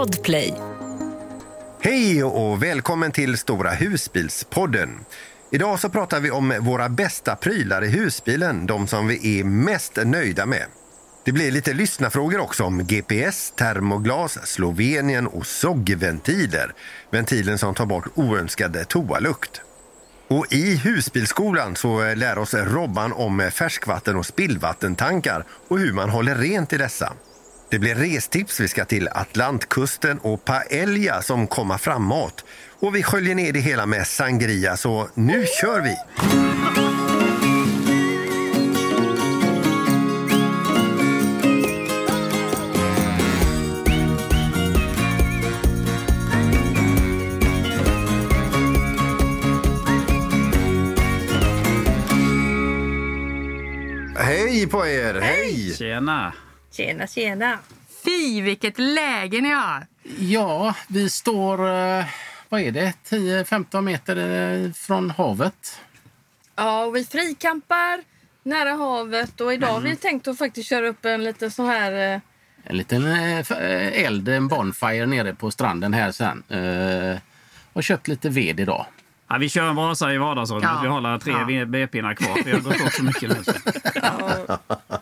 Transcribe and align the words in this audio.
Podplay. 0.00 0.54
Hej 1.80 2.24
och 2.24 2.62
välkommen 2.62 3.12
till 3.12 3.38
Stora 3.38 3.70
husbilspodden. 3.70 4.88
Idag 5.50 5.80
så 5.80 5.88
pratar 5.88 6.20
vi 6.20 6.30
om 6.30 6.54
våra 6.60 6.88
bästa 6.88 7.36
prylar 7.36 7.84
i 7.84 7.88
husbilen, 7.88 8.66
de 8.66 8.86
som 8.86 9.06
vi 9.06 9.40
är 9.40 9.44
mest 9.44 9.98
nöjda 10.04 10.46
med. 10.46 10.64
Det 11.24 11.32
blir 11.32 11.50
lite 11.50 11.72
lyssnafrågor 11.72 12.40
också 12.40 12.64
om 12.64 12.86
GPS, 12.86 13.52
termoglas, 13.56 14.38
Slovenien 14.44 15.26
och 15.26 15.46
SOG-ventiler. 15.46 16.72
Ventilen 17.10 17.58
som 17.58 17.74
tar 17.74 17.86
bort 17.86 18.08
oönskad 18.14 18.88
toalukt. 18.88 19.60
Och 20.28 20.46
I 20.50 20.76
husbilsskolan 20.76 21.76
så 21.76 22.14
lär 22.14 22.38
oss 22.38 22.54
Robban 22.54 23.12
om 23.12 23.50
färskvatten 23.52 24.16
och 24.16 24.26
spillvattentankar 24.26 25.44
och 25.68 25.78
hur 25.78 25.92
man 25.92 26.10
håller 26.10 26.34
rent 26.34 26.72
i 26.72 26.76
dessa. 26.76 27.12
Det 27.70 27.78
blir 27.78 27.94
restips. 27.94 28.60
Vi 28.60 28.68
ska 28.68 28.84
till 28.84 29.08
Atlantkusten 29.08 30.18
och 30.18 30.44
paella 30.44 31.22
som 31.22 31.46
komma 31.46 31.78
framåt. 31.78 32.44
Och 32.80 32.96
vi 32.96 33.02
sköljer 33.02 33.34
ner 33.34 33.52
det 33.52 33.60
hela 33.60 33.86
med 33.86 34.06
sangria, 34.06 34.76
så 34.76 35.08
nu 35.14 35.46
kör 35.60 35.80
vi! 35.80 35.96
Hej 54.16 54.66
på 54.66 54.86
er! 54.86 55.20
Hej! 55.20 55.74
Tjena! 55.74 56.32
Tjena, 56.72 57.06
tjena. 57.06 57.58
Fy, 58.04 58.40
vilket 58.40 58.78
läge 58.78 59.40
ni 59.40 59.50
har! 59.50 59.86
Ja, 60.18 60.74
vi 60.88 61.10
står, 61.10 61.68
eh, 61.98 62.04
vad 62.48 62.60
är 62.60 62.72
det, 62.72 62.92
10-15 63.08 63.80
meter 63.82 64.16
eh, 64.66 64.72
från 64.72 65.10
havet. 65.10 65.80
Ja, 66.56 66.84
och 66.84 66.96
vi 66.96 67.04
frikampar 67.04 68.00
nära 68.42 68.70
havet 68.72 69.40
och 69.40 69.54
idag 69.54 69.68
har 69.68 69.80
vi 69.80 69.96
tänkt 69.96 70.28
att 70.28 70.38
faktiskt 70.38 70.68
köra 70.68 70.88
upp 70.88 71.04
en 71.04 71.24
liten 71.24 71.50
sån 71.50 71.66
här... 71.66 72.14
eh, 72.14 72.20
En 72.64 72.76
liten 72.76 73.06
eld, 73.06 74.28
en 74.28 74.48
bonfire 74.48 75.06
nere 75.06 75.34
på 75.34 75.50
stranden 75.50 75.94
här 75.94 76.12
sen. 76.12 76.42
Och 77.72 77.82
köpt 77.84 78.08
lite 78.08 78.28
ved 78.28 78.60
idag. 78.60 78.86
Ja, 79.28 79.36
vi 79.38 79.48
kör 79.48 79.68
en 79.68 79.74
brasa 79.76 80.12
i 80.12 80.18
vardagsrummet. 80.18 80.64
Ja. 80.64 80.80
Vi 80.82 80.88
har 80.88 80.96
alla 80.96 81.18
tre 81.18 81.32
Ja. 81.32 81.64
B-pinnar 81.66 82.14
kvar. 82.14 82.38
Vi 82.44 82.50
har 82.52 82.60
gått 82.60 82.80
åt 82.86 82.92
så 82.92 83.02
mycket 83.04 83.28
nu. 83.28 83.36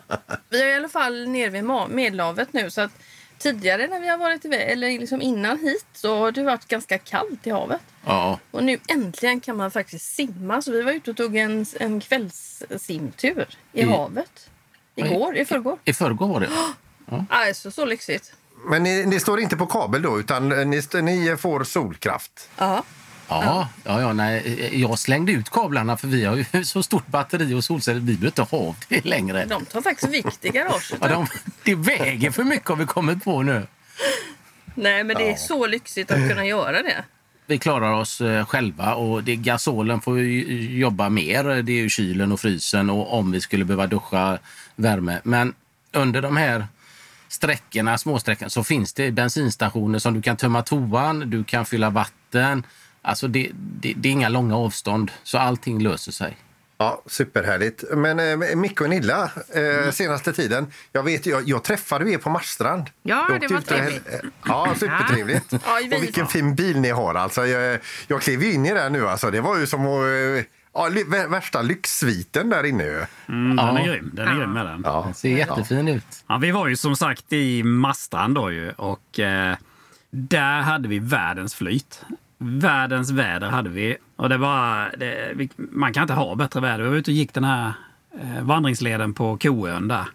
Vi 0.49 0.61
är 0.63 0.67
i 0.67 0.73
alla 0.75 0.89
fall 0.89 1.27
nere 1.27 1.49
vid 1.49 1.63
Medelhavet 1.89 2.53
nu 2.53 2.69
så 2.71 2.81
att 2.81 2.91
tidigare 3.37 3.87
när 3.87 3.99
vi 3.99 4.07
har 4.07 4.17
varit 4.17 4.45
iväg, 4.45 4.71
eller 4.71 4.87
liksom 4.99 5.21
innan 5.21 5.59
hit, 5.59 5.85
så 5.93 6.17
har 6.17 6.31
det 6.31 6.43
varit 6.43 6.65
ganska 6.67 6.97
kallt 6.97 7.47
i 7.47 7.49
havet. 7.49 7.81
Ja, 8.05 8.39
Och 8.51 8.63
nu 8.63 8.79
äntligen 8.87 9.39
kan 9.39 9.57
man 9.57 9.71
faktiskt 9.71 10.13
simma. 10.15 10.61
Så 10.61 10.71
vi 10.71 10.81
var 10.81 10.91
ute 10.91 11.11
och 11.11 11.17
tog 11.17 11.35
en, 11.35 11.65
en 11.79 11.99
kvällssimtur 11.99 13.47
i 13.73 13.81
I- 13.81 13.83
havet. 13.83 14.49
Igår, 14.95 15.37
i 15.37 15.45
förrgår. 15.45 15.77
i 15.85 15.93
förrgår 15.93 16.27
var 16.27 16.39
det. 16.39 16.49
Alltså 17.29 17.71
så 17.71 17.85
lyxigt. 17.85 18.33
Men 18.69 18.83
ni, 18.83 19.05
ni 19.05 19.19
står 19.19 19.39
inte 19.39 19.57
på 19.57 19.65
kabel 19.65 20.01
då, 20.01 20.19
utan 20.19 20.49
ni, 20.49 20.81
ni 21.01 21.37
får 21.37 21.63
solkraft? 21.63 22.49
Ja. 22.57 22.83
Ja, 23.29 23.67
ja, 23.83 24.01
ja 24.01 24.13
nej, 24.13 24.69
jag 24.81 24.99
slängde 24.99 25.31
ut 25.31 25.49
kablarna 25.49 25.97
för 25.97 26.07
vi 26.07 26.25
har 26.25 26.35
ju 26.35 26.63
så 26.63 26.83
stort 26.83 27.07
batteri 27.07 27.53
och 27.53 27.63
solceller. 27.63 27.99
Vi 27.99 28.05
behöver 28.05 28.27
inte 28.27 28.41
ha 28.41 28.75
det 28.87 29.05
längre. 29.05 29.45
De 29.45 29.65
tar 29.65 29.81
faktiskt 29.81 30.13
vikt 30.13 30.45
i 30.45 30.49
garaget. 30.49 30.93
Ja, 31.01 31.07
de, 31.07 31.27
det 31.63 31.75
väger 31.75 32.31
för 32.31 32.43
mycket 32.43 32.69
har 32.69 32.75
vi 32.75 32.85
kommit 32.85 33.23
på 33.23 33.41
nu. 33.41 33.67
Nej 34.75 35.03
men 35.03 35.17
det 35.17 35.31
är 35.31 35.35
så 35.35 35.67
lyxigt 35.67 36.11
att 36.11 36.29
kunna 36.29 36.45
göra 36.45 36.83
det. 36.83 37.03
Vi 37.45 37.57
klarar 37.57 37.91
oss 37.91 38.21
eh, 38.21 38.45
själva 38.45 38.95
och 38.95 39.23
det, 39.23 39.35
gasolen 39.35 40.01
får 40.01 40.19
jobba 40.19 41.09
mer. 41.09 41.43
Det 41.43 41.71
är 41.71 41.81
ju 41.81 41.89
kylen 41.89 42.31
och 42.31 42.39
frysen 42.39 42.89
och 42.89 43.13
om 43.13 43.31
vi 43.31 43.41
skulle 43.41 43.65
behöva 43.65 43.87
duscha 43.87 44.37
värme. 44.75 45.21
Men 45.23 45.53
under 45.91 46.21
de 46.21 46.37
här 46.37 46.67
sträckorna, 47.27 47.97
småsträckorna, 47.97 48.49
så 48.49 48.63
finns 48.63 48.93
det 48.93 49.11
bensinstationer 49.11 49.99
som 49.99 50.13
du 50.13 50.21
kan 50.21 50.37
tömma 50.37 50.61
toan, 50.61 51.29
du 51.29 51.43
kan 51.43 51.65
fylla 51.65 51.89
vatten. 51.89 52.63
Alltså 53.01 53.27
det, 53.27 53.49
det, 53.53 53.93
det 53.97 54.09
är 54.09 54.13
inga 54.13 54.29
långa 54.29 54.57
avstånd, 54.57 55.11
så 55.23 55.37
allting 55.37 55.81
löser 55.83 56.11
sig. 56.11 56.37
Ja, 56.81 57.01
superhärligt. 57.05 57.83
Men 57.95 58.19
eh, 58.41 58.55
Micke 58.55 58.81
och 58.81 58.89
Nilla, 58.89 59.31
eh, 59.53 59.91
senaste 59.91 60.33
tiden, 60.33 60.67
jag 60.91 61.03
vet 61.03 61.25
jag, 61.25 61.49
jag 61.49 61.63
träffade 61.63 62.11
er 62.11 62.17
på 62.17 62.29
Marstrand. 62.29 62.89
Ja, 63.03 63.27
Jag 63.29 63.41
det 63.41 63.47
var 63.47 63.61
trevligt. 63.61 64.07
Ja, 64.45 64.73
supertrevligt. 64.79 65.45
Ja, 65.51 65.97
och 65.97 66.03
vilken 66.03 66.27
fin 66.27 66.55
bil 66.55 66.79
ni 66.79 66.89
har 66.89 67.15
alltså. 67.15 67.45
Jag, 67.45 67.79
jag 68.07 68.21
klev 68.21 68.43
in 68.43 68.65
i 68.65 68.73
den 68.73 68.93
nu 68.93 69.07
alltså. 69.07 69.31
Det 69.31 69.41
var 69.41 69.57
ju 69.57 69.67
som 69.67 69.81
att, 69.81 70.05
eh, 70.05 70.45
ja, 70.73 70.89
värsta 71.29 71.61
lyxsviten 71.61 72.49
där 72.49 72.63
inne 72.65 72.83
ju. 72.83 73.05
Mm, 73.29 73.55
den 73.55 73.77
är 73.77 73.79
Ja. 73.79 73.85
grym. 73.93 74.11
Den 74.13 74.27
är 74.27 74.35
grym 74.35 74.53
med 74.53 74.65
den. 74.65 74.81
Ja. 74.85 75.01
Den 75.05 75.13
ser 75.13 75.29
jättefin 75.29 75.87
ut. 75.87 76.23
Ja, 76.27 76.37
vi 76.37 76.51
var 76.51 76.67
ju 76.67 76.75
som 76.75 76.95
sagt 76.95 77.33
i 77.33 77.63
Marstrand 77.63 78.35
då 78.35 78.51
ju 78.51 78.71
och 78.71 79.19
eh, 79.19 79.55
där 80.11 80.61
hade 80.61 80.87
vi 80.87 80.99
världens 80.99 81.55
flyt. 81.55 82.01
Världens 82.41 83.11
väder 83.11 83.49
hade 83.49 83.69
vi. 83.69 83.97
Och 84.15 84.29
det 84.29 84.37
var, 84.37 84.91
det, 84.97 85.31
vi, 85.35 85.49
man 85.57 85.93
kan 85.93 86.01
inte 86.03 86.13
ha 86.13 86.35
bättre 86.35 86.59
väder. 86.59 86.83
Vi 86.83 86.89
var 86.89 86.95
ute 86.97 87.11
och 87.11 87.15
gick 87.15 87.33
den 87.33 87.43
här 87.43 87.73
eh, 88.21 88.41
vandringsleden 88.43 89.13
på 89.13 89.37
Koön 89.37 89.87
där. 89.87 90.05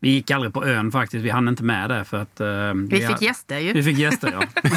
Vi 0.00 0.08
gick 0.10 0.30
aldrig 0.30 0.52
på 0.54 0.66
ön 0.66 0.92
faktiskt. 0.92 1.24
Vi 1.24 1.30
hann 1.30 1.48
inte 1.48 1.62
med 1.62 1.90
det 1.90 2.04
för 2.04 2.22
att... 2.22 2.40
Eh, 2.40 2.74
Vi 2.74 3.06
fick 3.06 3.22
gäster 3.22 3.58
ju. 3.58 3.72
Vi 3.72 3.82
fick 3.82 3.98
gäster 3.98 4.32
ja. 4.32 4.42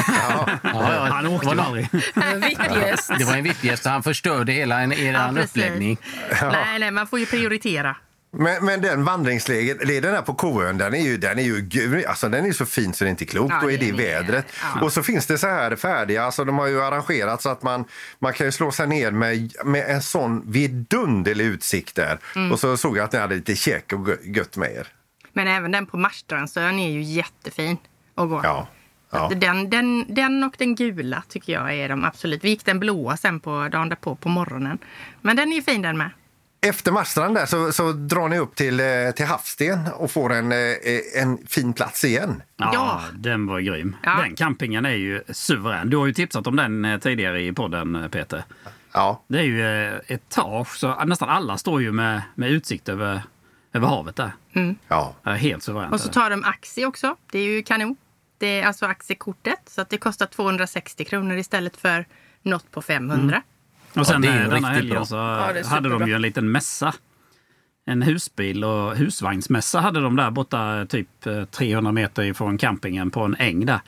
Ja, 0.62 0.92
ja, 0.94 1.08
Han 1.12 1.26
åkte 1.26 1.46
var 1.46 1.54
ju 1.54 1.60
aldrig. 1.60 1.88
Det 3.18 3.24
var 3.24 3.36
en 3.36 3.44
VIP-gäst 3.44 3.82
så 3.82 3.88
han 3.90 4.02
förstörde 4.02 4.52
hela 4.52 4.80
en, 4.80 4.92
er 4.92 5.12
Ja, 5.12 5.30
precis. 5.34 5.50
uppläggning. 5.50 5.98
Nej, 6.42 6.78
nej, 6.78 6.90
man 6.90 7.06
får 7.06 7.18
ju 7.18 7.26
prioritera. 7.26 7.96
Men, 8.30 8.64
men 8.64 8.80
den 8.80 9.04
vandringsleden 9.04 10.24
på 10.24 10.34
Koön, 10.34 10.78
den 10.78 10.94
är 10.94 10.98
ju, 11.00 11.16
den 11.16 11.38
är 11.38 11.42
ju 11.42 11.60
gul. 11.60 12.04
Alltså, 12.06 12.28
den 12.28 12.46
är 12.46 12.52
så 12.52 12.66
fin 12.66 12.92
så 12.92 13.04
det 13.04 13.08
är 13.08 13.10
inte 13.10 13.24
klokt. 13.24 13.54
Ja, 13.60 13.64
och 13.64 13.72
i 13.72 13.76
det 13.76 13.92
vädret. 13.92 14.46
ja. 14.74 14.80
Och 14.80 14.92
så 14.92 15.02
finns 15.02 15.26
det 15.26 15.38
så 15.38 15.46
här 15.46 15.76
färdiga, 15.76 16.22
alltså 16.24 16.44
de 16.44 16.58
har 16.58 16.66
ju 16.66 16.82
arrangerat 16.82 17.42
så 17.42 17.48
att 17.48 17.62
man, 17.62 17.84
man 18.18 18.32
kan 18.32 18.46
ju 18.46 18.52
slå 18.52 18.70
sig 18.70 18.86
ner 18.86 19.10
med, 19.10 19.52
med 19.64 19.90
en 19.90 20.02
sån 20.02 20.50
vidunderlig 20.50 21.44
utsikt 21.44 21.94
där. 21.94 22.18
Mm. 22.36 22.52
Och 22.52 22.60
så 22.60 22.76
såg 22.76 22.96
jag 22.96 23.04
att 23.04 23.12
ni 23.12 23.18
hade 23.18 23.34
lite 23.34 23.56
käk 23.56 23.92
och 23.92 24.08
gö- 24.08 24.36
gött 24.36 24.56
med 24.56 24.70
er. 24.72 24.86
Men 25.32 25.48
även 25.48 25.70
den 25.72 25.86
på 25.86 25.96
Marstrandsön 25.96 26.78
är 26.78 26.90
ju 26.90 27.02
jättefin 27.02 27.76
att 28.14 28.28
gå. 28.28 28.40
Ja. 28.44 28.68
Ja. 29.10 29.30
Den, 29.36 29.70
den, 29.70 30.14
den 30.14 30.44
och 30.44 30.54
den 30.58 30.74
gula 30.74 31.22
tycker 31.28 31.52
jag 31.52 31.74
är 31.74 31.88
de 31.88 32.04
absolut. 32.04 32.44
Vi 32.44 32.48
gick 32.48 32.64
den 32.64 32.80
blåa 32.80 33.16
sen 33.16 33.40
på 33.40 33.68
dagen 33.72 33.88
därpå 33.88 34.14
på 34.16 34.28
morgonen. 34.28 34.78
Men 35.20 35.36
den 35.36 35.52
är 35.52 35.56
ju 35.56 35.62
fin 35.62 35.82
den 35.82 35.98
med. 35.98 36.10
Efter 36.60 36.92
Marstrand 36.92 37.34
där 37.34 37.46
så, 37.46 37.72
så 37.72 37.92
drar 37.92 38.28
ni 38.28 38.38
upp 38.38 38.54
till, 38.54 38.80
eh, 38.80 38.86
till 39.16 39.26
Havsten 39.26 39.78
och 39.94 40.10
får 40.10 40.32
en, 40.32 40.52
eh, 40.52 40.58
en 41.22 41.46
fin 41.46 41.72
plats 41.72 42.04
igen. 42.04 42.42
Ja, 42.56 42.70
Ja. 42.74 43.02
den 43.18 43.46
var 43.46 43.60
grym. 43.60 43.96
Ja. 44.02 44.20
Den 44.22 44.36
campingen 44.36 44.86
är 44.86 44.90
ju 44.94 45.22
suverän. 45.28 45.90
Du 45.90 45.96
har 45.96 46.06
ju 46.06 46.12
tipsat 46.12 46.46
om 46.46 46.56
den 46.56 46.84
eh, 46.84 46.98
tidigare 46.98 47.42
i 47.42 47.52
podden, 47.52 48.08
Peter. 48.12 48.44
Ja. 48.92 49.22
Det 49.28 49.38
är 49.38 49.42
ju 49.42 49.62
etage, 50.06 50.76
så 50.76 51.04
nästan 51.04 51.28
alla 51.28 51.58
står 51.58 51.82
ju 51.82 51.92
med, 51.92 52.22
med 52.34 52.50
utsikt 52.50 52.88
över, 52.88 53.22
över 53.72 53.86
havet 53.88 54.16
där. 54.16 54.32
ja. 54.88 55.14
Det 55.24 55.30
är 55.30 55.34
helt 55.34 55.62
suveränt. 55.62 55.92
Och 55.92 56.00
så 56.00 56.08
tar 56.08 56.30
de 56.30 56.44
Axi 56.44 56.84
också. 56.84 57.16
Det 57.32 57.38
är 57.38 57.44
ju 57.44 57.62
kanon. 57.62 57.96
Det 58.38 58.60
är 58.60 58.66
alltså 58.66 58.86
aktiekortet. 58.86 59.60
Så 59.66 59.80
att 59.80 59.90
det 59.90 59.98
kostar 59.98 60.26
260 60.26 61.04
kronor 61.04 61.36
istället 61.36 61.76
för 61.76 62.06
något 62.42 62.70
på 62.70 62.82
500. 62.82 63.42
Och 63.94 64.06
sen 64.06 64.22
Ja, 64.24 64.30
eh, 64.34 64.48
denna 64.48 64.68
helgen 64.68 65.06
så 65.06 65.14
Ja, 65.16 65.52
hade 65.66 65.88
de 65.88 66.08
ju 66.08 66.14
en 66.14 66.22
liten 66.22 66.52
mässa. 66.52 66.94
En 67.86 68.02
husbil 68.02 68.64
och 68.64 68.96
husvagnsmässa 68.96 69.80
hade 69.80 70.00
de 70.00 70.16
där 70.16 70.30
borta 70.30 70.86
typ 70.88 71.26
eh, 71.26 71.44
300 71.44 71.92
meter 71.92 72.22
ifrån 72.22 72.58
campingen 72.58 73.10
på 73.10 73.20
en 73.20 73.36
äng 73.38 73.66
där. 73.66 73.80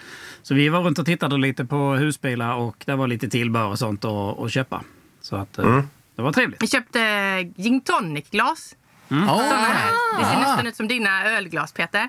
Så 0.43 0.55
vi 0.55 0.69
var 0.69 0.81
runt 0.81 0.99
och 0.99 1.07
tittade 1.07 1.39
lite 1.39 1.65
på 1.65 1.93
husbilar 1.95 2.55
och 2.55 2.83
det 2.87 2.97
var 2.97 3.07
lite 3.07 3.29
tillbehör 3.29 3.67
och 3.69 3.79
sånt 3.79 4.05
att, 4.05 4.39
att 4.39 4.53
köpa. 4.53 4.83
Så 5.21 5.37
att 5.37 5.59
eh, 5.59 5.83
det 6.17 6.23
var 6.23 6.33
trevligt. 6.33 6.63
Vi 6.63 6.67
köpte 6.67 7.01
gin 7.57 7.81
tonic-glas. 7.81 8.77
Ja, 9.09 9.17
Såna 9.27 9.57
här. 9.57 9.93
Det 10.19 10.25
ser 10.25 10.37
nästan 10.41 10.67
ut 10.67 10.77
som 10.77 10.89
dina 10.89 11.25
ölglas, 11.31 11.73
Peter. 11.73 12.09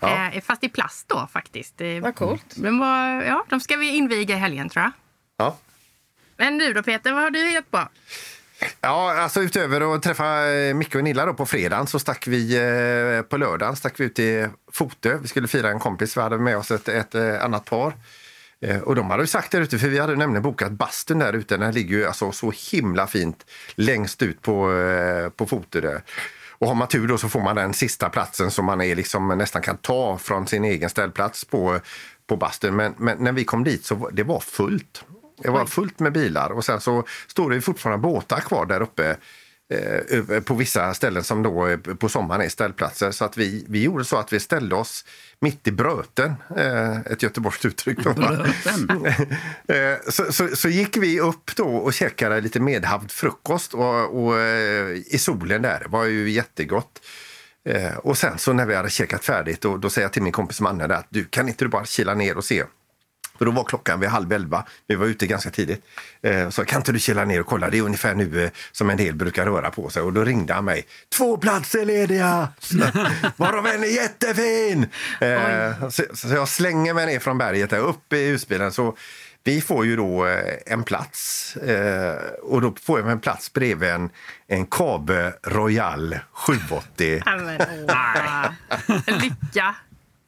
Eh, 0.00 0.40
fast 0.42 0.64
i 0.64 0.68
plast 0.68 1.08
då 1.08 1.28
faktiskt. 1.32 1.80
Eh, 1.80 2.00
Vad 2.02 2.14
coolt. 2.14 2.54
De, 2.56 2.78
var, 2.78 3.22
ja, 3.22 3.44
de 3.48 3.60
ska 3.60 3.76
vi 3.76 3.96
inviga 3.96 4.36
i 4.36 4.38
helgen 4.38 4.68
tror 4.68 4.82
jag. 4.82 4.92
Ja. 5.36 5.56
Men 6.38 6.58
du 6.58 6.72
då 6.72 6.82
Peter, 6.82 7.12
vad 7.12 7.22
har 7.22 7.30
du 7.30 7.48
hittat 7.48 7.70
på? 7.70 7.88
Ja, 8.80 9.14
alltså 9.14 9.40
utöver 9.40 9.94
att 9.94 10.02
träffa 10.02 10.50
eh, 10.50 10.74
Micke 10.74 10.94
och 10.94 11.04
Nilla 11.04 11.26
då 11.26 11.34
på 11.34 11.46
fredagen 11.46 11.86
så 11.86 11.98
stack 11.98 12.26
vi 12.26 12.56
eh, 12.56 13.22
på 13.22 13.36
lördagen 13.36 13.76
stack 13.76 14.00
vi 14.00 14.04
ut 14.04 14.14
till 14.14 14.48
Fotö. 14.72 15.18
Vi 15.22 15.28
skulle 15.28 15.48
fira 15.48 15.70
en 15.70 15.78
kompis. 15.78 16.16
Vi 16.16 16.20
hade 16.20 16.38
med 16.38 16.56
oss 16.56 16.70
ett, 16.70 16.88
ett 16.88 17.14
eh, 17.14 17.44
annat 17.44 17.64
par. 17.64 17.92
Och 18.84 18.94
de 18.94 19.10
hade 19.10 19.22
ju 19.22 19.26
sagt 19.26 19.52
där 19.52 19.60
ute, 19.60 19.78
för 19.78 19.88
vi 19.88 19.98
hade 19.98 20.16
nämligen 20.16 20.42
bokat 20.42 20.72
bastun 20.72 21.18
där 21.18 21.32
ute. 21.32 21.56
Den 21.56 21.74
ligger 21.74 21.96
ju 21.96 22.06
alltså 22.06 22.32
så 22.32 22.52
himla 22.72 23.06
fint 23.06 23.46
längst 23.74 24.22
ut 24.22 24.42
på, 24.42 24.70
på 25.36 25.46
Fotö 25.46 25.80
där. 25.80 26.02
Och 26.50 26.68
har 26.68 26.74
man 26.74 26.88
tur 26.88 27.08
då 27.08 27.18
så 27.18 27.28
får 27.28 27.40
man 27.40 27.56
den 27.56 27.74
sista 27.74 28.08
platsen 28.08 28.50
som 28.50 28.64
man 28.64 28.80
är 28.80 28.96
liksom 28.96 29.28
nästan 29.28 29.62
kan 29.62 29.76
ta 29.76 30.18
från 30.18 30.46
sin 30.46 30.64
egen 30.64 30.90
ställplats 30.90 31.44
på, 31.44 31.80
på 32.26 32.36
bastun. 32.36 32.76
Men, 32.76 32.94
men 32.96 33.24
när 33.24 33.32
vi 33.32 33.44
kom 33.44 33.64
dit 33.64 33.84
så 33.84 33.94
var 33.94 34.10
det 34.10 34.22
var 34.22 34.40
fullt. 34.40 35.04
Det 35.42 35.50
var 35.50 35.66
fullt 35.66 35.98
med 35.98 36.12
bilar 36.12 36.50
och 36.50 36.64
sen 36.64 36.80
så 36.80 37.04
står 37.26 37.50
det 37.50 37.60
fortfarande 37.60 38.02
båtar 38.02 38.40
kvar 38.40 38.66
där 38.66 38.80
uppe 38.80 39.16
eh, 39.70 40.40
på 40.40 40.54
vissa 40.54 40.94
ställen 40.94 41.24
som 41.24 41.42
då 41.42 41.76
på 41.98 42.08
sommaren 42.08 42.40
är 42.40 42.48
ställplatser. 42.48 43.10
Så 43.10 43.24
att 43.24 43.36
vi, 43.36 43.64
vi 43.68 43.82
gjorde 43.82 44.04
så 44.04 44.16
att 44.16 44.32
vi 44.32 44.40
ställde 44.40 44.74
oss 44.74 45.04
mitt 45.40 45.66
i 45.66 45.72
bröten, 45.72 46.34
eh, 46.56 47.00
ett 47.00 47.22
göteborgskt 47.22 47.64
uttryck. 47.64 47.98
Eh, 49.68 49.96
så, 50.08 50.32
så, 50.32 50.56
så 50.56 50.68
gick 50.68 50.96
vi 50.96 51.20
upp 51.20 51.56
då 51.56 51.68
och 51.68 51.92
käkade 51.92 52.40
lite 52.40 52.60
medhavd 52.60 53.10
frukost 53.10 53.74
och, 53.74 54.24
och, 54.24 54.38
eh, 54.38 54.90
i 55.06 55.18
solen 55.18 55.62
där. 55.62 55.80
Det 55.80 55.88
var 55.88 56.04
ju 56.04 56.30
jättegott. 56.30 57.00
Och 57.96 58.18
sen 58.18 58.38
så 58.38 58.52
när 58.52 58.66
vi 58.66 58.74
hade 58.74 58.90
käkat 58.90 59.24
färdigt 59.24 59.60
då, 59.60 59.76
då 59.76 59.90
säger 59.90 60.04
jag 60.04 60.12
till 60.12 60.22
min 60.22 60.32
kompis 60.32 60.60
Manne 60.60 60.84
att 60.84 61.06
du 61.10 61.24
kan 61.24 61.48
inte 61.48 61.64
du 61.64 61.68
bara 61.68 61.84
kila 61.84 62.14
ner 62.14 62.36
och 62.36 62.44
se 62.44 62.64
för 63.38 63.44
då 63.44 63.50
var 63.50 63.64
klockan 63.64 64.00
vid 64.00 64.08
halv 64.08 64.32
elva. 64.32 64.64
Vi 64.86 64.94
var 64.94 65.06
ute 65.06 65.26
ganska 65.26 65.50
tidigt. 65.50 65.84
Eh, 66.22 66.50
så 66.50 66.64
kan 66.64 66.80
inte 66.80 66.92
du 66.92 66.98
kila 66.98 67.24
ner 67.24 67.40
och 67.40 67.46
kolla? 67.46 67.70
Det 67.70 67.78
är 67.78 67.82
ungefär 67.82 68.14
nu 68.14 68.44
eh, 68.44 68.50
som 68.72 68.90
en 68.90 68.96
del 68.96 69.14
brukar 69.14 69.46
röra 69.46 69.70
på 69.70 69.90
sig. 69.90 70.02
Och 70.02 70.12
då 70.12 70.24
ringde 70.24 70.54
han 70.54 70.64
mig. 70.64 70.86
Två 71.16 71.36
platser 71.36 71.84
lediga! 71.84 72.48
Varav 73.36 73.66
en 73.66 73.82
är 73.82 73.86
jättefin! 73.86 74.86
Eh, 75.20 75.88
så, 75.88 76.02
så 76.14 76.28
jag 76.28 76.48
slänger 76.48 76.94
mig 76.94 77.06
ner 77.06 77.18
från 77.18 77.38
berget 77.38 77.70
där 77.70 77.78
upp 77.78 78.12
i 78.12 78.26
husbilen. 78.28 78.72
Så 78.72 78.96
vi 79.48 79.60
får 79.60 79.86
ju 79.86 79.96
då 79.96 80.26
eh, 80.26 80.54
en 80.66 80.84
plats 80.84 81.56
eh, 81.56 82.16
och 82.42 82.60
då 82.60 82.74
får 82.82 83.00
jag 83.00 83.10
en 83.10 83.20
plats 83.20 83.52
bredvid 83.52 83.88
en, 83.88 84.10
en 84.46 84.66
Kabe 84.66 85.32
Royal 85.42 86.18
780. 86.32 87.22
Ja, 87.26 87.36
men, 87.36 87.60
åh. 87.88 88.50
Lycka! 89.22 89.74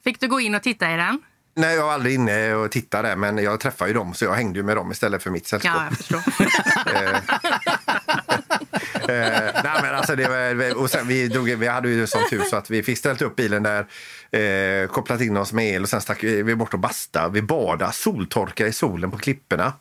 Fick 0.05 0.21
du 0.21 0.29
gå 0.29 0.41
in 0.41 0.55
och 0.55 0.63
titta 0.63 0.95
i 0.95 0.97
den? 0.97 1.23
Nej, 1.61 1.77
jag 1.77 1.85
var 1.87 1.93
aldrig 1.93 2.15
inne 2.15 2.55
och 2.55 2.71
tittade 2.71 3.17
men 3.17 3.39
jag 3.39 3.61
träffade 3.61 3.91
ju 3.91 3.95
dem 3.95 4.15
så 4.15 4.25
jag 4.25 4.33
hängde 4.33 4.59
ju 4.59 4.63
med 4.63 4.77
dem 4.77 4.93
istället 4.93 5.23
för 5.23 5.31
mitt 5.31 5.47
sällskap. 5.47 5.73
Ja, 5.77 5.85
jag 5.85 5.97
förstår. 5.97 6.21
Eh, 9.01 9.63
nej, 9.65 9.81
men 9.83 9.95
alltså 9.95 10.17
det 10.17 10.29
var, 10.29 10.79
och 10.79 10.91
sen, 10.91 11.09
vi, 11.09 11.29
drog, 11.29 11.49
vi 11.49 11.67
hade 11.67 11.89
ju 11.89 12.07
som 12.07 12.21
tur 12.31 12.43
så 12.43 12.57
att 12.57 12.71
vi 12.71 12.83
fick 12.83 12.99
ställt 12.99 13.23
upp 13.23 13.37
bilen 13.37 13.63
där, 13.63 13.87
eh, 14.31 14.89
kopplat 14.89 15.21
in 15.21 15.37
oss 15.37 15.53
med 15.53 15.75
el 15.75 15.83
och 15.83 15.89
sen 15.89 16.01
stack 16.01 16.25
vi 16.25 16.55
bort 16.55 16.75
och 16.75 16.81
basta. 16.81 17.29
Vi 17.29 17.43
badade, 17.43 17.93
soltorka 17.93 18.67
i 18.67 18.73
solen 18.73 19.11
på 19.11 19.17
klipporna 19.19 19.73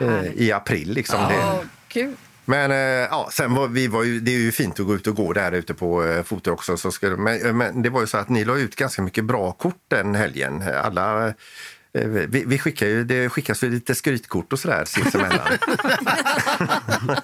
eh, 0.00 0.32
i 0.34 0.52
april. 0.52 0.92
Liksom. 0.92 1.20
Det, 1.28 1.38
Åh, 1.38 1.60
kul 1.88 2.16
men 2.44 2.70
eh, 2.70 2.76
ja, 3.10 3.28
sen 3.32 3.54
var 3.54 3.68
vi 3.68 3.86
var 3.86 4.02
ju, 4.02 4.20
det 4.20 4.34
är 4.34 4.38
ju 4.38 4.52
fint 4.52 4.80
att 4.80 4.86
gå 4.86 4.94
ut 4.94 5.06
och 5.06 5.16
gå 5.16 5.32
där 5.32 5.52
ute 5.52 5.74
på 5.74 6.04
eh, 6.04 6.22
foto 6.22 6.50
också. 6.50 6.76
Så 6.76 6.92
skulle, 6.92 7.16
men, 7.16 7.46
eh, 7.46 7.52
men 7.52 7.82
det 7.82 7.90
var 7.90 8.00
ju 8.00 8.06
så 8.06 8.18
att 8.18 8.28
ni 8.28 8.44
la 8.44 8.56
ut 8.56 8.76
ganska 8.76 9.02
mycket 9.02 9.24
bra 9.24 9.52
kort 9.52 9.84
den 9.88 10.14
helgen. 10.14 10.62
Alla, 10.82 11.28
eh, 11.28 12.04
vi, 12.08 12.44
vi 12.46 12.58
skickar 12.58 12.86
ju, 12.86 13.04
det 13.04 13.28
skickas 13.28 13.64
ju 13.64 13.70
lite 13.70 13.94
skrytkort 13.94 14.52
och 14.52 14.58
sådär 14.58 14.84
sinsemellan. 14.84 15.48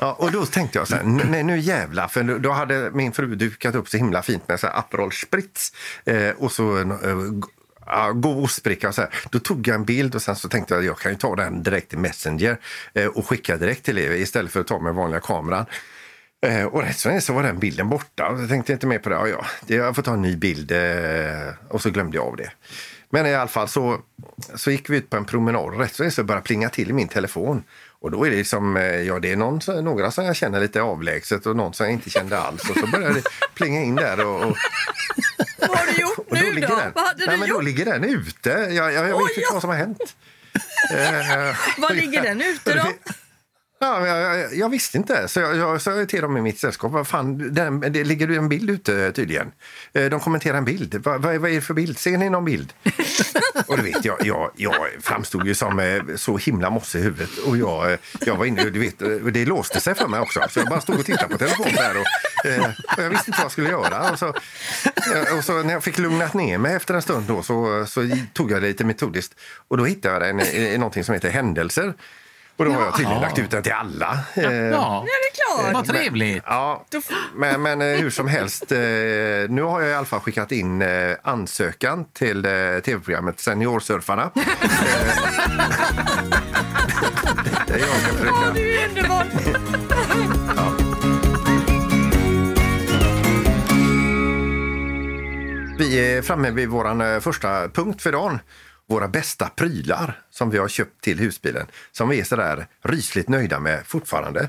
Ja, 0.00 0.12
och 0.12 0.32
då 0.32 0.46
tänkte 0.46 0.78
jag 0.78 0.88
så 0.88 0.96
här, 0.96 1.02
nej 1.02 1.42
nu 1.42 1.58
jävlar, 1.58 2.08
för 2.08 2.38
då 2.38 2.52
hade 2.52 2.90
min 2.90 3.12
fru 3.12 3.34
dukat 3.34 3.74
upp 3.74 3.88
så 3.88 3.96
himla 3.96 4.22
fint 4.22 4.48
med 4.48 4.60
så 4.60 4.66
här 4.66 4.78
Aperol 4.78 5.12
Spritz 5.12 5.72
eh, 6.04 6.30
och 6.30 6.52
så 6.52 6.78
eh, 6.78 6.86
ja, 7.86 8.12
god 8.12 8.44
ostbricka 8.44 8.88
och 8.88 8.94
så 8.94 9.00
här. 9.00 9.10
Då 9.30 9.38
tog 9.38 9.68
jag 9.68 9.74
en 9.74 9.84
bild 9.84 10.14
och 10.14 10.22
sen 10.22 10.36
så 10.36 10.48
tänkte 10.48 10.74
jag 10.74 10.78
att 10.78 10.86
jag 10.86 10.98
kan 10.98 11.12
ju 11.12 11.18
ta 11.18 11.36
den 11.36 11.62
direkt 11.62 11.92
i 11.92 11.96
Messenger 11.96 12.58
eh, 12.94 13.06
och 13.06 13.28
skicka 13.28 13.56
direkt 13.56 13.84
till 13.84 13.98
er 13.98 14.10
istället 14.10 14.52
för 14.52 14.60
att 14.60 14.66
ta 14.66 14.78
med 14.78 14.94
vanliga 14.94 15.20
kameran. 15.20 15.66
Eh, 16.46 16.64
och 16.64 16.82
rätt 16.82 16.98
som 16.98 17.12
det 17.12 17.20
så 17.20 17.32
var 17.32 17.42
den 17.42 17.58
bilden 17.58 17.88
borta. 17.88 18.36
Jag 18.38 18.48
tänkte 18.48 18.72
inte 18.72 18.86
mer 18.86 18.98
på 18.98 19.08
det. 19.08 19.14
Ja, 19.14 19.28
ja, 19.28 19.44
jag 19.66 19.94
får 19.94 20.02
ta 20.02 20.12
en 20.12 20.22
ny 20.22 20.36
bild. 20.36 20.72
Eh, 20.72 21.54
och 21.68 21.82
så 21.82 21.90
glömde 21.90 22.16
jag 22.16 22.26
av 22.26 22.36
det. 22.36 22.50
Men 23.10 23.26
i 23.26 23.34
alla 23.34 23.48
fall 23.48 23.68
så, 23.68 24.00
så 24.54 24.70
gick 24.70 24.90
vi 24.90 24.96
ut 24.96 25.10
på 25.10 25.16
en 25.16 25.24
promenad 25.24 25.74
och 25.74 25.78
rätt 25.78 25.94
som 25.94 26.04
det 26.04 26.10
så 26.10 26.24
började 26.24 26.44
plinga 26.44 26.68
till 26.68 26.90
i 26.90 26.92
min 26.92 27.08
telefon. 27.08 27.62
Och 28.04 28.10
då 28.10 28.26
är 28.26 28.30
det 28.30 28.36
liksom, 28.36 28.76
ja 29.06 29.18
det 29.18 29.32
är 29.32 29.36
någon, 29.36 29.60
några 29.84 30.10
som 30.10 30.24
jag 30.24 30.36
känner 30.36 30.60
lite 30.60 30.82
avlägset 30.82 31.46
och 31.46 31.56
någon 31.56 31.74
som 31.74 31.86
jag 31.86 31.92
inte 31.92 32.10
kände 32.10 32.38
alls. 32.38 32.70
Och 32.70 32.76
så 32.76 32.86
började 32.86 33.14
det 33.14 33.22
plinga 33.54 33.82
in 33.82 33.94
där 33.94 34.26
och, 34.26 34.44
och, 34.44 34.56
Vad 35.58 35.78
har 35.78 35.86
du 35.86 36.00
gjort 36.00 36.16
då 36.30 36.36
nu 36.36 36.52
ligger 36.52 36.68
då? 36.68 36.76
den, 36.76 36.92
Vad 36.94 37.06
hade 37.06 37.26
nej, 37.26 37.34
du 37.34 37.40
men 37.40 37.48
då 37.48 37.54
gjort? 37.54 37.64
ligger 37.64 37.84
den 37.84 38.04
ute. 38.04 38.50
Jag, 38.50 38.92
jag, 38.92 38.92
jag 38.92 39.02
vet 39.04 39.36
inte 39.36 39.48
vad 39.52 39.60
som 39.60 39.70
har 39.70 39.76
hänt. 39.76 39.98
Eh, 40.94 41.56
Var 41.78 41.94
ligger 41.94 42.22
den 42.22 42.40
ute 42.42 42.74
då? 42.74 42.82
Ja, 43.80 44.06
jag, 44.06 44.38
jag, 44.40 44.54
jag 44.54 44.68
visste 44.68 44.98
inte, 44.98 45.28
så 45.28 45.40
jag, 45.40 45.56
jag 45.56 45.82
sa 45.82 46.04
till 46.06 46.22
dem 46.22 46.36
i 46.36 46.40
mitt 46.40 46.58
sällskap, 46.58 46.92
vad 46.92 47.06
fan, 47.06 47.54
den, 47.54 47.80
det 47.80 48.04
ligger 48.04 48.30
en 48.30 48.48
bild 48.48 48.70
ute 48.70 49.12
tydligen. 49.12 49.52
Eh, 49.92 50.04
De 50.04 50.20
kommenterar 50.20 50.58
en 50.58 50.64
bild. 50.64 50.94
Vad, 51.04 51.22
vad, 51.22 51.36
vad 51.36 51.50
är 51.50 51.54
det 51.54 51.60
för 51.60 51.74
bild? 51.74 51.98
Ser 51.98 52.18
ni 52.18 52.30
någon 52.30 52.44
bild? 52.44 52.72
och 53.66 53.76
du 53.76 53.82
vet, 53.82 54.04
jag, 54.04 54.16
jag, 54.26 54.50
jag 54.56 54.74
framstod 55.00 55.46
ju 55.46 55.54
som 55.54 55.78
eh, 55.78 56.02
så 56.16 56.36
himla 56.36 56.70
mosse 56.70 56.98
i 56.98 57.02
huvudet 57.02 57.38
och 57.46 57.56
jag, 57.56 57.92
eh, 57.92 57.98
jag 58.20 58.36
var 58.36 58.44
inne, 58.44 58.64
du 58.64 58.80
vet, 58.80 58.98
det 59.34 59.44
låste 59.44 59.80
sig 59.80 59.94
för 59.94 60.08
mig 60.08 60.20
också. 60.20 60.40
Så 60.50 60.58
jag 60.60 60.68
bara 60.68 60.80
stod 60.80 60.98
och 60.98 61.06
tittade 61.06 61.28
på 61.28 61.38
telefonen 61.38 61.74
där 61.74 61.96
och, 61.96 62.06
och 62.98 63.02
jag 63.04 63.10
visste 63.10 63.30
inte 63.30 63.38
vad 63.38 63.44
jag 63.44 63.52
skulle 63.52 63.68
göra. 63.70 64.10
Och 64.10 64.18
så, 64.18 64.28
och 65.38 65.44
så 65.44 65.62
när 65.62 65.72
jag 65.72 65.84
fick 65.84 65.98
lugnat 65.98 66.34
ner 66.34 66.58
mig 66.58 66.74
efter 66.74 66.94
en 66.94 67.02
stund 67.02 67.26
då, 67.28 67.42
så, 67.42 67.86
så 67.86 68.10
tog 68.32 68.50
jag 68.50 68.62
det 68.62 68.68
lite 68.68 68.84
metodiskt 68.84 69.34
och 69.68 69.76
då 69.76 69.84
hittade 69.84 70.28
jag 70.28 70.30
en, 70.30 70.72
eh, 70.72 70.78
någonting 70.78 71.04
som 71.04 71.14
heter 71.14 71.30
händelser. 71.30 71.94
Och 72.56 72.64
då 72.64 72.70
har 72.72 72.82
jag 72.84 72.96
tydligen 72.96 73.20
lagt 73.20 73.38
ut 73.38 73.50
den 73.50 73.62
till 73.62 73.72
alla. 73.72 74.18
Eh, 74.34 74.42
Ja, 74.44 74.52
Ja, 74.70 75.04
det 75.04 75.10
är 75.10 75.62
klart. 75.62 75.74
vad 75.74 75.86
trevligt. 75.86 76.42
Ja, 76.46 76.84
men, 77.34 77.62
men 77.62 77.82
eh, 77.82 77.88
hur 78.00 78.10
som 78.10 78.28
helst. 78.28 78.72
Eh, 78.72 78.78
nu 79.48 79.62
har 79.62 79.80
jag 79.80 79.90
i 79.90 79.94
alla 79.94 80.06
fall 80.06 80.20
skickat 80.20 80.52
in 80.52 80.84
ansökan 81.22 82.04
till 82.12 82.42
tv-programmet 82.84 83.40
Seniorsurfarna. 83.40 84.30
Det 87.66 87.74
är 87.74 87.78
jag 87.78 87.88
Ja, 87.88 87.94
försöka. 87.94 88.52
det 88.54 88.76
är 88.82 88.88
underbart. 88.88 89.26
Vi 95.78 96.16
är 96.16 96.22
framme 96.22 96.50
vid 96.50 96.68
vår 96.68 97.20
första 97.20 97.68
punkt 97.68 98.02
för 98.02 98.12
dagen. 98.12 98.38
Våra 98.88 99.08
bästa 99.08 99.48
prylar 99.48 100.20
som 100.30 100.50
vi 100.50 100.58
har 100.58 100.68
köpt 100.68 101.00
till 101.00 101.18
husbilen. 101.18 101.66
Som 101.92 102.08
vi 102.08 102.20
är 102.20 102.24
sådär 102.24 102.66
rysligt 102.82 103.28
nöjda 103.28 103.60
med 103.60 103.86
fortfarande. 103.86 104.48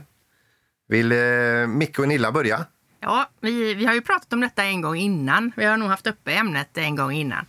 Vill 0.87 1.11
eh, 1.11 1.67
Micke 1.67 1.99
och 1.99 2.07
Nilla 2.07 2.31
börja? 2.31 2.65
Ja, 2.99 3.29
vi, 3.41 3.73
vi 3.73 3.85
har 3.85 3.93
ju 3.93 4.01
pratat 4.01 4.33
om 4.33 4.41
detta 4.41 4.63
en 4.63 4.81
gång 4.81 4.95
innan. 4.95 5.51
Vi 5.55 5.65
har 5.65 5.77
nog 5.77 5.89
haft 5.89 6.07
uppe 6.07 6.33
ämnet 6.33 6.77
en 6.77 6.95
gång 6.95 7.11
innan. 7.11 7.45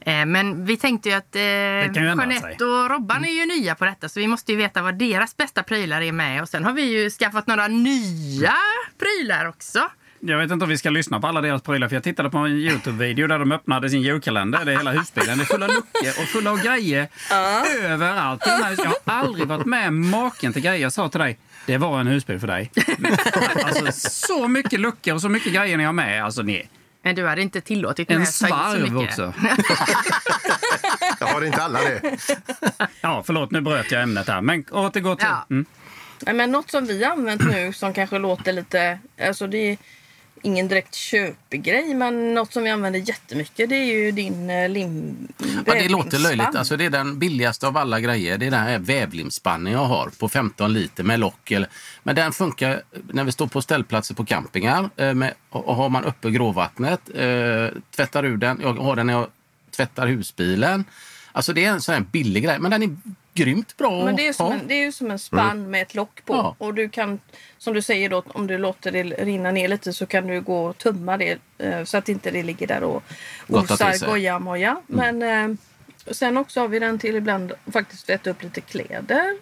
Eh, 0.00 0.26
men 0.26 0.64
vi 0.64 0.76
tänkte 0.76 1.08
ju 1.08 1.14
att 1.14 1.36
eh. 1.36 1.42
Jeanette 1.42 2.64
och 2.64 2.90
Robban 2.90 3.24
är 3.24 3.32
ju 3.32 3.46
nya 3.46 3.74
på 3.74 3.84
detta 3.84 4.08
så 4.08 4.20
vi 4.20 4.26
måste 4.26 4.52
ju 4.52 4.58
veta 4.58 4.82
vad 4.82 4.98
deras 4.98 5.36
bästa 5.36 5.62
prylar 5.62 6.00
är 6.00 6.12
med. 6.12 6.42
Och 6.42 6.48
sen 6.48 6.64
har 6.64 6.72
vi 6.72 6.82
ju 6.82 7.10
skaffat 7.10 7.46
några 7.46 7.68
nya 7.68 8.54
prylar 8.98 9.44
också. 9.44 9.90
Jag 10.26 10.38
vet 10.38 10.50
inte 10.50 10.62
om 10.64 10.68
vi 10.68 10.78
ska 10.78 10.90
lyssna 10.90 11.20
på 11.20 11.26
alla 11.26 11.40
deras 11.40 11.62
prylar, 11.62 11.88
för 11.88 11.96
jag 11.96 12.02
tittade 12.02 12.30
på 12.30 12.38
en 12.38 12.46
Youtube-video 12.52 13.26
där 13.26 13.38
de 13.38 13.52
öppnade 13.52 13.90
sin 13.90 14.02
julkalender. 14.02 14.64
Det 14.64 14.72
är 14.72 14.76
hela 14.76 14.90
husbilen. 14.92 15.38
Det 15.38 15.44
är 15.44 15.46
full 15.46 15.62
av 15.62 15.68
luckor 15.68 16.08
och 16.22 16.28
full 16.28 16.46
av 16.46 16.62
grejer 16.62 17.08
överallt. 17.84 18.42
den 18.44 18.62
här- 18.62 18.76
Jag 18.78 19.12
har 19.12 19.20
aldrig 19.20 19.46
varit 19.48 19.66
med 19.66 19.92
maken 19.92 20.52
till 20.52 20.62
grejer. 20.62 20.82
Jag 20.82 20.92
sa 20.92 21.08
till 21.08 21.20
dig, 21.20 21.38
det 21.66 21.76
var 21.78 22.00
en 22.00 22.06
husbil 22.06 22.40
för 22.40 22.46
dig. 22.46 22.70
Alltså, 23.64 23.92
så 24.10 24.48
mycket 24.48 24.80
luckor 24.80 25.14
och 25.14 25.20
så 25.20 25.28
mycket 25.28 25.52
grejer 25.52 25.76
ni 25.76 25.84
har 25.84 25.92
med. 25.92 26.24
Alltså, 26.24 26.42
ni, 26.42 26.68
Men 27.02 27.14
du 27.14 27.26
hade 27.26 27.42
inte 27.42 27.60
tillåtit 27.60 28.10
en 28.10 28.18
mig 28.20 28.28
att 28.28 28.38
ta 28.40 28.46
in 28.46 28.52
så 28.52 28.80
svarv 28.86 28.98
också. 28.98 29.32
Jag 31.20 31.26
har 31.26 31.44
inte 31.44 31.62
alla 31.62 31.78
det. 31.78 32.16
Ja, 33.00 33.22
förlåt, 33.26 33.50
nu 33.50 33.60
bröt 33.60 33.90
jag 33.92 34.02
ämnet 34.02 34.28
här. 34.28 34.40
Men 34.40 34.64
återgå 34.70 35.16
till... 35.16 35.26
Ja. 35.30 35.46
Mm. 35.50 35.66
Men 36.38 36.50
något 36.52 36.70
som 36.70 36.86
vi 36.86 37.04
har 37.04 37.12
använt 37.12 37.42
nu 37.50 37.72
som 37.72 37.94
kanske 37.94 38.18
låter 38.18 38.52
lite... 38.52 38.98
Alltså 39.28 39.46
det 39.46 39.58
är 39.72 39.76
ingen 40.44 40.68
direkt 40.68 40.94
köpgrej, 40.94 41.94
men 41.94 42.34
något 42.34 42.52
som 42.52 42.62
vi 42.62 42.70
använder 42.70 43.00
jättemycket 43.00 43.68
det 43.68 43.74
är 43.74 43.84
ju 43.84 44.12
din 44.12 44.50
eh, 44.50 44.68
lim... 44.68 45.16
Ja, 45.66 45.74
det 45.74 45.88
låter 45.88 46.18
löjligt. 46.18 46.54
Alltså, 46.54 46.76
det 46.76 46.84
är 46.84 46.90
den 46.90 47.18
billigaste 47.18 47.66
av 47.66 47.76
alla 47.76 48.00
grejer. 48.00 48.38
Det 48.38 48.46
är 48.46 48.50
den 48.50 48.60
här 48.60 48.78
vävlimsspannen 48.78 49.72
jag 49.72 49.84
har 49.84 50.10
på 50.18 50.28
15 50.28 50.72
liter 50.72 51.04
med 51.04 51.20
lock. 51.20 51.52
Men 52.02 52.16
den 52.16 52.32
funkar 52.32 52.82
när 53.12 53.24
vi 53.24 53.32
står 53.32 53.46
på 53.46 53.62
ställplatser 53.62 54.14
på 54.14 54.24
campingar. 54.24 54.90
Eh, 54.96 55.14
med, 55.14 55.34
och, 55.50 55.76
har 55.76 55.88
man 55.88 56.04
uppe 56.04 56.30
gråvattnet, 56.30 57.00
eh, 57.14 57.68
tvättar 57.96 58.24
ur 58.24 58.36
den. 58.36 58.60
Jag 58.62 58.74
har 58.74 58.96
den 58.96 59.06
när 59.06 59.14
jag 59.14 59.26
tvättar 59.76 60.06
husbilen. 60.06 60.84
Alltså 61.32 61.52
det 61.52 61.64
är 61.64 61.70
en 61.70 61.80
sån 61.80 61.94
här 61.94 62.04
billig 62.12 62.44
grej, 62.44 62.58
men 62.58 62.70
den 62.70 62.82
är 62.82 62.96
grymt 63.34 63.76
bra 63.76 64.04
Men 64.04 64.16
det 64.16 64.26
är, 64.26 64.32
som 64.32 64.52
en, 64.52 64.60
det 64.66 64.74
är 64.74 64.84
ju 64.84 64.92
som 64.92 65.10
en 65.10 65.18
spann 65.18 65.70
med 65.70 65.82
ett 65.82 65.94
lock 65.94 66.24
på. 66.24 66.34
Ja. 66.34 66.56
Och 66.58 66.74
du 66.74 66.88
kan, 66.88 67.20
som 67.58 67.74
du 67.74 67.82
säger 67.82 68.08
då, 68.08 68.22
om 68.26 68.46
du 68.46 68.58
låter 68.58 68.92
det 68.92 69.02
rinna 69.02 69.50
ner 69.50 69.68
lite 69.68 69.92
så 69.92 70.06
kan 70.06 70.26
du 70.26 70.40
gå 70.40 70.64
och 70.64 70.78
tumma 70.78 71.16
det 71.16 71.38
eh, 71.58 71.84
så 71.84 71.96
att 71.96 72.08
inte 72.08 72.30
det 72.30 72.42
ligger 72.42 72.66
där 72.66 72.82
och 72.82 73.02
osar 73.48 74.06
gojamoja. 74.06 74.80
Men 74.86 75.22
eh, 75.22 75.56
sen 76.10 76.36
också 76.36 76.60
har 76.60 76.68
vi 76.68 76.78
den 76.78 76.98
till 76.98 77.16
ibland 77.16 77.52
faktiskt 77.72 78.06
tvätta 78.06 78.30
upp 78.30 78.42
lite 78.42 78.60
kläder. 78.60 79.36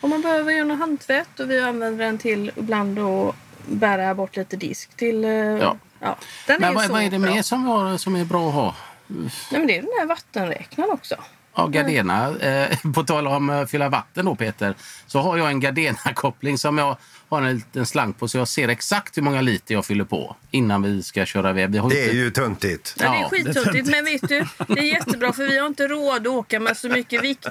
Om 0.00 0.10
man 0.10 0.22
behöver 0.22 0.52
göra 0.52 0.64
någon 0.64 0.78
handtvätt 0.78 1.40
och 1.40 1.50
vi 1.50 1.60
använder 1.60 2.04
den 2.04 2.18
till 2.18 2.52
ibland 2.56 2.98
att 2.98 3.34
bära 3.66 4.14
bort 4.14 4.36
lite 4.36 4.56
disk 4.56 4.96
till... 4.96 5.24
eh, 5.24 5.30
Ja. 5.30 5.76
ja. 6.00 6.16
Den 6.46 6.60
Men 6.60 6.70
är 6.70 6.74
vad, 6.74 6.86
så 6.86 6.92
vad 6.92 7.02
är 7.02 7.10
det 7.10 7.18
mer 7.18 7.42
som, 7.42 7.64
var, 7.64 7.96
som 7.96 8.16
är 8.16 8.24
bra 8.24 8.48
att 8.48 8.54
ha? 8.54 8.74
Nej, 9.06 9.30
men 9.50 9.66
det 9.66 9.78
är 9.78 9.82
den 9.82 9.90
här 9.98 10.06
vattenräknaren 10.06 10.90
också. 10.90 11.16
Ja, 11.56 11.66
Gardena. 11.66 12.38
Eh, 12.38 12.78
på 12.94 13.04
tal 13.04 13.26
om 13.26 13.50
att 13.50 13.70
fylla 13.70 13.88
vatten 13.88 14.24
då 14.24 14.34
Peter, 14.34 14.74
så 15.06 15.20
har 15.20 15.36
jag 15.36 15.48
en 15.48 15.60
Gardena-koppling 15.60 16.58
som 16.58 16.78
jag 16.78 16.96
har 17.28 17.42
en 17.42 17.54
liten 17.54 17.86
slang 17.86 18.12
på 18.12 18.28
så 18.28 18.38
jag 18.38 18.48
ser 18.48 18.68
exakt 18.68 19.16
hur 19.16 19.22
många 19.22 19.40
liter 19.40 19.74
jag 19.74 19.86
fyller 19.86 20.04
på 20.04 20.36
innan 20.50 20.82
vi 20.82 21.02
ska 21.02 21.26
köra 21.26 21.50
iväg. 21.50 21.70
Det 21.70 21.78
är 21.78 21.84
inte- 21.84 21.96
ju 21.96 22.30
töntigt. 22.30 22.94
Ja, 22.98 23.10
det 23.10 23.16
är 23.16 23.20
Ja, 23.20 23.28
skittuntigt, 23.28 23.90
men 23.90 24.04
vet 24.04 24.28
du, 24.28 24.46
det 24.74 24.80
är 24.80 24.92
jättebra 24.92 25.32
för 25.32 25.48
vi 25.48 25.58
har 25.58 25.66
inte 25.66 25.88
råd 25.88 26.20
att 26.26 26.32
åka 26.32 26.60
med 26.60 26.76
så 26.76 26.88
mycket 26.88 27.22
vikt. 27.22 27.46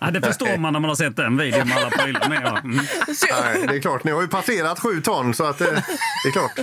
Ja, 0.00 0.10
det 0.10 0.20
förstår 0.22 0.56
man 0.58 0.72
när 0.72 0.80
man 0.80 0.88
har 0.88 0.94
sett 0.96 1.16
den 1.16 1.36
videon 1.36 1.68
med 1.68 1.76
alla 1.78 1.90
prylar 1.90 2.28
med. 2.28 2.40
Ja. 2.44 2.58
Mm. 2.58 2.84
Ja. 3.28 3.36
Nej, 3.44 3.66
det 3.68 3.76
är 3.76 3.80
klart, 3.80 4.04
ni 4.04 4.10
har 4.10 4.22
ju 4.22 4.28
passerat 4.28 4.80
sju 4.80 5.00
ton 5.00 5.34
så 5.34 5.44
att 5.44 5.60
eh, 5.60 5.66
det 6.24 6.28
är 6.28 6.32
klart. 6.32 6.58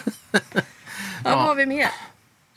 vad 1.23 1.33
har 1.33 1.55
vi 1.55 1.65
mer? 1.65 1.87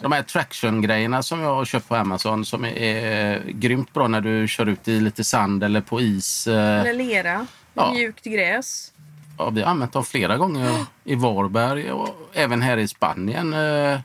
De 0.03 0.13
här 0.13 0.23
traction-grejerna 0.23 1.23
som 1.23 1.41
jag 1.41 1.55
har 1.55 1.65
köpt 1.65 1.89
på 1.89 1.95
Amazon 1.97 2.45
som 2.45 2.65
är, 2.65 2.77
är 2.77 3.43
grymt 3.47 3.93
bra 3.93 4.09
när 4.09 4.21
du 4.21 4.49
kör 4.49 4.67
ut 4.67 4.89
i 4.89 5.01
lite 5.01 5.25
sand 5.25 5.65
eller 5.65 5.81
på 5.81 6.01
is. 6.01 6.47
Eh, 6.47 6.81
Eller 6.81 6.95
lera, 6.95 7.47
Ja. 7.75 7.93
mjukt 7.93 8.25
gräs. 8.25 8.93
Ja, 9.39 9.51
vi 9.51 9.63
har 9.63 9.71
använt 9.71 9.93
dem 9.93 10.05
flera 10.05 10.37
gånger 10.37 10.85
i 11.05 11.15
Varberg 11.15 11.93
och 11.93 12.09
även 12.33 12.63
här 12.63 12.77
i 12.77 12.89
Spanien. 12.89 13.53
Eh, 13.53 14.01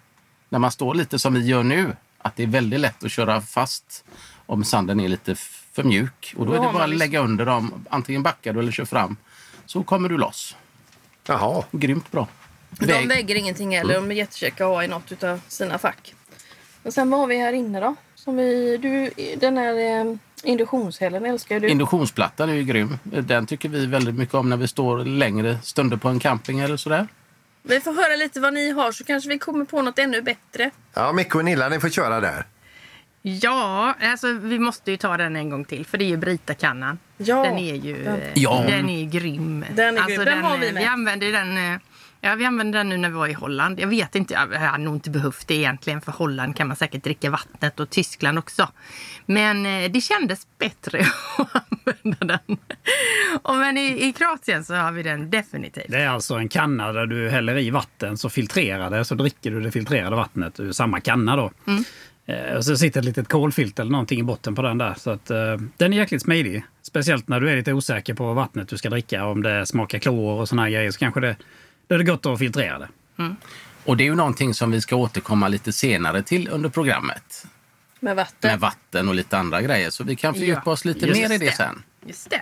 när 0.50 0.60
man 0.60 0.72
står 0.72 0.94
lite 0.96 1.20
som 1.20 1.34
vi 1.34 1.46
gör 1.46 1.64
nu. 1.64 1.96
Att 2.18 2.36
det 2.36 2.44
är 2.44 2.48
väldigt 2.48 2.80
lätt 2.80 3.04
att 3.04 3.12
köra 3.12 3.42
fast 3.42 4.06
om 4.46 4.64
sanden 4.64 5.00
är 5.00 5.08
lite 5.08 5.36
för 5.74 5.84
mjuk. 5.84 6.34
Och 6.38 6.46
då 6.46 6.54
är 6.54 6.58
det 6.60 6.74
bara 6.74 6.84
att 6.84 6.90
liksom- 6.90 6.98
lägga 7.08 7.20
under 7.20 7.46
dem. 7.46 7.86
Antingen 7.90 8.24
backar 8.24 8.54
du 8.54 8.60
eller 8.60 8.72
kör 8.72 8.86
fram. 8.86 9.16
Så 9.66 9.84
kommer 9.84 10.10
du 10.10 10.18
loss. 10.18 10.56
Jaha. 11.28 11.64
Grymt 11.72 12.12
bra. 12.12 12.28
De 12.80 12.86
Väg- 12.86 13.08
väger 13.08 13.36
ingenting 13.36 13.78
heller. 13.78 13.94
De 13.94 14.12
är 14.12 14.16
jättekäcka 14.16 14.64
att 14.66 14.70
ha 14.70 14.84
i 14.84 14.88
något 14.88 15.24
av 15.24 15.42
sina 15.48 15.78
fack. 15.78 16.14
Och 16.84 16.94
sen 16.94 17.10
vad 17.10 17.20
har 17.20 17.28
vi 17.28 17.38
här 17.38 17.54
inne 17.54 17.80
då? 17.80 17.96
Som 18.16 18.38
vi, 18.38 18.78
du, 18.78 19.12
den 19.38 19.58
här 19.58 20.02
eh, 20.02 20.16
induktionshällen 20.44 21.26
älskar 21.26 21.60
du. 21.60 21.68
Induktionsplattan 21.70 22.50
är 22.50 22.54
ju 22.54 22.64
grym. 22.64 23.00
Den 23.04 23.46
tycker 23.46 23.70
vi 23.70 23.86
väldigt 23.86 24.16
mycket 24.16 24.36
om 24.36 24.50
när 24.50 24.58
vi 24.58 24.68
står 24.68 24.98
längre 25.06 25.58
stunder 25.64 25.98
på 25.98 26.08
en 26.10 26.20
camping 26.20 26.60
eller 26.60 26.78
sådär. 26.78 27.08
vi 27.64 27.80
får 27.80 27.94
höra 27.94 28.16
lite 28.16 28.40
vad 28.40 28.54
ni 28.54 28.72
har 28.72 28.92
så 28.92 29.04
kanske 29.04 29.30
vi 29.30 29.40
kommer 29.40 29.66
på 29.66 29.82
något 29.82 30.00
ännu 30.00 30.22
bättre. 30.22 30.72
Ja, 30.94 31.12
Micke 31.12 31.36
och 31.36 31.46
Nilla, 31.46 31.70
ni 31.70 31.80
får 31.80 31.90
köra 31.90 32.20
där. 32.20 32.46
Ja, 33.22 33.94
alltså 34.02 34.34
vi 34.34 34.60
måste 34.60 34.92
ju 34.92 34.98
ta 34.98 35.18
den 35.18 35.36
en 35.36 35.50
gång 35.50 35.66
till 35.66 35.86
för 35.86 35.98
det 35.98 36.04
är 36.04 36.10
ju 36.10 36.18
Brita-kannan. 36.18 37.00
Ja. 37.18 37.44
Den 37.44 37.58
är 37.58 37.76
ju 37.76 38.04
Den- 38.04 38.20
Ja. 38.34 38.64
den 38.68 38.90
är 38.90 39.06
grym. 39.06 39.66
Den 39.76 39.98
är 39.98 40.02
alltså, 40.02 40.16
grym. 40.16 40.26
Den 40.26 40.44
har 40.44 40.58
vi 40.58 40.68
eh, 40.68 40.74
med. 40.74 40.82
Vi 40.84 40.88
använder 40.88 41.32
den, 41.32 41.74
eh, 41.74 41.80
ja, 42.30 42.36
vi 42.36 42.46
använde 42.46 42.78
den 42.78 42.90
nu 42.90 42.98
när 42.98 43.10
vi 43.10 43.16
var 43.16 43.28
i 43.28 43.34
Holland. 43.34 43.80
Jag 43.80 43.88
vet 43.88 44.16
inte, 44.16 44.34
jag 44.34 44.60
hade 44.60 44.84
nog 44.84 44.96
inte 44.96 45.10
behövt 45.10 45.48
det 45.48 45.56
egentligen 45.56 46.02
för 46.02 46.12
Holland 46.12 46.56
kan 46.56 46.68
man 46.68 46.76
säkert 46.78 47.04
dricka 47.04 47.30
vattnet 47.30 47.80
och 47.80 47.90
Tyskland 47.90 48.38
också. 48.40 48.70
Men 49.26 49.66
eh, 49.66 49.92
det 49.92 50.02
kändes 50.02 50.48
bättre 50.60 51.00
att 51.38 51.64
använda 51.72 52.26
den. 52.48 52.58
Och 53.44 53.56
men 53.56 53.78
i, 53.78 54.08
i 54.08 54.14
Kroatien 54.14 54.64
så 54.64 54.74
har 54.76 54.92
vi 54.92 55.04
den 55.04 55.30
definitivt. 55.30 55.86
Det 55.90 55.98
är 55.98 56.10
alltså 56.10 56.36
en 56.36 56.50
kanna 56.50 56.92
där 56.94 57.06
du 57.06 57.30
häller 57.30 57.58
i 57.58 57.70
vatten 57.70 58.18
så 58.18 58.30
filtrerar 58.30 58.90
det, 58.90 59.06
så 59.06 59.16
dricker 59.16 59.52
du 59.52 59.62
det 59.62 59.72
filtrerade 59.72 60.16
vattnet 60.16 60.60
ur 60.60 60.72
samma 60.72 61.00
kanna. 61.00 61.36
Då. 61.36 61.52
Eh, 62.26 62.56
Och 62.58 62.66
så 62.66 62.78
sitter 62.78 63.00
ett 63.00 63.06
litet 63.06 63.28
kolfilter 63.28 63.84
eller 63.84 63.92
någonting 63.92 64.20
i 64.20 64.24
botten 64.24 64.56
på 64.56 64.62
den 64.62 64.78
där. 64.78 64.94
Så 64.98 65.10
att, 65.12 65.30
eh, 65.32 65.38
den 65.78 65.94
är 65.94 65.98
jäkligt 65.98 66.22
smidig. 66.22 66.64
Speciellt 66.82 67.28
när 67.28 67.40
du 67.40 67.50
är 67.50 67.56
lite 67.56 67.74
osäker 67.74 68.14
på 68.14 68.34
vattnet 68.34 68.70
du 68.70 68.78
ska 68.78 68.90
dricka. 68.90 69.26
Om 69.26 69.44
det 69.44 69.66
smakar 69.66 70.00
klor 70.00 70.40
och 70.42 70.50
såna 70.50 70.62
här 70.62 70.70
grejer 70.70 70.92
så 70.92 71.00
kanske 71.00 71.20
det, 71.20 71.36
då 71.88 71.96
är 71.96 72.00
det 72.00 72.04
gott 72.06 72.26
att 72.26 72.40
filtrera 72.40 72.80
det. 72.80 72.88
Och 73.86 73.98
det 73.98 74.04
är 74.04 74.06
ju 74.06 74.16
någonting 74.16 74.54
som 74.54 74.72
vi 74.72 74.82
ska 74.82 74.96
återkomma 74.96 75.48
lite 75.48 75.74
senare 75.74 76.24
till 76.24 76.48
under 76.50 76.70
programmet. 76.70 77.46
Med 78.00 78.16
vatten. 78.16 78.52
Med 78.52 78.60
vatten 78.60 79.08
och 79.10 79.16
lite 79.16 79.38
andra 79.38 79.62
grejer. 79.62 79.90
Så 79.90 80.04
vi 80.04 80.16
kan 80.16 80.34
fördjupa 80.34 80.62
Ja, 80.66 80.72
oss 80.72 80.86
lite 80.86 81.06
just 81.06 81.20
mer 81.22 81.26
i 81.36 81.38
det 81.38 81.46
det. 81.46 81.52
sen. 81.56 81.84
Just 82.06 82.30
det. 82.30 82.42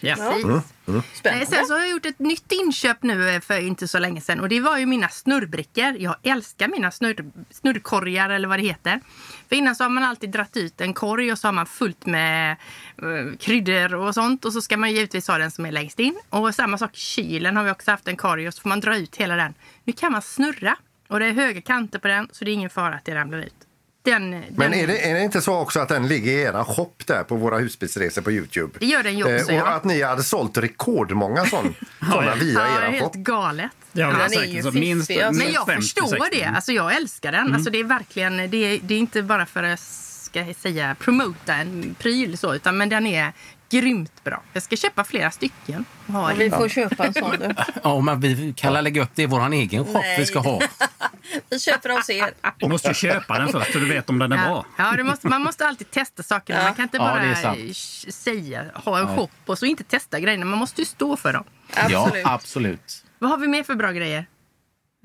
Ja. 0.00 0.14
Precis. 0.14 0.44
Eh, 0.44 1.02
Spännande. 1.14 1.46
Sen 1.46 1.66
så 1.66 1.74
har 1.74 1.80
jag 1.80 1.90
gjort 1.90 2.06
ett 2.06 2.18
nytt 2.18 2.52
inköp 2.52 3.02
nu 3.02 3.30
eh, 3.30 3.40
för 3.40 3.60
inte 3.60 3.88
så 3.88 3.98
länge 3.98 4.20
sedan 4.20 4.40
och 4.40 4.48
det 4.48 4.60
var 4.60 4.78
ju 4.78 4.86
mina 4.86 5.08
snurrbrickor. 5.08 5.96
Jag 5.98 6.16
älskar 6.22 6.68
mina 6.68 6.90
snurr, 6.90 7.24
snurrkorgar 7.50 8.30
eller 8.30 8.48
vad 8.48 8.58
det 8.58 8.66
heter. 8.66 9.00
För 9.48 9.56
innan 9.56 9.76
så 9.76 9.84
har 9.84 9.90
man 9.90 10.04
alltid 10.04 10.30
dratt 10.30 10.56
ut 10.56 10.80
en 10.80 10.94
korg 10.94 11.32
och 11.32 11.38
så 11.38 11.48
har 11.48 11.52
man 11.52 11.66
fullt 11.66 12.06
med 12.06 12.56
uh, 13.02 13.36
kryddor 13.36 13.94
och 13.94 14.14
sånt 14.14 14.44
och 14.44 14.52
så 14.52 14.60
ska 14.60 14.76
man 14.76 14.92
givetvis 14.92 15.28
ha 15.28 15.38
den 15.38 15.50
som 15.50 15.66
är 15.66 15.72
längst 15.72 15.98
in. 15.98 16.18
Och 16.30 16.54
samma 16.54 16.78
sak 16.78 16.96
i 16.96 17.00
kylen 17.00 17.56
har 17.56 17.64
vi 17.64 17.70
också 17.70 17.90
haft 17.90 18.08
en 18.08 18.16
korg 18.16 18.48
och 18.48 18.54
så 18.54 18.60
får 18.60 18.68
man 18.68 18.80
dra 18.80 18.96
ut 18.96 19.16
hela 19.16 19.36
den. 19.36 19.54
Nu 19.84 19.92
kan 19.92 20.12
man 20.12 20.22
snurra 20.22 20.76
och 21.08 21.20
det 21.20 21.26
är 21.26 21.32
höga 21.32 21.60
kanter 21.60 21.98
på 21.98 22.08
den 22.08 22.28
så 22.32 22.44
det 22.44 22.50
är 22.50 22.52
ingen 22.52 22.70
fara 22.70 22.94
att 22.94 23.04
det 23.04 23.14
ramlar 23.14 23.38
ut. 23.38 23.67
Den, 24.02 24.30
Men 24.30 24.44
den, 24.56 24.74
är 24.74 24.86
det, 24.86 25.10
är 25.10 25.14
det 25.14 25.22
inte 25.22 25.40
så 25.40 25.58
också 25.58 25.80
att 25.80 25.88
den 25.88 26.08
ligger 26.08 26.32
i 26.32 26.40
era 26.42 26.64
shop 26.64 26.94
där 27.06 27.22
på 27.22 27.36
våra 27.36 27.58
husbilsresor 27.58 28.22
på 28.22 28.32
Youtube? 28.32 28.78
Det 28.80 28.86
gör 28.86 29.02
den 29.02 29.18
ju 29.18 29.34
också, 29.36 29.52
och 29.52 29.58
ja. 29.58 29.66
att 29.66 29.84
ni 29.84 30.02
hade 30.02 30.22
sålt 30.22 30.58
rekordmånga 30.58 31.46
sån, 31.46 31.74
såna 32.12 32.34
via 32.34 32.60
Ja, 32.60 32.66
är 32.66 32.82
era 32.82 32.90
helt 32.90 33.02
shop. 33.02 33.10
galet. 33.14 33.70
Den 33.92 34.16
vi 34.16 34.22
är 34.22 34.28
säkert. 34.28 34.46
ju 34.46 34.62
fiffig, 34.62 34.80
minst, 34.80 35.10
alltså. 35.10 35.24
minst 35.24 35.44
Men 35.44 35.52
jag 35.52 35.66
50, 35.66 35.82
förstår 35.82 36.06
60. 36.06 36.38
det. 36.38 36.44
Alltså 36.44 36.72
jag 36.72 36.96
älskar 36.96 37.32
den. 37.32 37.54
Alltså 37.54 37.70
det 37.70 37.78
är 37.78 37.84
verkligen, 37.84 38.36
det 38.36 38.56
är, 38.56 38.78
det 38.82 38.94
är 38.94 38.98
inte 38.98 39.22
bara 39.22 39.46
för 39.46 39.62
att 39.62 39.80
ska 40.28 40.54
säga, 40.54 40.96
promota 40.98 41.54
en 41.54 41.96
pryl 41.98 42.38
så, 42.38 42.54
utan 42.54 42.76
men 42.76 42.88
den 42.88 43.06
är 43.06 43.32
grymt 43.70 44.24
bra. 44.24 44.42
Jag 44.52 44.62
ska 44.62 44.76
köpa 44.76 45.04
flera 45.04 45.30
stycken. 45.30 45.84
och 46.06 46.12
Ha 46.14 46.32
Vi 46.34 46.50
får 46.50 46.68
köpa 46.68 47.06
en 47.06 47.14
sån 47.14 47.30
du. 47.30 47.54
Ja, 47.82 48.00
men 48.00 48.20
vi 48.20 48.52
kan 48.56 48.72
lägga 48.84 49.02
upp 49.02 49.10
det 49.14 49.22
i 49.22 49.26
vår 49.26 49.52
egen 49.52 49.84
shop 49.84 49.92
Nej. 49.92 50.18
vi 50.18 50.26
ska 50.26 50.38
ha. 50.38 50.60
Vi 51.50 51.60
köper 51.60 51.88
hos 51.90 52.10
er. 52.10 52.30
Du 52.58 52.68
måste 52.68 52.94
köpa 52.94 53.38
den 53.38 53.48
först 53.48 53.72
så 53.72 53.78
du 53.78 53.88
vet 53.88 54.10
om 54.10 54.18
den 54.18 54.32
är 54.32 54.36
Ja, 54.36 54.44
bra. 54.44 54.66
ja 54.96 55.04
måste, 55.04 55.28
man 55.28 55.42
måste 55.42 55.66
alltid 55.66 55.90
testa 55.90 56.22
sakerna. 56.22 56.58
Ja. 56.58 56.64
Man 56.64 56.74
kan 56.74 56.82
inte 56.82 56.96
Ja, 56.96 57.02
bara 57.02 57.34
sant. 57.36 57.58
sh- 57.58 58.10
säga, 58.10 58.64
ha 58.74 58.98
en 58.98 59.16
shop 59.16 59.28
och 59.46 59.58
så 59.58 59.66
inte 59.66 59.84
testa 59.84 60.20
grejerna. 60.20 60.44
Man 60.44 60.58
måste 60.58 60.80
ju 60.80 60.84
stå 60.84 61.16
för 61.16 61.32
dem. 61.32 61.44
Ja, 61.88 62.04
Absolut. 62.04 62.26
absolut. 62.26 63.04
Vad 63.18 63.30
har 63.30 63.38
vi 63.38 63.48
mer 63.48 63.62
för 63.62 63.74
bra 63.74 63.92
grejer? 63.92 64.26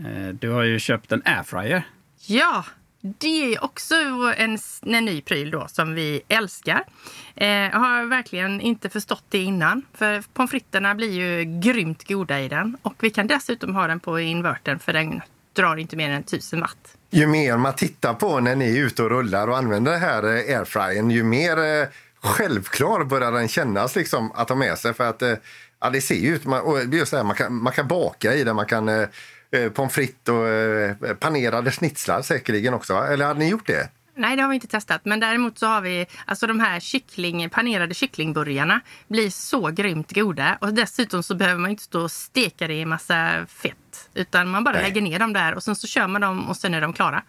Eh, 0.05 0.27
Du 0.33 0.49
har 0.49 0.63
ju 0.63 0.79
köpt 0.79 1.11
en 1.11 1.21
airfryer. 1.25 1.83
Ja, 2.25 2.65
det 3.05 3.53
är 3.53 3.63
också 3.63 3.95
en, 4.37 4.57
en 4.81 5.05
ny 5.05 5.21
pryl 5.21 5.51
då 5.51 5.67
som 5.67 5.93
vi 5.93 6.21
älskar. 6.27 6.83
Eh, 7.35 7.47
jag 7.47 7.79
har 7.79 8.05
verkligen 8.05 8.61
inte 8.61 8.89
förstått 8.89 9.23
det 9.29 9.37
innan. 9.37 9.81
För 9.93 10.23
pommes 10.33 10.51
fritterna 10.51 10.95
blir 10.95 11.11
ju 11.11 11.59
grymt 11.59 12.07
goda 12.07 12.41
i 12.41 12.47
den. 12.47 12.77
Och 12.81 12.93
vi 12.99 13.09
kan 13.09 13.27
dessutom 13.27 13.75
ha 13.75 13.87
den 13.87 13.99
på 13.99 14.19
invertern 14.19 14.79
för 14.79 14.93
den 14.93 15.21
drar 15.53 15.75
inte 15.75 15.95
mer 15.95 16.09
än 16.09 16.21
1000 16.21 16.61
watt. 16.61 16.97
Ju 17.09 17.27
mer 17.27 17.57
man 17.57 17.75
tittar 17.75 18.13
på 18.13 18.39
när 18.39 18.55
ni 18.55 18.77
är 18.77 18.85
ute 18.85 19.03
och 19.03 19.09
rullar 19.09 19.47
och 19.47 19.57
använder 19.57 19.91
det 19.91 19.97
här 19.97 20.23
eh, 20.23 20.57
airfryern, 20.57 21.11
ju 21.11 21.23
mer 21.23 21.81
eh, 21.81 21.87
självklar 22.21 23.03
börjar 23.03 23.31
den 23.31 23.47
kännas 23.47 23.95
liksom, 23.95 24.31
att 24.31 24.49
ha 24.49 24.55
med 24.55 24.77
sig. 24.77 24.93
För 24.93 25.09
att 25.09 25.21
eh, 25.21 25.33
ja, 25.79 25.89
det 25.89 26.01
ser 26.01 26.15
ju 26.15 26.35
ut, 26.35 26.45
man, 26.45 26.61
och 26.61 26.83
just 26.83 27.11
det 27.11 27.17
här, 27.17 27.23
man, 27.23 27.35
kan, 27.35 27.53
man 27.53 27.73
kan 27.73 27.87
baka 27.87 28.33
i 28.33 28.43
den, 28.43 28.55
man 28.55 28.65
kan 28.65 29.07
eh, 29.53 29.69
pommes 29.69 29.93
frites 29.93 30.29
och 30.29 30.47
eh, 30.47 30.95
panerade 31.19 31.71
schnitzlar 31.71 32.21
säkerligen 32.21 32.73
också. 32.73 32.93
Eller 32.93 33.25
hade 33.25 33.39
ni 33.39 33.49
gjort 33.49 33.67
det? 33.67 33.89
Nej, 34.15 34.35
det 34.35 34.41
har 34.41 34.49
vi 34.49 34.55
inte 34.55 34.67
testat. 34.67 35.01
Men 35.05 35.19
däremot 35.19 35.59
så 35.59 35.65
har 35.67 35.81
vi 35.81 36.05
alltså 36.25 36.47
de 36.47 36.59
här 36.59 36.79
kyckling, 36.79 37.49
panerade 37.49 37.93
kycklingburgarna 37.93 38.81
blir 39.07 39.29
så 39.29 39.67
grymt 39.69 40.11
goda. 40.15 40.57
Och 40.61 40.73
dessutom 40.73 41.23
så 41.23 41.35
behöver 41.35 41.59
man 41.59 41.71
inte 41.71 41.83
stå 41.83 42.01
och 42.01 42.11
steka 42.11 42.67
det 42.67 42.73
i 42.73 42.85
massa 42.85 43.45
fett. 43.49 44.09
Utan 44.13 44.49
man 44.49 44.63
bara 44.63 44.75
Nej. 44.75 44.83
lägger 44.83 45.01
ner 45.01 45.19
dem 45.19 45.33
där 45.33 45.53
och 45.55 45.63
sen 45.63 45.75
så 45.75 45.87
kör 45.87 46.07
man 46.07 46.21
dem 46.21 46.49
och 46.49 46.57
sen 46.57 46.73
är 46.73 46.81
de 46.81 46.93
klara. 46.93 47.23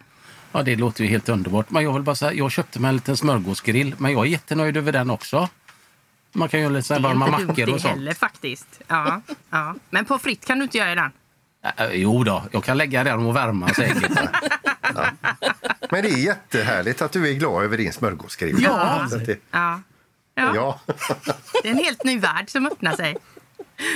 Ja, 0.51 0.63
det 0.63 0.75
låter 0.75 1.03
ju 1.03 1.09
helt 1.09 1.29
underbart. 1.29 1.69
Men 1.69 1.83
jag 1.83 1.93
vill 1.93 2.03
bara 2.03 2.15
säga, 2.15 2.33
jag 2.33 2.51
köpte 2.51 2.79
mig 2.79 2.89
en 2.89 2.95
liten 2.95 3.17
smörgåsgrill, 3.17 3.95
men 3.97 4.11
jag 4.11 4.21
är 4.25 4.29
jättenöjd 4.29 4.77
över 4.77 4.91
den 4.91 5.09
också. 5.09 5.49
Man 6.33 6.49
kan 6.49 6.59
göra 6.59 6.69
lite 6.69 6.87
så 6.87 6.93
här 6.93 7.01
Det 7.01 7.07
är 7.07 7.09
varma 7.09 7.25
inte 7.25 7.37
dumt 7.37 7.47
mackor 7.47 7.65
det 7.65 7.71
och 7.73 7.81
sånt. 7.81 7.93
heller 7.93 8.13
faktiskt. 8.13 8.81
Ja, 8.87 9.21
ja. 9.49 9.75
Men 9.89 10.05
på 10.05 10.17
fritt 10.19 10.45
kan 10.45 10.57
du 10.57 10.63
inte 10.63 10.77
göra 10.77 10.91
i 10.91 10.95
den. 10.95 11.11
Äh, 11.77 11.85
jo 11.93 12.23
då, 12.23 12.43
jag 12.51 12.63
kan 12.63 12.77
lägga 12.77 13.03
den 13.03 13.25
och 13.25 13.35
värma 13.35 13.73
säkert. 13.73 14.11
Men 15.91 16.03
det 16.03 16.09
är 16.09 16.17
jättehärligt 16.17 17.01
att 17.01 17.11
du 17.11 17.29
är 17.29 17.33
glad 17.33 17.63
över 17.63 17.77
din 17.77 17.93
smörgåsgrill. 17.93 18.57
Ja. 18.63 19.07
Det, 19.25 19.39
Ja. 19.51 19.81
Ja, 20.37 20.51
ja. 20.55 20.79
Det 21.63 21.67
är 21.67 21.71
en 21.71 21.77
helt 21.77 22.03
ny 22.03 22.19
värld 22.19 22.49
som 22.49 22.65
öppnar 22.65 22.95
sig. 22.95 23.17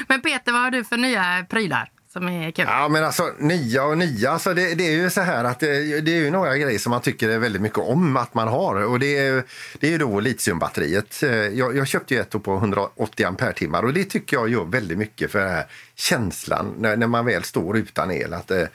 Men 0.08 0.22
Peter, 0.22 0.52
vad 0.52 0.62
har 0.62 0.72
du 0.72 0.84
för 0.84 0.98
nya 0.98 1.46
prylar 1.50 1.92
som 2.14 2.28
är 2.28 2.52
kul? 2.52 2.66
Ja, 2.68 2.90
men 2.90 3.04
alltså 3.04 3.34
nya 3.38 3.86
och 3.86 3.98
nya. 3.98 4.32
Alltså 4.32 4.54
det, 4.54 4.76
det 4.76 4.88
är 4.88 4.92
ju 4.92 5.10
så 5.10 5.22
här 5.22 5.44
att 5.44 5.60
det, 5.60 6.02
det 6.02 6.12
är 6.12 6.16
ju 6.16 6.30
några 6.32 6.58
grejer 6.58 6.80
som 6.80 6.90
man 6.90 7.02
tycker 7.02 7.30
är 7.30 7.40
väldigt 7.40 7.62
mycket 7.62 7.80
om 7.80 8.18
att 8.18 8.34
man 8.34 8.48
har. 8.48 8.76
Och 8.76 9.00
det 9.00 9.18
är, 9.18 9.44
det 9.80 9.88
är 9.88 9.92
ju 9.92 9.98
då 9.98 10.20
litiumbatteriet. 10.20 11.24
Eh, 11.24 11.30
jag, 11.32 11.78
jag 11.78 11.88
köpte 11.88 12.14
ju 12.14 12.20
ett 12.20 12.44
på 12.44 12.56
180 12.56 13.26
ampere-timmar 13.26 13.84
och 13.84 13.94
det 13.94 14.04
tycker 14.04 14.38
jag 14.38 14.50
gör 14.50 14.66
väldigt 14.66 14.98
mycket 14.98 15.32
för 15.32 15.40
den 15.40 15.50
här 15.50 15.66
känslan 15.96 16.74
när, 16.78 16.96
när 16.96 17.08
man 17.08 17.26
väl 17.26 17.44
står 17.44 17.78
utan 17.78 18.12
el. 18.12 18.34
Att, 18.34 18.52
eh, 18.52 18.68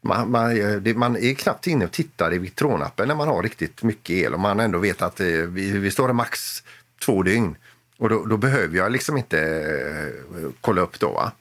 man, 0.00 0.30
man, 0.30 0.58
man 0.96 1.16
är 1.16 1.34
knappt 1.34 1.66
inne 1.66 1.84
och 1.84 1.92
tittar 1.92 2.34
i 2.34 2.38
Vitronappen 2.38 3.08
när 3.08 3.14
man 3.14 3.28
har 3.28 3.42
riktigt 3.42 3.82
mycket 3.82 4.10
el 4.10 4.34
och 4.34 4.40
man 4.40 4.60
ändå 4.60 4.78
vet 4.78 5.02
att 5.02 5.20
vi, 5.20 5.72
vi 5.72 5.90
står 5.90 6.10
i 6.10 6.12
max 6.12 6.62
två 7.04 7.22
dygn. 7.22 7.56
Och 7.98 8.08
då, 8.08 8.24
då 8.24 8.36
behöver 8.36 8.76
jag 8.76 8.92
liksom 8.92 9.16
inte 9.16 9.72
kolla 10.60 10.80
upp 10.80 11.00
då. 11.00 11.12
Va? 11.12 11.32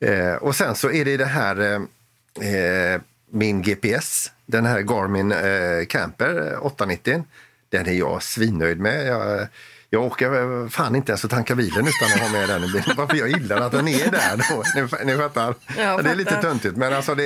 Eh, 0.00 0.34
och 0.34 0.56
sen 0.56 0.74
så 0.74 0.90
är 0.90 1.04
det 1.04 1.16
det 1.16 1.24
här 1.24 1.60
eh, 1.60 2.94
eh 2.94 3.00
min 3.32 3.62
GPS, 3.62 4.32
den 4.46 4.66
här 4.66 4.80
Garmin 4.80 5.32
eh, 5.32 5.86
Camper 5.88 6.58
890. 6.66 7.24
Den 7.68 7.86
är 7.86 7.92
jag 7.92 8.22
svinnöjd 8.22 8.80
med. 8.80 9.06
Jag, 9.06 9.46
jag 9.90 10.02
åker 10.02 10.68
fan 10.68 10.96
inte 10.96 11.12
ens 11.12 11.24
att 11.24 11.30
tanka 11.30 11.54
bilen 11.54 11.86
utan 11.86 12.12
att 12.14 12.20
ha 12.20 12.28
med 12.28 12.48
den 12.48 12.64
i 12.64 12.66
bilen. 12.66 12.96
Varför 12.96 13.16
jag 13.16 13.28
gillar 13.28 13.60
att 13.60 13.72
den 13.72 13.88
är 13.88 14.10
där 14.10 14.36
då. 14.50 14.62
Ni, 15.04 15.12
ni 15.12 15.18
fattar? 15.18 15.54
Jag 15.76 16.04
Det 16.04 16.10
är 16.10 16.14
lite 16.14 16.30
fattar. 16.30 16.48
töntigt 16.48 16.76
men 16.76 16.92
alltså 16.92 17.14
det 17.14 17.24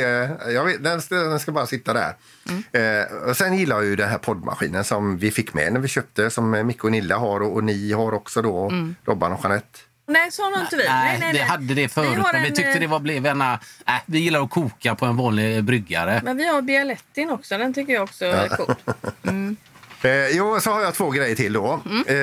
jag 0.49 0.65
vet, 0.65 0.85
den, 0.85 1.03
ska, 1.03 1.15
den 1.15 1.41
ska 1.41 1.53
bara 1.53 1.67
sitta 1.67 1.93
där. 1.93 2.15
Eh, 2.73 3.29
och 3.29 3.37
sen 3.37 3.59
gillar 3.59 3.77
jag 3.77 3.85
ju 3.85 3.97
den 3.97 4.09
här 4.09 4.19
poddmaskinen 4.19 4.85
som 4.85 5.17
vi 5.17 5.31
fick 5.31 5.55
med 5.55 5.73
när 5.73 5.81
vi 5.81 5.89
köpte 5.89 6.31
som 6.31 6.67
Micke 6.67 6.85
och 6.85 6.93
Nilla 6.93 7.17
har 7.17 7.41
och, 7.41 7.55
och 7.55 7.65
ni 7.65 7.93
har 7.93 8.15
också 8.15 8.43
då, 8.43 8.73
Robban 9.05 9.33
och 9.33 9.41
Jeanette. 9.43 9.79
Nej, 10.07 10.33
så 10.33 10.43
har 10.43 10.61
inte 10.61 10.77
vi. 10.77 10.85
Nej, 10.89 11.31
vi 11.33 11.39
hade 11.39 11.75
det 11.75 11.89
förut, 11.89 12.19
har 12.19 12.33
men 12.33 12.43
vi 12.43 12.49
en, 12.49 12.55
tyckte 12.55 12.73
eh, 12.73 12.81
det 12.81 12.87
var, 12.87 12.99
blev 12.99 13.27
ena... 13.27 13.53
Äh, 13.87 13.95
vi 14.07 14.19
gillar 14.19 14.43
att 14.43 14.51
koka 14.51 14.95
på 14.95 15.07
en 15.07 15.17
vanlig 15.17 15.65
bryggare. 15.65 16.21
Men 16.25 16.37
vi 16.37 16.49
har 16.49 16.63
Bialettin 16.63 17.31
också. 17.31 17.59
Den 17.59 17.75
tycker 17.75 17.93
jag 17.93 18.03
också 18.03 18.25
är 18.25 18.49
cool. 18.49 18.75
Eh, 20.03 20.29
jo, 20.37 20.61
så 20.61 20.71
har 20.71 20.83
jag 20.83 20.95
två 20.95 21.11
grejer 21.11 21.37
till 21.37 21.53
då. 21.53 21.73
Eh, 22.07 22.15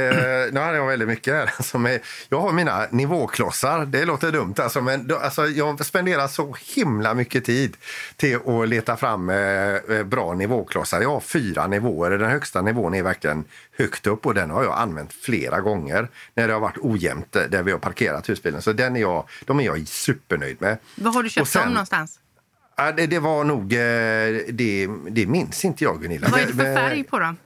nu 0.51 0.59
har 0.59 0.73
jag 0.73 0.87
väldigt 0.87 1.07
mycket 1.07 1.33
här. 1.33 1.51
Som 1.63 1.85
är, 1.85 1.99
jag 2.29 2.41
har 2.41 2.51
mina 2.51 2.85
nivåklossar. 2.91 3.85
Det 3.85 4.05
låter 4.05 4.31
dumt 4.31 4.53
alltså, 4.57 4.81
men 4.81 5.07
då, 5.07 5.17
alltså, 5.17 5.47
jag 5.47 5.85
spenderar 5.85 6.27
så 6.27 6.55
himla 6.75 7.13
mycket 7.13 7.45
tid 7.45 7.77
till 8.15 8.35
att 8.35 8.69
leta 8.69 8.97
fram 8.97 9.29
eh, 9.29 9.37
eh, 9.75 10.03
bra 10.03 10.33
nivåklossar. 10.33 11.01
Jag 11.01 11.09
har 11.09 11.19
fyra 11.19 11.67
nivåer. 11.67 12.11
Den 12.11 12.29
högsta 12.31 12.61
nivån 12.61 12.93
är 12.93 13.03
verkligen 13.03 13.43
högt 13.77 14.07
upp 14.07 14.25
och 14.25 14.33
den 14.33 14.49
har 14.49 14.63
jag 14.63 14.77
använt 14.77 15.13
flera 15.13 15.59
gånger 15.61 16.07
när 16.33 16.47
det 16.47 16.53
har 16.53 16.59
varit 16.61 16.77
ojämnt 16.77 17.35
eh, 17.35 17.43
där 17.43 17.63
vi 17.63 17.71
har 17.71 17.79
parkerat 17.79 18.29
husbilen. 18.29 18.61
Så 18.61 18.73
den 18.73 18.95
är 18.95 19.01
jag, 19.01 19.25
de 19.45 19.59
är 19.59 19.63
jag 19.63 19.87
supernöjd 19.87 20.61
med. 20.61 20.77
Var 20.95 21.11
har 21.11 21.23
du 21.23 21.29
köpt 21.29 21.49
sen- 21.49 21.61
dem 21.61 21.69
någonstans? 21.73 22.17
Det, 22.97 23.07
det 23.07 23.19
var 23.19 23.43
nog... 23.43 23.73
eh, 23.73 23.77
Det, 24.49 24.87
det 25.09 25.25
minns 25.25 25.65
inte 25.65 25.83
jag, 25.83 26.01
Gunilla. 26.01 26.27
Vad 26.31 26.39
är 26.41 26.45
det 26.45 26.53
för 26.53 26.75
färg 26.75 27.03
på 27.03 27.19
dem? 27.19 27.37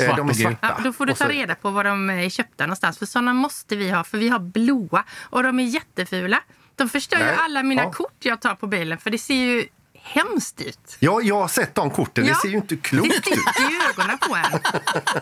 Eh, 0.00 0.06
Svart 0.06 0.16
De 0.16 0.26
är 0.28 0.30
och 0.30 0.36
gul. 0.36 0.42
svarta. 0.46 0.74
Ja, 0.78 0.84
då 0.84 0.92
får 0.92 1.06
du 1.06 1.14
ta 1.14 1.28
reda 1.28 1.54
på 1.54 1.70
var 1.70 1.84
de 1.84 2.10
är 2.10 2.28
köpta 2.28 2.66
någonstans. 2.66 2.98
För 2.98 3.06
sådana 3.06 3.32
måste 3.32 3.76
vi 3.76 3.90
ha, 3.90 4.04
för 4.04 4.18
vi 4.18 4.28
har 4.28 4.38
blåa. 4.38 5.04
Och 5.20 5.42
de 5.42 5.58
är 5.60 5.64
jättefula. 5.64 6.40
De 6.76 6.88
förstör 6.88 7.18
ju 7.18 7.24
Nej. 7.24 7.36
alla 7.38 7.62
mina 7.62 7.82
Ja. 7.82 7.92
kort 7.92 8.16
jag 8.18 8.40
tar 8.40 8.54
på 8.54 8.66
bilen, 8.66 8.98
för 8.98 9.10
det 9.10 9.18
ser 9.18 9.34
ju 9.34 9.66
hemskt 10.02 10.60
ut. 10.60 10.96
Ja, 10.98 11.20
jag 11.22 11.40
har 11.40 11.48
sett 11.48 11.74
de 11.74 11.90
korten. 11.90 12.26
Ja, 12.26 12.32
Det 12.34 12.38
ser 12.40 12.48
ju 12.48 12.56
inte 12.56 12.74
Det 12.74 12.80
klokt 12.82 13.14
ut. 13.14 13.14
sticker 13.24 13.62
i 13.72 13.78
ögonen 13.90 14.18
på 14.18 14.34
en. 14.36 14.44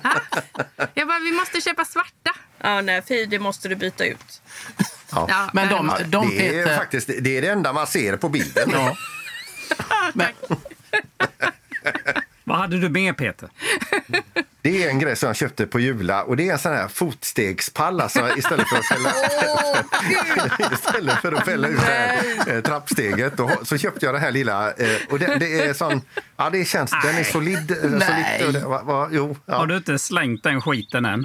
Ha? 0.03 0.87
Jag 0.95 1.09
bara, 1.09 1.19
vi 1.19 1.33
måste 1.33 1.61
köpa 1.61 1.85
svarta. 1.85 2.31
Ja, 2.59 2.81
nej, 2.81 3.03
fy, 3.09 3.27
det 3.27 3.39
måste 3.39 3.69
du 3.69 3.75
byta 3.77 4.05
ut. 4.05 4.43
Ja, 5.13 5.51
Men 5.53 5.69
de, 5.69 5.91
eh, 5.91 5.99
de 6.07 6.29
det 6.29 6.49
är 6.49 6.65
Peter... 6.65 6.77
faktiskt 6.77 7.11
det, 7.21 7.37
är 7.39 7.43
det 7.43 7.49
enda 7.49 7.73
man 7.73 7.87
ser 7.87 8.17
på 8.17 8.29
bilden. 8.29 8.71
Ja. 8.73 8.97
Men, 10.15 10.29
Vad 12.45 12.59
hade 12.59 12.81
du 12.81 12.89
med 12.89 13.17
Peter? 13.17 13.49
Det 14.63 14.85
är 14.85 14.89
en 14.89 14.99
grej 14.99 15.17
som 15.17 15.27
jag 15.27 15.37
köpte 15.37 15.67
på 15.67 15.81
Jula 15.81 16.23
och 16.23 16.37
det 16.37 16.49
är 16.49 16.53
en 16.53 16.59
sån 16.59 16.73
här 16.73 16.89
fotstegspall 16.89 18.01
alltså, 18.01 18.29
istället 18.37 18.67
för 18.69 18.77
att 18.77 18.87
fälla, 18.87 19.13
istället 20.73 21.19
för 21.19 21.33
att 21.33 21.45
fälla 21.45 21.69
ut 21.69 21.79
eh, 22.47 22.61
trappsteget. 22.61 23.37
Då, 23.37 23.51
så 23.63 23.79
köpte 23.79 24.07
jag 24.07 24.15
den 24.15 24.23
här 24.23 24.31
lilla 24.33 24.73
eh, 24.73 24.89
och 25.11 25.19
det, 25.19 25.37
det 25.39 25.61
är 25.61 25.75
sån, 25.75 26.01
ja 26.37 26.51
det 26.51 26.65
känns, 26.65 26.91
den 27.05 27.17
är 27.17 27.25
solid. 27.25 27.71
eh, 27.71 27.77
solid 27.77 27.99
Nej. 27.99 28.47
och 28.47 28.53
det, 28.53 28.61
va, 28.61 28.83
va, 28.83 29.09
jo, 29.13 29.37
ja. 29.47 29.57
Har 29.57 29.67
du 29.67 29.77
inte 29.77 29.99
slängt 29.99 30.43
den 30.43 30.63
skiten 30.63 31.05
än? 31.05 31.25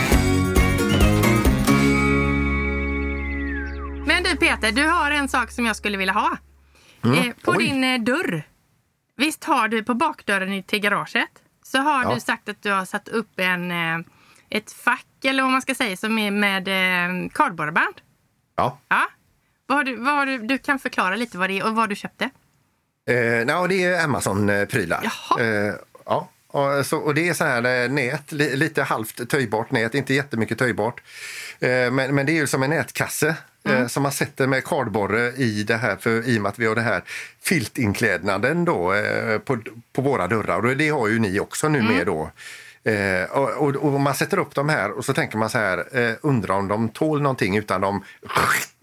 Men 4.23 4.31
du 4.31 4.37
Peter, 4.37 4.71
du 4.71 4.87
har 4.87 5.11
en 5.11 5.29
sak 5.29 5.51
som 5.51 5.65
jag 5.65 5.75
skulle 5.75 5.97
vilja 5.97 6.13
ha. 6.13 6.37
Mm. 7.03 7.17
Eh, 7.19 7.33
på 7.43 7.51
Oj. 7.51 7.57
din 7.67 7.83
eh, 7.83 7.99
dörr. 8.01 8.43
Visst 9.17 9.43
har 9.43 9.67
du 9.67 9.83
på 9.83 9.93
bakdörren 9.93 10.63
till 10.63 10.79
garaget 10.79 11.29
så 11.63 11.77
har 11.77 12.03
Ja. 12.03 12.13
du 12.13 12.19
sagt 12.19 12.49
att 12.49 12.63
du 12.63 12.71
har 12.71 12.85
satt 12.85 13.07
upp 13.07 13.39
en, 13.39 13.71
eh, 13.71 13.99
ett 14.49 14.71
fack 14.71 15.05
eller 15.25 15.43
vad 15.43 15.51
man 15.51 15.61
ska 15.61 15.75
säga 15.75 15.97
som 15.97 16.17
är 16.19 16.31
med 16.31 16.67
eh, 16.67 17.29
kardborreband. 17.33 17.95
Ja. 18.55 18.79
Ja. 18.87 19.07
Vad 19.67 19.77
har 19.77 19.83
du, 19.83 19.95
vad 19.95 20.13
har 20.13 20.25
du, 20.25 20.37
du 20.37 20.57
kan 20.57 20.79
förklara 20.79 21.15
lite 21.15 21.37
vad 21.37 21.49
det 21.49 21.59
är 21.59 21.65
och 21.67 21.75
vad 21.75 21.89
du 21.89 21.95
köpte. 21.95 22.23
Eh, 23.09 23.45
nej, 23.45 23.67
det 23.69 23.83
är 23.83 24.03
Amazon-prylar. 24.03 25.03
Eh, 25.39 25.73
ja. 26.05 26.29
Och, 26.47 26.85
så, 26.85 26.97
och 26.97 27.15
det 27.15 27.29
är 27.29 27.33
så 27.33 27.43
här 27.45 27.83
eh, 27.83 27.91
nät, 27.91 28.31
li, 28.31 28.55
lite 28.55 28.83
halvt 28.83 29.29
töjbart 29.29 29.71
nät, 29.71 29.95
inte 29.95 30.13
jättemycket 30.13 30.57
töjbart. 30.59 31.01
Eh, 31.59 31.91
men, 31.91 32.15
men 32.15 32.25
det 32.25 32.31
är 32.31 32.35
ju 32.35 32.47
som 32.47 32.63
en 32.63 32.69
nätkasse 32.69 33.35
eh, 33.63 33.87
som 33.87 34.03
man 34.03 34.11
sätter 34.11 34.47
med 34.47 34.63
kardborre 34.63 35.31
i 35.31 35.63
det 35.63 35.77
här, 35.77 35.95
för, 35.95 36.29
i 36.29 36.37
och 36.37 36.41
med 36.41 36.49
att 36.49 36.59
vi 36.59 36.65
har 36.65 36.75
det 36.75 36.81
här 36.81 37.01
filtinklädnaden 37.41 38.65
då, 38.65 38.93
eh, 38.93 39.37
på, 39.37 39.57
på 39.93 40.01
våra 40.01 40.27
dörrar. 40.27 40.65
Och 40.65 40.77
det 40.77 40.89
har 40.89 41.07
ju 41.07 41.19
ni 41.19 41.39
också 41.39 41.69
nu 41.69 41.81
med 41.81 42.05
då. 42.05 42.31
Eh, 42.83 43.23
och, 43.31 43.75
och, 43.75 43.99
man 43.99 44.15
sätter 44.15 44.39
upp 44.39 44.55
de 44.55 44.69
här 44.69 44.91
och 44.91 45.05
så 45.05 45.13
tänker 45.13 45.37
man 45.37 45.49
så 45.49 45.57
här, 45.57 45.97
eh, 45.97 46.15
undrar 46.21 46.55
om 46.55 46.67
de 46.67 46.89
tål 46.89 47.21
någonting 47.21 47.57
utan 47.57 47.81
de 47.81 48.03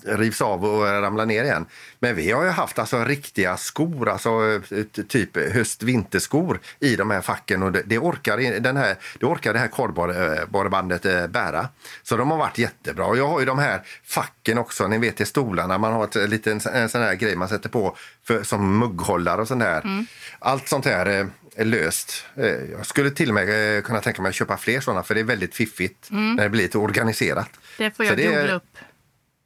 rivs 0.06 0.40
av 0.42 0.64
och 0.64 0.84
ramlar 0.84 1.26
ner 1.26 1.44
igen. 1.44 1.66
Men 1.98 2.16
vi 2.16 2.30
har 2.30 2.44
ju 2.44 2.50
haft 2.50 2.78
alltså 2.78 3.04
riktiga 3.04 3.56
skor, 3.56 4.08
alltså 4.08 4.60
typ 5.08 5.36
höst-vinterskor 5.54 6.60
i 6.80 6.96
de 6.96 7.10
här 7.10 7.20
facken 7.20 7.62
och 7.62 7.72
det, 7.72 7.82
det, 7.86 7.98
orkar, 7.98 8.60
den 8.60 8.76
här, 8.76 8.96
det 9.20 9.26
orkar 9.26 9.52
det 9.52 9.58
här 9.58 9.68
kardborrebandet 9.68 11.06
eh, 11.06 11.26
bära. 11.26 11.68
Så 12.02 12.16
de 12.16 12.30
har 12.30 12.38
varit 12.38 12.58
jättebra. 12.58 13.06
Och 13.06 13.16
Jag 13.18 13.28
har 13.28 13.40
ju 13.40 13.46
de 13.46 13.58
här 13.58 13.80
facken 14.04 14.58
också, 14.58 14.88
ni 14.88 14.98
vet 14.98 15.16
till 15.16 15.26
stolarna, 15.26 15.78
man 15.78 15.92
har 15.92 16.04
ett, 16.04 16.30
liten 16.30 16.60
en 16.72 16.88
sån 16.88 17.02
här 17.02 17.14
grej 17.14 17.36
man 17.36 17.48
sätter 17.48 17.68
på 17.68 17.96
för, 18.24 18.42
som 18.42 18.78
mugghållare 18.78 19.40
och 19.40 19.48
sånt 19.48 19.60
där. 19.60 20.04
Allt 20.38 20.68
sånt 20.68 20.84
här 20.84 21.06
eh, 21.06 21.26
är 21.56 21.64
löst. 21.64 22.24
Eh, 22.36 22.44
Jag 22.46 22.86
skulle 22.86 23.10
till 23.10 23.28
och 23.28 23.34
med 23.34 23.84
kunna 23.84 24.00
tänka 24.00 24.22
mig 24.22 24.28
att 24.28 24.34
köpa 24.34 24.56
fler 24.56 24.80
såna 24.80 25.02
för 25.02 25.14
det 25.14 25.20
är 25.20 25.24
väldigt 25.24 25.54
fiffigt 25.54 26.06
när 26.10 26.42
det 26.42 26.48
blir 26.48 26.62
lite 26.62 26.78
organiserat. 26.78 27.50
Det 27.78 27.96
får 27.96 28.04
jag 28.06 28.16
googla 28.16 28.54
upp. 28.54 28.62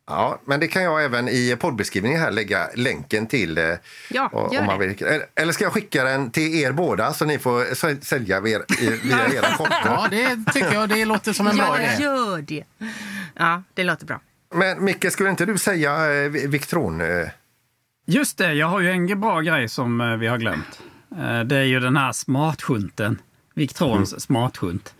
Ja, 0.06 0.40
men 0.44 0.60
det 0.60 0.68
kan 0.68 0.82
jag 0.82 1.04
även 1.04 1.28
i 1.28 1.56
poddbeskrivningen 1.60 2.20
här 2.20 2.30
lägga 2.30 2.68
länken 2.74 3.26
till. 3.26 3.58
eh, 3.58 3.64
Ja, 4.10 4.28
och- 4.32 4.54
gör 4.54 4.60
om 4.60 4.66
man 4.66 4.78
vill. 4.78 5.02
Eller- 5.04 5.26
Eller 5.34 5.52
ska 5.52 5.64
jag 5.64 5.72
skicka 5.72 6.04
den 6.04 6.30
till 6.30 6.54
er 6.54 6.72
båda 6.72 7.12
så 7.12 7.24
ni 7.24 7.38
får 7.38 7.74
sälja 8.04 8.36
er, 8.38 8.82
i- 8.82 8.86
via 9.08 9.28
era 9.34 9.56
konton? 9.56 9.76
ja, 9.84 10.06
det 10.10 10.52
tycker 10.52 10.72
jag 10.74 10.88
det 10.88 11.04
låter 11.04 11.32
som 11.32 11.46
en 11.46 11.56
bra 11.56 11.76
Ja, 11.80 11.92
idé. 11.94 12.02
gör 12.02 12.42
det. 12.42 12.64
Ja, 13.38 13.62
det 13.74 13.84
låter 13.84 14.06
bra. 14.06 14.20
Men 14.54 14.84
Micke, 14.84 15.12
skulle 15.12 15.30
inte 15.30 15.46
du 15.46 15.58
säga 15.58 16.12
eh, 16.24 16.28
Victron? 16.30 17.00
Eh, 17.00 17.28
Just 18.06 18.38
det, 18.38 18.52
jag 18.54 18.66
har 18.66 18.80
ju 18.80 18.90
en 18.90 19.20
bra 19.20 19.40
grej 19.40 19.68
som 19.68 20.00
eh, 20.00 20.16
vi 20.16 20.26
har 20.26 20.38
glömt. 20.38 20.80
Eh, 21.18 21.40
Det 21.40 21.56
är 21.56 21.62
ju 21.64 21.80
den 21.80 21.96
här 21.96 22.12
smartsjunten. 22.12 23.18
Victrons 23.54 24.22
smartsjunt. 24.22 24.94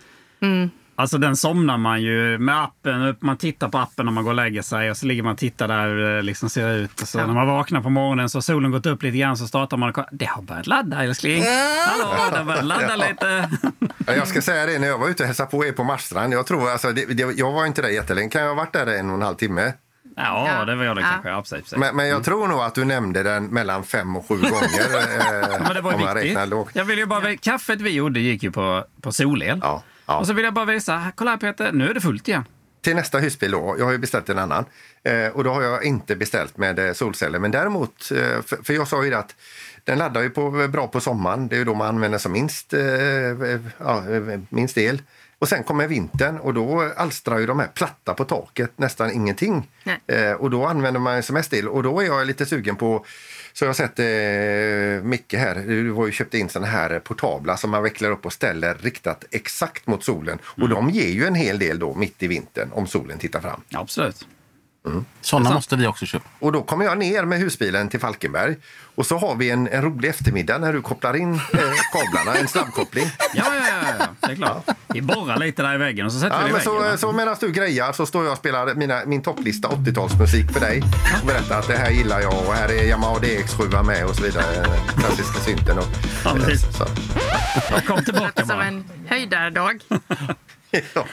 Alltså 0.97 1.19
den 1.19 1.37
somnar 1.37 1.79
man 1.79 2.03
ju 2.03 2.39
med 2.39 2.63
appen. 2.63 3.17
Man 3.21 3.37
tittar 3.37 3.69
på 3.69 3.79
appen 3.79 4.05
när 4.07 4.13
man 4.13 4.25
går 4.25 4.31
och 4.31 4.37
lägger 4.37 4.63
sig 4.63 4.91
och 4.91 4.97
så 4.97 5.07
ligger 5.07 5.23
man 5.23 5.33
och 5.33 5.39
tittar 5.39 5.69
där 5.69 5.89
hur 5.89 5.97
det 6.17 6.23
liksom 6.23 6.51
ser 6.51 6.69
ut. 6.75 7.03
Och 7.03 7.09
så 7.09 7.19
Ja. 7.19 7.27
när 7.27 7.35
man 7.35 7.47
vaknar 7.47 7.81
på 7.81 7.91
morgonen 7.91 8.29
så 8.29 8.37
har 8.39 8.43
solen 8.43 8.71
gått 8.71 8.87
upp 8.87 9.03
lite 9.03 9.19
grann 9.19 9.37
så 9.37 9.47
startar 9.47 9.77
man 9.77 9.89
och 9.89 9.95
kollar. 9.95 10.09
Det 10.13 10.25
har 10.25 10.43
börjat 10.43 10.67
ladda 10.67 11.03
älskling. 11.05 11.43
Hallå, 11.87 12.31
det 12.33 12.39
har 12.39 12.45
börjat 12.45 12.65
ladda 12.65 12.97
lite. 12.97 13.51
ja, 14.07 14.13
jag 14.15 14.29
ska 14.29 14.43
säga 14.43 14.67
det, 14.67 14.79
när 14.79 14.89
jag 14.89 14.99
var 14.99 15.09
ute 15.09 15.23
och 15.23 15.27
hälsade 15.27 15.51
på 15.51 15.65
er 15.67 15.73
på 15.73 15.85
Marstrand. 15.85 16.33
Jag, 16.35 16.47
tror, 16.47 16.71
alltså, 16.71 16.93
det, 16.93 17.05
det, 17.05 17.33
jag 17.39 17.53
var 17.53 17.67
inte 17.67 17.83
där 17.83 17.89
jättelänge. 17.89 18.29
Kan 18.31 18.43
jag 18.43 18.49
ha 18.49 18.55
varit 18.55 18.73
där 18.73 18.87
en 18.87 19.09
och 19.11 19.17
en 19.17 19.23
halv 19.23 19.37
timme? 19.37 19.73
Ja, 20.17 20.49
Ja. 20.59 20.65
det 20.65 20.75
var 20.75 20.85
jag 20.85 20.97
det 20.97 21.03
kanske. 21.03 21.29
Ja, 21.29 21.37
precis, 21.43 21.59
precis. 21.59 21.79
Men, 21.79 21.97
men 21.97 22.09
jag 22.09 22.25
tror 22.25 22.49
nog 22.49 22.61
att 22.61 22.75
du 22.75 22.85
nämnde 22.85 23.23
den 23.23 23.45
mellan 23.47 23.85
fem 23.85 24.17
och 24.17 24.29
sju 24.29 24.35
gånger. 24.35 24.53
Eh, 25.53 25.63
Men 25.63 25.75
det 25.75 25.81
var 25.81 26.15
viktigt. 26.15 26.39
Jag 26.73 26.85
vill 26.85 26.99
ju 26.99 27.07
bara, 27.07 27.37
Kaffet 27.37 27.81
vi 27.81 27.91
gjorde 27.91 28.21
gick 28.21 28.43
ju 28.43 28.51
på, 28.53 28.85
på 29.03 29.13
solel. 29.13 29.59
Ja, 29.63 29.83
ja. 30.13 30.19
Och 30.19 30.27
så 30.27 30.33
vill 30.33 30.45
jag 30.45 30.55
bara 30.55 30.65
visa, 30.65 31.13
kolla 31.15 31.31
här 31.31 31.39
Peter, 31.39 31.73
nu 31.73 31.91
är 31.91 31.95
det 31.95 32.01
fullt 32.01 32.29
igen. 32.29 32.45
till 32.81 32.97
nästa 32.97 33.19
husbil 33.19 33.51
då, 33.51 33.77
jag 33.79 33.85
har 33.85 33.93
ju 33.93 33.99
beställt 33.99 34.29
en 34.29 34.39
annan, 34.39 34.65
eh, 35.05 35.27
och 35.27 35.45
då 35.45 35.51
har 35.51 35.63
jag 35.63 35.85
inte 35.85 36.17
beställt 36.17 36.57
med 36.57 36.79
eh, 36.79 36.93
solceller. 36.93 37.39
Men 37.39 37.51
däremot, 37.51 38.11
eh, 38.11 38.43
för, 38.43 38.65
för 38.65 38.75
jag 38.75 38.89
sa 38.89 39.05
ju 39.05 39.11
det 39.11 39.19
att 39.19 39.35
den 39.85 39.99
laddar 39.99 40.23
ju 40.23 40.31
på, 40.31 40.69
bra 40.69 40.87
på 40.87 41.01
sommaren, 41.01 41.49
det 41.49 41.55
är 41.55 41.59
ju 41.59 41.65
då 41.65 41.75
man 41.75 41.89
använder 41.89 42.19
som 42.19 42.33
minst, 42.33 42.73
eh, 42.73 42.81
ja, 43.79 44.11
eh, 44.11 44.41
minst 44.49 44.79
el. 44.79 45.03
Och 45.39 45.49
sen 45.49 45.65
kommer 45.65 45.89
vintern 45.89 46.39
och 46.39 46.55
då 46.55 46.93
alstrar 46.97 47.39
ju 47.39 47.47
de 47.47 47.59
här 47.59 47.69
platta 47.75 48.15
på 48.15 48.25
taket 48.25 48.71
nästan 48.77 49.11
ingenting. 49.13 49.69
Eh, 50.07 50.33
och 50.33 50.51
då 50.51 50.67
använder 50.67 51.01
man 51.01 51.23
som 51.23 51.35
mest 51.35 51.53
el. 51.53 51.69
Och 51.69 51.83
då 51.83 52.01
är 52.01 52.07
jag 52.07 52.27
lite 52.27 52.47
sugen 52.47 52.77
på 52.77 53.05
så 53.53 53.65
jag 53.65 53.69
har 53.69 53.75
sett 53.75 53.99
eh, 53.99 55.09
Micke 55.09 55.35
här, 55.35 55.55
du 55.55 55.93
har 55.93 56.07
ju 56.07 56.13
köpt 56.13 56.35
in 56.35 56.49
såna 56.49 56.67
här 56.67 56.99
portabla 56.99 57.57
som 57.57 57.71
man 57.71 57.83
vecklar 57.83 58.11
upp 58.11 58.27
och 58.27 58.33
ställer 58.33 58.75
riktat 58.75 59.25
exakt 59.31 59.87
mot 59.87 60.05
solen. 60.05 60.39
Och 60.45 60.69
de 60.69 60.91
ger 60.91 61.09
ju 61.09 61.27
en 61.27 61.35
hel 61.35 61.59
del 61.59 61.79
då 61.79 61.95
mitt 61.95 62.23
i 62.23 62.27
vintern 62.27 62.69
om 62.73 62.87
solen 62.87 63.19
tittar 63.19 63.41
fram. 63.41 63.61
Absolut. 63.73 64.27
Sådana 65.21 65.51
måste 65.55 65.77
vi 65.77 65.87
också 65.87 66.07
köpa. 66.07 66.29
Och 66.39 66.53
då 66.53 66.63
kommer 66.63 66.85
jag 66.85 66.99
ner 66.99 67.25
med 67.25 67.39
husbilen 67.39 67.89
till 67.89 68.01
Falkenberg 68.01 68.57
och 68.95 69.07
så 69.07 69.19
har 69.19 69.35
vi 69.35 69.51
en, 69.51 69.69
en 69.69 69.83
rolig 69.83 70.09
eftermiddag 70.09 70.59
när 70.59 70.73
du 70.73 70.83
kopplar 70.83 71.17
in 71.17 71.35
eh, 71.35 71.41
kablarna, 71.93 72.39
en 72.39 72.49
snabbkoppling. 72.49 73.05
Ja, 73.35 73.45
ja, 73.55 73.63
ja, 73.69 73.95
ja. 73.99 74.07
det 74.27 74.33
är 74.33 74.37
klart. 74.37 74.67
Vi 74.89 75.03
borrar 75.03 75.37
lite 75.39 75.63
där 75.63 75.75
i 75.75 75.79
väggen 75.79 76.07
och 76.07 76.13
så 76.13 76.19
sätter 76.21 76.37
Ja, 76.37 76.43
vi 76.43 76.49
i 76.51 76.53
men 76.53 76.59
väggen. 76.61 76.65
så, 76.83 76.91
va? 76.91 76.97
så 76.97 77.13
medan 77.13 77.37
du 77.41 77.53
grejar 77.53 77.93
så 77.93 78.07
står 78.07 78.25
jag 78.25 78.33
och 78.33 78.39
spelar 78.39 78.75
mina, 78.75 79.03
min 79.07 79.23
topplista 79.23 79.69
80-talsmusik 79.69 80.53
för 80.53 80.61
dig 80.61 80.83
och 81.21 81.27
berättar 81.27 81.59
att 81.59 81.69
det 81.69 81.77
här 81.77 81.91
gillar 81.91 82.21
jag 82.21 82.47
och 82.47 82.55
här 82.55 82.69
är 82.69 82.85
Yamaha 82.85 83.19
DX7 83.19 83.83
med 83.83 84.05
och 84.07 84.17
så 84.17 84.23
vidare. 84.23 84.67
Klassiska 84.99 85.41
synten. 85.41 85.79
Och, 85.79 85.85
Ja, 86.25 86.35
precis. 86.35 86.65
eh, 86.65 86.71
så. 86.71 86.85
Kom 87.87 88.05
tillbaka 88.05 88.47
Som 88.47 88.49
bara. 88.49 88.65
en 88.65 88.85
höjdardag. 89.07 89.81
Ja. 90.95 91.05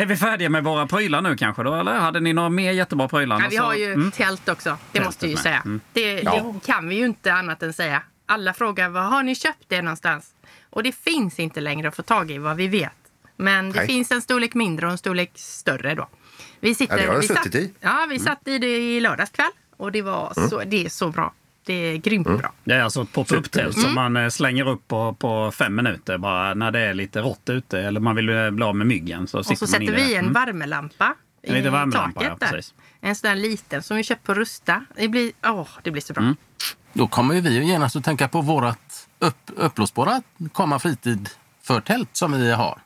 Är 0.00 0.06
vi 0.06 0.16
färdiga 0.16 0.48
med 0.48 0.64
våra 0.64 0.86
prylar 0.86 1.20
nu 1.22 1.36
kanske 1.36 1.62
då? 1.62 1.74
Eller 1.74 1.92
hade 1.98 2.20
ni 2.20 2.32
några 2.32 2.48
mer 2.48 2.72
jättebra 2.72 3.08
prylar? 3.08 3.40
Ja, 3.40 3.46
vi 3.50 3.56
har 3.56 3.74
ju 3.74 3.92
Mm. 3.92 4.10
tält 4.10 4.48
också. 4.48 4.70
Det 4.70 4.76
Tältet 4.92 5.04
måste 5.06 5.26
vi 5.26 5.30
ju 5.30 5.36
med. 5.36 5.42
säga. 5.42 5.62
Mm. 5.64 5.80
Det, 5.92 6.20
Ja. 6.22 6.52
det 6.54 6.66
kan 6.72 6.88
vi 6.88 6.94
ju 6.96 7.04
inte 7.04 7.32
annat 7.32 7.62
än 7.62 7.72
säga. 7.72 8.02
Alla 8.26 8.54
frågar 8.54 8.88
var 8.88 9.00
har 9.02 9.22
ni 9.22 9.34
köpt 9.34 9.64
det 9.68 9.82
någonstans? 9.82 10.30
Och 10.70 10.82
det 10.82 10.92
finns 10.92 11.38
inte 11.40 11.60
längre 11.60 11.88
att 11.88 11.96
få 11.96 12.02
tag 12.02 12.30
i 12.30 12.38
vad 12.38 12.56
vi 12.56 12.68
vet. 12.68 12.92
Men 13.36 13.72
det 13.72 13.78
Nej. 13.78 13.86
finns 13.86 14.10
en 14.10 14.22
storlek 14.22 14.54
mindre 14.54 14.86
och 14.86 14.92
en 14.92 14.98
storlek 14.98 15.30
större 15.34 15.94
då. 15.94 16.08
Vi 16.60 16.74
sitter, 16.74 16.96
Ja, 16.98 17.02
det 17.06 17.12
har 17.12 17.20
vi 17.20 17.26
suttit 17.28 17.54
i. 17.54 17.72
Ja, 17.80 18.06
vi 18.10 18.18
satt 18.18 18.48
i 18.48 18.58
det 18.58 18.76
i 18.96 19.00
lördags 19.00 19.30
kväll. 19.30 19.50
Och 19.76 19.92
det, 19.92 20.02
var 20.02 20.48
så, 20.48 20.62
det 20.66 20.84
är 20.86 20.88
så 20.88 21.08
bra. 21.10 21.32
Det 21.70 21.74
är 21.74 21.96
grymt 21.96 22.26
bra. 22.26 22.52
Det 22.64 22.74
är 22.74 22.82
alltså 22.82 23.02
ett 23.02 23.12
pop-up-tält 23.12 23.78
som 23.80 23.94
man 23.94 24.16
eh, 24.16 24.28
slänger 24.28 24.68
upp 24.68 24.88
på, 24.88 25.14
på 25.14 25.50
fem 25.50 25.74
minuter 25.74 26.18
bara 26.18 26.54
när 26.54 26.70
det 26.70 26.80
är 26.80 26.94
lite 26.94 27.20
rått 27.20 27.48
ute 27.48 27.80
eller 27.80 28.00
man 28.00 28.16
vill 28.16 28.28
eh, 28.28 28.50
bli 28.50 28.64
av 28.64 28.76
med 28.76 28.86
myggen. 28.86 29.26
Så 29.26 29.38
Och 29.38 29.46
så 29.46 29.52
man 29.52 29.68
sätter 29.68 29.92
vi 29.92 30.14
en 30.14 30.20
Mm. 30.20 30.32
värmelampa 30.32 31.14
En 31.42 31.54
i 31.54 31.56
liten 31.56 31.72
värmelampa, 31.72 32.20
taket 32.20 32.72
ja. 33.00 33.08
En 33.08 33.16
sån 33.16 33.28
där 33.28 33.36
liten 33.36 33.82
som 33.82 33.96
vi 33.96 34.02
köpt 34.02 34.24
på 34.26 34.34
Rusta. 34.34 34.84
Det 34.96 35.08
blir, 35.08 35.32
åh, 35.46 35.68
det 35.82 35.90
blir 35.90 36.02
så 36.02 36.12
bra. 36.12 36.22
Mm. 36.22 36.36
Då 36.92 37.06
kommer 37.06 37.34
ju 37.34 37.40
vi 37.40 37.54
ju 37.54 37.64
genast 37.64 37.96
att 37.96 38.04
tänka 38.04 38.28
på 38.28 38.40
vårt 38.40 38.76
upp, 39.18 39.50
uppblåsbara 39.56 40.22
komma 40.52 40.78
fritid 40.78 41.28
för 41.62 41.80
tält 41.80 42.10
som 42.12 42.32
vi 42.32 42.52
har. 42.52 42.78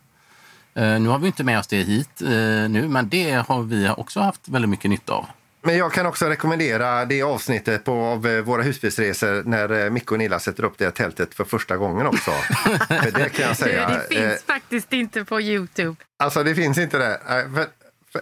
Eh, 0.74 1.00
nu 1.00 1.08
har 1.08 1.18
vi 1.18 1.26
inte 1.26 1.44
med 1.44 1.58
oss 1.58 1.66
det 1.66 1.82
hit 1.82 2.22
eh, 2.22 2.28
nu, 2.68 2.88
men 2.88 3.08
det 3.08 3.32
har 3.48 3.62
vi 3.62 3.88
också 3.96 4.20
haft 4.20 4.48
väldigt 4.48 4.68
mycket 4.68 4.90
nytta 4.90 5.12
av. 5.12 5.26
Men 5.66 5.76
jag 5.76 5.92
kan 5.92 6.06
också 6.06 6.26
rekommendera 6.26 7.04
det 7.04 7.22
avsnittet 7.22 7.84
på, 7.84 7.92
av 7.92 8.26
eh, 8.26 8.40
våra 8.40 8.62
husbilsresor 8.62 9.42
när 9.44 9.84
eh, 9.84 9.90
Micke 9.90 10.12
och 10.12 10.18
Nilla 10.18 10.38
sätter 10.38 10.64
upp 10.64 10.78
det 10.78 10.84
här 10.84 10.92
tältet 10.92 11.34
för 11.34 11.44
första 11.44 11.76
gången 11.76 12.06
också. 12.06 12.30
för 12.88 13.10
det 13.18 13.28
kan 13.28 13.46
jag 13.46 13.56
säga. 13.56 13.88
Det 13.88 14.14
finns 14.14 14.22
eh, 14.22 14.54
faktiskt 14.54 14.92
inte 14.92 15.24
på 15.24 15.40
Youtube. 15.40 15.96
Alltså 16.18 16.42
det 16.42 16.54
finns 16.54 16.78
inte 16.78 16.98
det. 16.98 17.20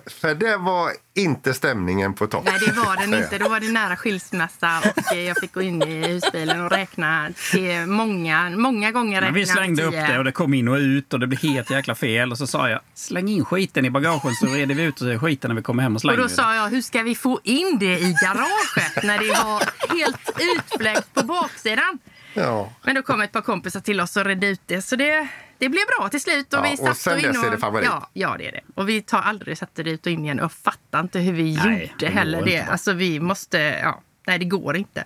För, 0.06 0.34
det 0.34 0.56
var 0.56 0.90
inte 1.14 1.54
stämningen 1.54 2.14
på 2.14 2.26
topp. 2.26 2.44
Nej, 2.44 2.58
det 2.66 2.72
var 2.72 2.96
den 2.96 3.14
inte. 3.22 3.38
Då 3.38 3.48
var 3.48 3.60
det 3.60 3.72
nära 3.72 3.96
skilsmässa 3.96 4.78
och 4.96 5.12
eh, 5.12 5.20
jag 5.20 5.36
fick 5.36 5.52
gå 5.52 5.62
in 5.62 5.82
i 5.82 6.06
husbilen 6.08 6.60
och 6.64 6.70
räkna 6.70 7.28
till 7.52 7.86
många, 7.86 8.50
många 8.50 8.92
gånger. 8.92 9.20
Men 9.20 9.34
vi 9.34 9.46
slängde 9.46 9.82
upp 9.82 9.92
det 9.92 10.18
och 10.18 10.24
det 10.24 10.32
kom 10.32 10.54
in 10.54 10.68
och 10.68 10.76
ut 10.76 11.12
och 11.12 11.20
det 11.20 11.26
blev 11.26 11.40
helt 11.42 11.70
jäkla 11.70 11.94
fel. 11.94 12.30
Och 12.32 12.38
så 12.38 12.46
sa 12.46 12.68
jag 12.70 12.80
släng 12.94 13.28
in 13.28 13.44
skiten 13.44 13.84
i 13.84 13.90
bagagen 13.90 14.34
så 14.34 14.46
reder 14.46 14.74
vi 14.74 14.82
ut 14.82 15.20
skiten 15.20 15.48
när 15.48 15.56
vi 15.56 15.62
kommer 15.62 15.82
hem 15.82 15.92
och 15.92 15.96
Och 15.96 16.00
slänger 16.00 16.16
då 16.18 16.22
det. 16.24 16.28
sa 16.30 16.54
jag, 16.54 16.68
hur 16.68 16.82
ska 16.82 17.02
vi 17.02 17.14
få 17.14 17.40
in 17.44 17.78
det 17.78 17.98
i 17.98 18.14
garaget 18.24 19.02
när 19.04 19.18
det 19.18 19.28
var 19.44 19.62
helt 19.96 20.30
utfläkt 20.56 21.14
på 21.14 21.22
baksidan? 21.22 21.98
Ja. 22.34 22.72
Men 22.84 22.94
då 22.94 23.02
kom 23.02 23.20
ett 23.20 23.32
par 23.32 23.40
kompisar 23.42 23.80
till 23.80 24.00
oss 24.00 24.16
och 24.16 24.24
redde 24.24 24.46
ut 24.46 24.60
det. 24.66 24.82
Så 24.82 24.96
det, 24.96 25.28
det 25.62 25.68
blev 25.68 25.82
bra 25.98 26.08
till 26.08 26.20
slut. 26.20 26.52
Och 26.52 26.58
Ja, 26.58 26.62
vi 26.62 26.74
och 26.74 26.78
satt 26.78 26.96
sen 26.96 27.18
in 27.18 27.26
dess 27.26 27.44
är 27.44 27.50
det 27.50 27.58
favorit. 27.58 27.86
Ja, 27.86 28.08
ja, 28.12 28.34
det 28.38 28.48
är 28.48 28.52
det. 28.52 28.60
Och 28.74 28.88
vi 28.88 29.02
tar 29.02 29.18
aldrig 29.18 29.58
satte 29.58 29.82
det 29.82 29.90
ut 29.90 30.06
och 30.06 30.12
in 30.12 30.24
igen. 30.24 30.40
Och 30.40 30.52
fattar 30.52 31.00
inte 31.00 31.18
hur 31.18 31.32
vi 31.32 31.56
Nej, 31.56 31.64
det 31.64 31.82
gjorde 31.82 32.06
går 32.06 32.20
heller 32.20 32.42
det. 32.44 32.58
bara. 32.64 32.72
Alltså 32.72 32.92
vi 32.92 33.20
måste, 33.20 33.58
ja. 33.58 34.00
Nej, 34.26 34.38
det 34.38 34.44
går 34.44 34.76
inte. 34.76 35.04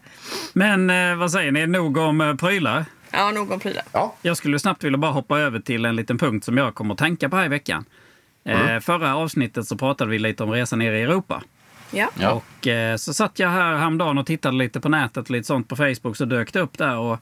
Men 0.53 0.91
eh, 0.91 1.17
vad 1.17 1.33
säger 1.33 1.53
ni, 1.53 1.67
nog 1.67 1.97
om 1.97 2.21
eh, 2.21 2.35
prylar? 2.35 2.85
Ja, 3.11 3.31
någon 3.31 3.61
prylar. 3.61 3.85
Ja. 3.93 4.15
Jag 4.23 4.37
skulle 4.37 4.59
snabbt 4.59 4.85
vilja 4.85 4.99
bara 4.99 5.13
hoppa 5.13 5.39
över 5.41 5.61
till 5.61 5.85
en 5.85 5.97
liten 5.97 6.19
punkt 6.19 6.45
som 6.45 6.57
jag 6.57 6.75
kommer 6.75 6.95
att 6.95 6.99
tänka 6.99 7.29
på 7.29 7.37
här 7.37 7.45
i 7.45 7.49
veckan. 7.49 7.85
Eh, 8.45 8.79
förra 8.81 9.17
avsnittet 9.17 9.67
så 9.69 9.77
pratade 9.77 10.11
vi 10.11 10.19
lite 10.19 10.43
om 10.43 10.51
resan 10.51 10.79
ner 10.79 10.93
i 10.93 11.03
Europa. 11.03 11.43
Ja. 11.91 12.11
Ja. 12.21 12.31
Och 12.31 12.67
eh, 12.67 12.97
så 12.97 13.15
satt 13.15 13.39
jag 13.39 13.49
här 13.49 13.75
häromdagen 13.77 14.19
och 14.19 14.27
tittade 14.27 14.57
lite 14.57 14.81
på 14.81 14.89
nätet 14.89 15.17
och 15.17 15.31
lite 15.31 15.47
sånt 15.47 15.69
på 15.69 15.77
Facebook 15.77 16.17
så 16.17 16.25
dök 16.25 16.53
det 16.53 16.61
upp 16.61 16.79
där. 16.79 16.97
Och, 16.99 17.19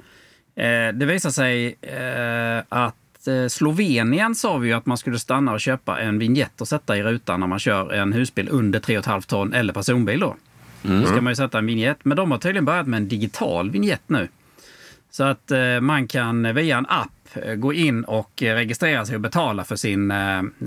eh, 0.62 0.92
det 0.92 1.06
visade 1.06 1.32
sig 1.34 1.76
eh, 1.82 2.62
att 2.68 2.94
eh, 3.28 3.46
Slovenien 3.48 4.34
sa 4.34 4.58
vi 4.58 4.68
ju 4.68 4.74
att 4.74 4.86
man 4.86 4.98
skulle 4.98 5.18
stanna 5.18 5.52
och 5.52 5.60
köpa 5.60 6.00
en 6.00 6.18
vignett 6.18 6.60
och 6.60 6.68
sätta 6.68 6.96
i 6.96 7.02
rutan 7.02 7.40
när 7.40 7.46
man 7.46 7.58
kör 7.58 7.92
en 7.92 8.12
husbil 8.12 8.48
under 8.50 8.80
3,5 8.80 9.26
ton 9.26 9.52
eller 9.52 9.72
personbil 9.72 10.20
då. 10.20 10.36
Då 10.82 11.06
ska 11.06 11.20
man 11.20 11.30
ju 11.30 11.36
sätta 11.36 11.58
en 11.58 11.66
vignett. 11.66 11.98
Men 12.02 12.16
de 12.16 12.30
har 12.30 12.38
tydligen 12.38 12.64
börjat 12.64 12.86
med 12.86 12.96
en 12.96 13.08
digital 13.08 13.70
vignett 13.70 14.02
nu. 14.06 14.28
Så 15.10 15.24
att 15.24 15.50
eh, 15.50 15.80
man 15.80 16.06
kan 16.08 16.54
via 16.54 16.78
en 16.78 16.86
app 16.88 17.10
eh, 17.34 17.54
gå 17.54 17.72
in 17.72 18.04
och 18.04 18.32
registrera 18.42 19.06
sig 19.06 19.14
och 19.14 19.20
betala 19.20 19.64
för 19.64 19.76
sin, 19.76 20.12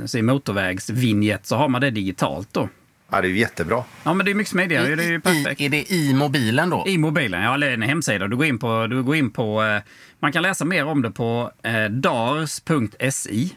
sin 0.05 0.25
motorvägsvinjett 0.25 1.45
så 1.45 1.55
har 1.55 1.67
man 1.67 1.81
det 1.81 1.89
digitalt 1.89 2.53
då. 2.53 2.69
Ja, 3.09 3.21
det 3.21 3.27
är 3.27 3.29
ju 3.29 3.37
jättebra. 3.37 3.83
Ja 4.03 4.13
men 4.13 4.25
det 4.25 4.31
är 4.31 4.35
mycket 4.35 4.51
smidigare. 4.51 4.95
Det 4.95 5.03
är 5.03 5.09
ju 5.09 5.21
perfekt. 5.21 5.61
I, 5.61 5.65
är 5.65 5.69
det 5.69 5.91
i 5.91 6.13
mobilen 6.13 6.69
då? 6.69 6.83
I 6.87 6.97
mobilen, 6.97 7.41
ja, 7.41 7.53
eller 7.53 7.71
en 7.71 7.81
hemsida. 7.81 8.27
Du 8.27 8.35
går 8.35 8.45
in 8.45 8.59
på, 8.59 8.87
du 8.87 9.03
går 9.03 9.15
in 9.15 9.31
på 9.31 9.63
eh, 9.63 9.81
man 10.19 10.31
kan 10.31 10.43
läsa 10.43 10.65
mer 10.65 10.85
om 10.85 11.01
det 11.01 11.11
på 11.11 11.51
eh, 11.63 11.85
dars.si. 11.85 13.55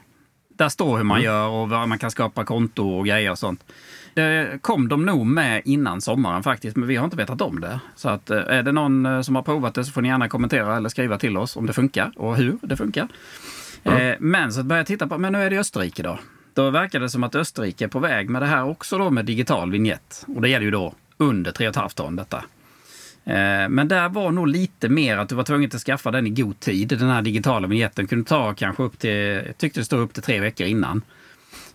Där 0.49 0.69
står 0.69 0.97
hur 0.97 1.05
man 1.05 1.23
gör 1.23 1.49
och 1.49 1.69
vad 1.69 1.89
man 1.89 1.99
kan 1.99 2.11
skapa 2.11 2.45
konto 2.45 2.89
och 2.89 3.07
grejer 3.07 3.31
och 3.31 3.39
sånt. 3.39 3.65
Det 4.15 4.59
kom 4.63 4.89
de 4.89 5.07
nog 5.07 5.27
med 5.27 5.63
innan 5.65 6.01
sommaren 6.01 6.43
faktiskt, 6.43 6.77
men 6.77 6.89
vi 6.89 6.97
har 6.97 7.05
inte 7.05 7.17
vetat 7.17 7.41
om 7.41 7.61
det. 7.61 7.81
Så 7.97 8.09
att, 8.09 8.31
eh, 8.31 8.39
är 8.39 8.63
det 8.63 8.73
någon 8.73 9.07
eh, 9.07 9.21
som 9.21 9.37
har 9.37 9.43
provat 9.43 9.75
det 9.75 9.85
så 9.85 9.93
får 9.93 10.03
ni 10.03 10.09
gärna 10.09 10.29
kommentera 10.29 10.77
eller 10.77 10.89
skriva 10.89 11.19
till 11.19 11.37
oss 11.37 11.57
om 11.57 11.67
det 11.67 11.73
funkar 11.73 12.13
och 12.17 12.37
hur 12.37 12.59
det 12.63 12.77
funkar. 12.77 13.09
Eh, 13.85 14.15
men 14.19 14.53
så 14.53 14.63
började 14.63 14.81
jag 14.81 14.87
titta 14.87 15.07
på, 15.07 15.19
men 15.19 15.33
nu 15.33 15.43
är 15.43 15.51
det 15.51 15.59
Österrike 15.59 16.03
då. 16.03 16.19
Då 16.61 16.71
verkar 16.71 17.01
det 17.01 17.11
som 17.11 17.25
att 17.25 17.35
Österrike 17.35 17.85
är 17.85 17.89
på 17.89 17.99
väg 17.99 18.31
med 18.31 18.43
det 18.43 18.47
här 18.47 18.65
också 18.65 18.99
då 18.99 19.11
med 19.11 19.25
digital 19.25 19.71
vignett. 19.71 20.27
Och 20.27 20.43
det 20.43 20.49
gäller 20.49 20.65
ju 20.65 20.71
då 20.71 20.95
under 21.17 21.53
3,5 21.53 21.95
ton 21.95 22.17
detta. 22.17 22.37
Eh, 23.25 23.69
men 23.69 23.89
där 23.89 24.09
var 24.09 24.31
nog 24.31 24.49
lite 24.49 24.89
mer 24.89 25.19
att 25.19 25.29
du 25.29 25.35
var 25.35 25.45
tvungen 25.45 25.71
att 25.75 25.81
skaffa 25.81 26.11
den 26.11 26.27
i 26.27 26.31
god 26.31 26.61
tid. 26.61 26.89
Den 26.89 27.09
här 27.11 27.23
digitala 27.23 27.69
vignetten 27.69 28.07
kunde 28.07 28.29
ta 28.29 28.55
kanske 28.55 28.83
upp 28.83 28.99
till, 28.99 29.11
jag 29.47 29.59
tyckte 29.59 29.81
det 29.81 29.85
stod 29.85 30.01
upp 30.01 30.13
till 30.13 30.23
tre 30.23 30.41
veckor 30.41 30.67
innan. 30.67 31.03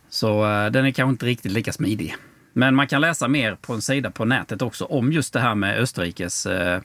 Så 0.09 0.45
eh, 0.45 0.71
den 0.71 0.85
är 0.85 0.91
kanske 0.91 1.11
inte 1.11 1.25
riktigt 1.25 1.51
lika 1.51 1.73
smidig. 1.73 2.15
Men 2.53 2.75
man 2.75 2.87
kan 2.87 3.01
läsa 3.01 3.27
mer 3.27 3.55
på 3.55 3.73
en 3.73 3.81
sida 3.81 4.11
på 4.11 4.25
nätet 4.25 4.61
också 4.61 4.85
om 4.85 5.11
just 5.11 5.33
det 5.33 5.39
här 5.39 5.55
med 5.55 5.79
Österrikes 5.79 6.45
eh, 6.45 6.81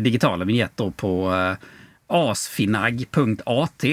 digitala 0.00 0.44
vignett 0.44 0.72
då 0.74 0.90
på 0.90 1.34
asfinag.at. 2.06 3.84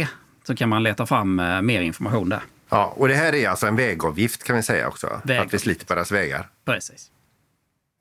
Så 0.47 0.55
kan 0.55 0.69
man 0.69 0.83
leta 0.83 1.05
fram 1.05 1.35
mer 1.61 1.81
information 1.81 2.29
där. 2.29 2.41
Ja, 2.75 2.93
och 2.97 3.07
det 3.07 3.15
här 3.15 3.35
är 3.35 3.49
alltså 3.49 3.67
en 3.67 3.75
vägavgift 3.75 4.43
kan 4.43 4.55
vi 4.55 4.63
säga 4.63 4.87
också. 4.87 5.07
Att 5.07 5.21
vi 5.23 5.33
Vägavgift. 5.33 5.63
sliter 5.63 5.85
på 5.85 5.95
deras 5.95 6.11
vägar. 6.11 6.47
Precis. 6.65 7.11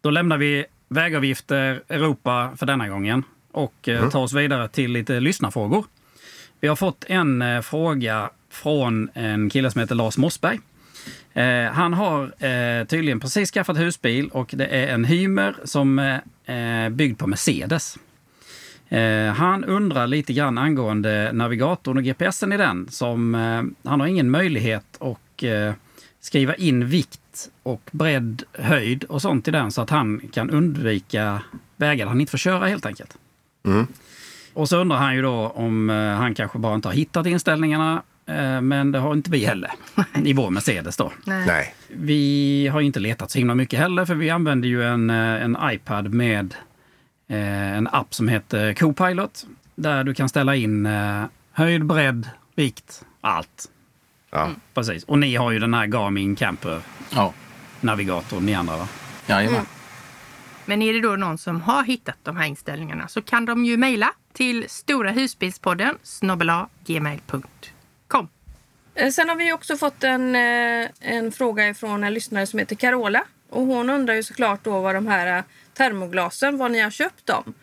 Då 0.02 0.10
lämnar 0.10 0.38
vi 0.38 0.64
vägavgifter 0.88 1.82
Europa 1.88 2.52
för 2.56 2.66
denna 2.66 2.88
gången 2.88 3.22
och 3.52 3.88
eh, 3.88 4.10
tar 4.10 4.20
oss 4.20 4.32
vidare 4.32 4.68
till 4.68 4.92
lite 4.92 5.20
lyssnarfrågor. 5.20 5.84
Vi 6.60 6.68
har 6.68 6.76
fått 6.76 7.04
en 7.08 7.42
eh, 7.42 7.60
fråga 7.60 8.30
från 8.50 9.10
en 9.14 9.50
kille 9.50 9.70
som 9.70 9.80
heter 9.80 9.94
Lars 9.94 10.16
Mossberg. 10.18 10.60
Eh, 11.32 11.64
han 11.72 11.94
har 11.94 12.44
eh, 12.44 12.84
tydligen 12.86 13.20
precis 13.20 13.50
skaffat 13.50 13.78
husbil 13.78 14.28
och 14.28 14.50
det 14.52 14.66
är 14.66 14.86
en 14.88 15.04
Hymer 15.04 15.56
som 15.64 15.98
eh, 15.98 16.16
är 16.46 16.90
byggd 16.90 17.18
på 17.18 17.26
Mercedes. 17.26 17.98
Eh, 18.88 19.32
han 19.32 19.64
undrar 19.64 20.06
lite 20.06 20.32
grann 20.32 20.58
angående 20.58 21.30
navigatorn 21.32 21.96
och 21.96 22.04
GPSen 22.04 22.52
i 22.52 22.56
den. 22.56 22.88
Som, 22.90 23.34
eh, 23.34 23.90
han 23.90 24.00
har 24.00 24.06
ingen 24.06 24.30
möjlighet 24.30 24.84
att 25.00 25.42
eh, 25.42 25.72
skriva 26.20 26.54
in 26.54 26.86
vikt 26.86 27.50
och 27.62 27.90
bredd, 27.92 28.42
höjd 28.52 29.04
och 29.04 29.22
sånt 29.22 29.48
i 29.48 29.50
den 29.50 29.72
så 29.72 29.82
att 29.82 29.90
han 29.90 30.20
kan 30.32 30.50
undvika 30.50 31.42
vägar 31.76 32.06
han 32.06 32.20
inte 32.20 32.30
får 32.30 32.38
köra 32.38 32.66
helt 32.66 32.86
enkelt. 32.86 33.16
Och 34.54 34.68
så 34.68 34.76
undrar 34.76 34.96
han 34.96 35.14
ju 35.14 35.22
då 35.22 35.48
om 35.54 35.88
han 36.18 36.34
kanske 36.34 36.58
bara 36.58 36.74
inte 36.74 36.88
har 36.88 36.94
hittat 36.94 37.26
inställningarna 37.26 38.02
men 38.62 38.92
det 38.92 38.98
har 38.98 39.12
inte 39.12 39.30
vi 39.30 39.44
heller 39.44 39.70
i 40.24 40.32
vår 40.32 40.50
Mercedes. 40.50 40.96
Då. 40.96 41.12
Nej. 41.24 41.74
Vi 41.88 42.68
har 42.72 42.80
inte 42.80 43.00
letat 43.00 43.30
så 43.30 43.38
himla 43.38 43.54
mycket 43.54 43.78
heller 43.78 44.04
för 44.04 44.14
vi 44.14 44.30
använder 44.30 44.68
ju 44.68 44.84
en, 44.84 45.10
en 45.10 45.56
iPad 45.62 46.14
med 46.14 46.54
en 47.28 47.86
app 47.88 48.14
som 48.14 48.28
heter 48.28 48.74
Copilot. 48.74 49.46
Där 49.74 50.04
du 50.04 50.14
kan 50.14 50.28
ställa 50.28 50.54
in 50.56 50.86
eh, 50.86 51.24
höjd, 51.52 51.84
bredd, 51.86 52.28
vikt, 52.54 53.04
allt. 53.20 53.70
Ja. 54.30 54.48
Precis. 54.74 55.04
Och 55.04 55.18
ni 55.18 55.36
har 55.36 55.50
ju 55.50 55.58
den 55.58 55.74
här 55.74 55.86
Garmin 55.86 56.36
Camper 56.36 56.80
Ja, 57.10 57.32
navigatorn 57.80 58.46
ni 58.46 58.54
andra 58.54 58.76
va? 58.76 58.88
jajamän. 59.26 59.54
Mm. 59.54 59.66
Men 60.64 60.82
är 60.82 60.92
det 60.92 61.00
då 61.00 61.16
någon 61.16 61.38
som 61.38 61.60
har 61.60 61.84
hittat 61.84 62.16
de 62.22 62.36
här 62.36 62.46
inställningarna 62.46 63.08
så 63.08 63.22
kan 63.22 63.44
de 63.44 63.64
ju 63.64 63.76
mejla 63.76 64.12
till 64.32 64.64
storahusbilspodden 64.68 65.94
gmail.com. 66.86 68.28
Eh, 68.94 69.10
Sen 69.10 69.28
har 69.28 69.36
vi 69.36 69.52
också 69.52 69.76
fått 69.76 70.04
en, 70.04 70.34
eh, 70.36 70.88
en 71.00 71.32
fråga 71.32 71.68
ifrån 71.68 72.04
en 72.04 72.14
lyssnare 72.14 72.46
som 72.46 72.58
heter 72.58 72.76
Carola. 72.76 73.24
Och 73.50 73.62
hon 73.62 73.90
undrar 73.90 74.14
ju 74.14 74.22
såklart 74.22 74.64
då 74.64 74.80
vad 74.80 74.94
de 74.94 75.06
här 75.06 75.38
eh, 75.38 75.44
termoglasen, 75.74 76.58
var 76.58 76.68
ni 76.68 76.80
har 76.80 76.90
köpt 76.90 77.26
dem. 77.26 77.54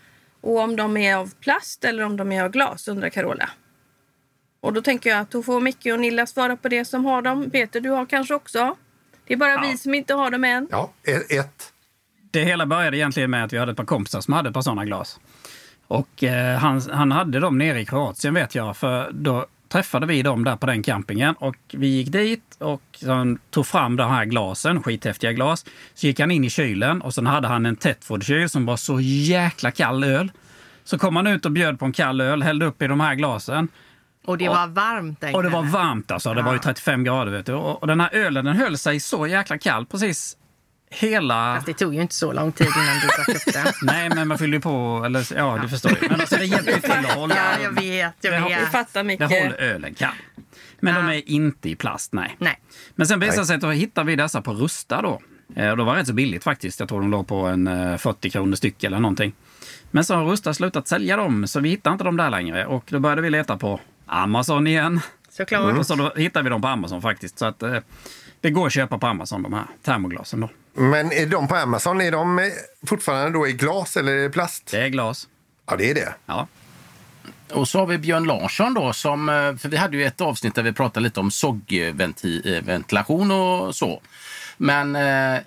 Och 0.42 0.60
om 0.60 0.76
de 0.76 0.98
är 0.98 1.16
av 1.16 1.34
plast 1.40 1.84
eller 1.84 2.04
om 2.04 2.18
de 2.18 2.32
är 2.32 2.44
av 2.44 2.52
glas, 2.52 2.88
undrar 2.88 3.10
Carola. 3.10 3.50
Och 4.62 4.74
då 4.74 4.82
tänker 4.82 5.10
jag 5.10 5.20
att 5.20 5.32
då 5.32 5.44
får 5.44 5.62
Micke 5.62 5.86
och 5.86 6.00
Nilla 6.00 6.26
svara 6.26 6.58
på 6.58 6.70
det 6.70 6.86
som 6.86 7.06
har 7.06 7.22
dem. 7.22 7.50
Peter, 7.50 7.82
du 7.82 7.90
har 7.90 8.06
kanske 8.06 8.34
också? 8.34 8.76
Det 9.28 9.34
är 9.34 9.38
bara 9.38 9.62
vi 9.62 9.78
som 9.78 9.94
inte 9.94 10.14
har 10.14 10.32
dem 10.32 10.44
än. 10.44 10.68
Ja, 10.72 10.92
ett. 11.04 11.32
ett. 11.32 11.74
Det 12.32 12.44
hela 12.44 12.66
började 12.66 12.98
egentligen 12.98 13.30
med 13.30 13.44
att 13.44 13.54
vi 13.54 13.58
hade 13.58 13.72
ett 13.72 13.78
par 13.78 13.86
kompisar 13.86 14.22
som 14.22 14.34
hade 14.34 14.50
ett 14.50 14.54
par 14.54 14.62
sådana 14.62 14.86
glas. 14.86 15.20
Och 15.88 16.24
eh, 16.24 16.58
han, 16.58 16.82
han 16.92 17.12
hade 17.12 17.40
dem 17.40 17.58
nere 17.58 17.82
i 17.82 17.86
Kroatien 17.86 18.34
vet 18.34 18.56
jag, 18.56 18.78
för 18.78 19.12
då 19.12 19.46
träffade 19.72 20.06
vi 20.06 20.22
dem 20.22 20.44
där 20.44 20.56
på 20.56 20.66
den 20.66 20.84
campingen 20.84 21.36
och 21.36 21.56
vi 21.72 21.88
gick 21.88 22.12
dit 22.12 22.58
och 22.60 22.82
han 23.06 23.40
tog 23.50 23.68
fram 23.68 23.96
de 23.96 24.12
här 24.12 24.26
glasen, 24.26 24.84
skithäftiga 24.84 25.32
glas. 25.32 25.66
Så 25.94 26.08
gick 26.08 26.20
han 26.20 26.32
in 26.32 26.44
i 26.44 26.50
kylen 26.50 27.02
och 27.02 27.14
sen 27.14 27.26
hade 27.26 27.48
han 27.48 27.66
en 27.66 27.76
Tetford-kyl 27.76 28.50
som 28.50 28.66
var 28.66 28.78
så 28.78 29.00
jäkla 29.02 29.72
kall 29.72 30.04
öl. 30.04 30.32
Så 30.84 30.98
kom 30.98 31.16
han 31.16 31.28
ut 31.28 31.46
och 31.46 31.52
bjöd 31.52 31.80
på 31.80 31.86
en 31.86 31.92
kall 31.92 32.22
öl, 32.22 32.44
hällde 32.44 32.66
upp 32.66 32.82
i 32.82 32.88
de 32.88 33.00
här 33.00 33.16
glasen. 33.16 33.68
Och 34.26 34.38
det 34.38 34.50
var 34.50 34.68
varmt 34.68 35.24
Och 35.34 35.44
det 35.44 35.50
var 35.50 35.64
varmt 35.64 36.12
alltså. 36.12 36.34
Det 36.34 36.42
var 36.42 36.54
ju 36.54 36.60
35 36.60 37.04
grader 37.04 37.32
vet 37.32 37.46
du. 37.46 37.54
Och 37.54 37.82
och 37.82 37.88
den 37.88 38.00
här 38.00 38.10
ölen 38.14 38.46
den 38.46 38.56
höll 38.56 38.78
sig 38.78 39.00
så 39.00 39.28
jäkla 39.28 39.58
kall 39.58 39.86
precis 39.86 40.38
hela... 40.92 41.56
Fast 41.56 41.66
det 41.68 41.74
tog 41.74 41.96
ju 41.96 42.02
inte 42.02 42.16
så 42.16 42.34
lång 42.34 42.52
tid 42.52 42.68
innan 42.68 42.96
du 43.00 43.08
drack 43.08 43.30
upp 43.48 43.54
den. 43.54 43.74
Nej, 43.82 44.10
men 44.16 44.28
man 44.28 44.38
fyller 44.38 44.54
ju 44.54 44.62
på. 44.62 45.04
Eller, 45.06 45.28
ja, 45.38 45.60
du 45.62 45.70
förstår 45.70 45.92
ju. 45.92 45.98
Men 46.10 46.22
alltså, 46.22 46.36
det 46.36 46.46
hjälper 46.46 46.72
ju 46.72 46.80
till 46.80 46.92
att 46.92 47.06
hålla... 47.16 47.36
Ja, 47.36 47.64
jag 47.64 47.72
vet. 47.72 48.14
Jag 48.22 48.34
Det 48.34 48.50
vet. 48.50 48.72
fattar 48.72 49.04
Det 49.04 49.08
Micke. 49.08 49.22
håller 49.22 49.54
ölen 49.62 49.94
kall. 49.94 50.10
Men 50.80 50.96
de 50.96 51.08
är 51.14 51.30
inte 51.30 51.70
i 51.70 51.76
plast, 51.76 52.14
nej. 52.14 52.36
Nej. 52.40 52.60
Men 52.96 53.08
sen 53.08 53.20
visade 53.20 53.42
det 53.42 53.46
sig 53.46 53.56
att 53.56 53.62
då 53.62 53.70
hittade 53.70 54.08
vi 54.08 54.16
dessa 54.16 54.42
på 54.42 54.54
Rusta 54.54 55.02
då. 55.02 55.22
Eh, 55.56 55.70
och 55.70 55.78
Det 55.78 55.84
var 55.84 55.96
rätt 55.96 56.08
så 56.08 56.14
billigt 56.14 56.44
faktiskt. 56.44 56.80
Jag 56.80 56.90
tror 56.90 57.02
de 57.02 57.12
låg 57.12 57.28
på 57.28 57.36
en 57.46 57.68
eh, 57.68 57.98
40 57.98 58.30
kronor 58.30 58.56
styck 58.56 58.84
eller 58.84 59.00
någonting. 59.00 59.34
Men 59.92 60.04
så 60.04 60.16
har 60.16 60.26
Rusta 60.26 60.54
slutat 60.54 60.88
sälja 60.88 61.18
dem, 61.18 61.48
så 61.48 61.60
vi 61.60 61.70
hittade 61.70 61.94
inte 61.94 62.04
dem 62.04 62.18
där 62.18 62.30
längre. 62.30 62.66
Och 62.66 62.84
då 62.88 63.00
började 63.00 63.22
vi 63.22 63.30
leta 63.30 63.58
på 63.58 63.80
Amazon 64.06 64.68
igen. 64.68 65.00
Såklart. 65.30 65.78
Och 65.78 65.86
så 65.88 65.96
då 65.96 66.12
hittade 66.16 66.44
vi 66.44 66.50
dem 66.50 66.62
på 66.62 66.68
Amazon 66.68 67.02
faktiskt. 67.02 67.40
Så 67.40 67.46
att 67.46 67.64
eh, 67.64 67.76
det 68.42 68.50
går 68.50 68.68
att 68.68 68.74
köpa 68.74 68.98
på 68.98 69.08
Amazon, 69.08 69.44
de 69.44 69.54
här 69.54 69.66
termoglasen 69.84 70.40
då. 70.40 70.50
Men 70.74 71.12
är 71.12 71.26
de 71.26 71.48
på 71.48 71.56
Amazon, 71.56 72.02
är 72.02 72.12
de 72.12 72.52
fortfarande 72.88 73.40
då 73.40 73.48
i 73.48 73.54
glas 73.54 73.98
eller 73.98 74.12
är 74.12 74.24
det 74.24 74.30
plast? 74.30 74.72
Det 74.72 74.78
är 74.78 74.88
glas. 74.88 75.28
Ja, 75.66 75.76
det 75.76 75.90
är 75.90 75.96
det. 75.96 76.14
Ja. 76.26 76.48
Och 77.54 77.68
så 77.68 77.80
har 77.80 77.86
vi 77.86 77.98
Björn 77.98 78.24
Larsson 78.24 78.74
då, 78.74 78.94
som, 78.94 79.30
eh, 79.30 79.56
för 79.56 79.70
vi 79.70 79.78
hade 79.78 79.98
ju 79.98 80.06
ett 80.06 80.22
avsnitt 80.22 80.56
där 80.56 80.64
vi 80.64 80.74
pratade 80.74 81.04
lite 81.04 81.20
om 81.20 81.32
SOG-ventilation 81.32 83.32
och 83.32 83.76
så. 83.76 84.02
Men 84.58 84.96
eh, 84.96 85.40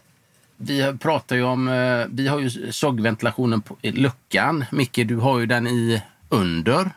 vi 0.57 0.97
pratar 0.99 1.37
ju 1.37 1.43
om, 1.43 1.69
eh, 1.69 2.07
vi 2.11 2.29
har 2.29 2.39
ju 2.39 2.73
SOG-ventilationen 2.73 3.61
på 3.61 3.77
i 3.83 3.93
luckan. 3.93 4.65
Micke, 4.71 5.01
du 5.05 5.17
har 5.17 5.39
ju 5.39 5.47
den 5.47 5.67
i 5.67 6.03
under. 6.29 6.91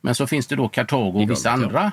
Men 0.00 0.14
så 0.14 0.26
finns 0.26 0.46
det 0.46 0.56
då 0.56 0.68
Cartago 0.68 1.22
och 1.22 1.30
vissa 1.30 1.50
andra 1.50 1.92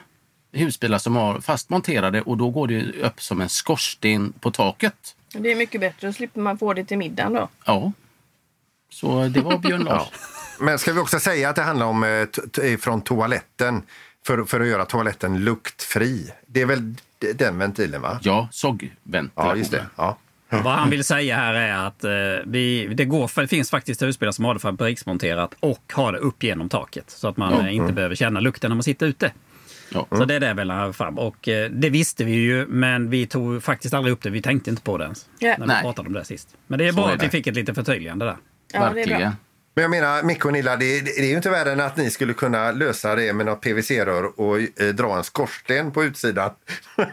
husbilar 0.52 0.98
som 0.98 1.16
har 1.16 1.40
fastmonterade 1.40 2.22
och 2.22 2.38
då 2.38 2.50
går 2.50 2.68
det 2.68 2.92
upp 2.92 3.22
som 3.22 3.42
en 3.42 3.50
skorsten 3.50 4.34
på 4.40 4.52
taket. 4.52 5.16
Det 5.32 5.52
är 5.52 5.56
mycket 5.56 5.82
bättre. 5.82 6.08
Då 6.08 6.14
slipper 6.14 6.42
man 6.42 6.58
få 6.58 6.74
det 6.74 6.86
till 6.86 6.98
middagen 6.98 7.34
då. 7.34 7.50
Ja. 7.66 7.92
Så 8.90 9.28
det 9.28 9.42
var 9.42 9.58
Björn 9.58 9.84
Larsson. 9.84 10.14
Men 10.60 10.80
ska 10.80 10.94
vi 10.94 11.00
också 11.00 11.20
säga 11.20 11.50
att 11.50 11.56
det 11.56 11.62
handlar 11.62 11.86
om 11.86 12.04
eh, 12.64 12.78
från 12.78 13.02
toaletten 13.02 13.84
för, 14.26 14.44
för 14.44 14.60
att 14.60 14.68
göra 14.68 14.86
toaletten 14.86 15.44
luktfri. 15.44 16.32
Det 16.46 16.62
är 16.62 16.66
väl 16.66 16.96
den 17.36 17.58
ventilen, 17.58 18.02
va? 18.02 18.20
Ja, 18.22 18.48
SOG-ventilation. 18.52 19.32
Ja, 19.36 19.56
just 19.56 19.72
det. 19.72 19.86
Ja. 19.96 20.18
Vad 20.50 20.74
han 20.74 20.90
vill 20.90 21.04
säga 21.04 21.36
här 21.36 21.54
är 21.54 21.88
att 21.88 22.04
eh, 22.04 22.12
vi, 22.46 22.88
det, 22.94 23.06
går, 23.06 23.28
för 23.28 23.42
det 23.42 23.48
finns 23.48 23.70
faktiskt 23.70 24.02
husbilar 24.02 24.32
som 24.32 24.46
har 24.46 24.54
det 24.54 24.60
fabriksmonterat 24.60 25.56
och 25.60 25.94
har 25.94 26.12
det 26.12 26.18
upp 26.18 26.44
genom 26.44 26.70
taket. 26.70 27.10
Så 27.10 27.28
att 27.28 27.38
man 27.38 27.54
eh, 27.54 27.76
inte 27.76 27.94
behöver 27.94 28.16
känna 28.16 28.40
lukten 28.40 28.70
när 28.70 28.76
man 28.76 28.84
sitter 28.84 29.06
ute. 29.08 29.32
Ja. 29.90 30.08
Så 30.12 30.26
det 30.26 30.36
är 30.36 30.40
det 30.40 30.54
väl 30.54 30.70
han 30.70 30.94
fram. 30.94 31.20
Och 31.20 31.48
eh, 31.48 31.70
det 31.70 31.90
visste 31.90 32.24
vi 32.24 32.32
ju, 32.32 32.66
men 32.68 33.10
vi 33.10 33.28
tog 33.28 33.64
faktiskt 33.64 33.94
aldrig 33.94 34.14
upp 34.14 34.22
det. 34.22 34.30
Vi 34.30 34.42
tänkte 34.42 34.70
inte 34.70 34.82
på 34.82 34.98
det 34.98 35.04
ens. 35.04 35.26
Ja. 35.40 35.48
När 35.50 35.60
vi 35.60 35.66
Nej. 35.68 35.82
pratade 35.82 36.08
om 36.08 36.14
det 36.14 36.26
sist. 36.26 36.50
Men 36.68 36.80
det 36.80 36.88
är 36.88 36.92
Så 36.92 36.96
bra 36.96 37.10
är 37.12 37.16
att 37.16 37.24
vi 37.24 37.30
fick 37.30 37.48
ett 37.48 37.56
litet 37.56 37.76
förtydligande 37.76 38.26
där. 38.26 38.38
Ja, 38.74 38.80
det 38.80 38.86
är 38.86 38.90
bra. 38.90 38.94
Verkligen. 38.96 39.36
Men 39.74 39.82
jag 39.82 39.90
menar, 39.92 40.24
Micke 40.24 40.46
och 40.46 40.54
Nilla, 40.54 40.76
det, 40.76 41.02
det 41.02 41.20
är 41.20 41.26
ju 41.30 41.36
inte 41.36 41.50
värre 41.50 41.72
än 41.72 41.80
att 41.80 41.98
ni 41.98 42.10
skulle 42.10 42.34
kunna 42.34 42.72
lösa 42.72 43.16
det 43.16 43.34
med 43.34 43.46
något 43.46 43.62
PVC-rör 43.62 44.40
och 44.40 44.60
eh, 44.60 44.88
dra 44.94 45.18
en 45.18 45.24
skorsten 45.24 45.92
på 45.92 46.04
utsidan. 46.04 46.52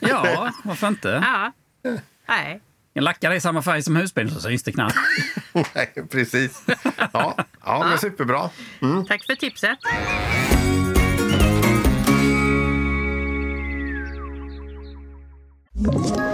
Ja, 0.00 0.52
varför 0.64 0.88
inte? 0.88 1.08
Ja. 1.24 1.52
Nej. 2.28 2.60
Jag 2.92 3.04
lackar 3.04 3.30
det 3.30 3.36
i 3.36 3.40
samma 3.40 3.62
färg 3.62 3.82
som 3.82 3.96
husbilen 3.96 4.34
så 4.34 4.40
syns 4.40 4.62
det 4.62 4.72
knappt. 4.72 4.96
Nej, 5.74 5.92
precis. 6.10 6.62
Ja, 7.12 7.36
ja 7.64 7.86
men 7.88 7.98
superbra. 7.98 8.50
Tack 9.08 9.26
för 9.26 9.34
tipset. 9.34 9.78
Ett 15.76 16.33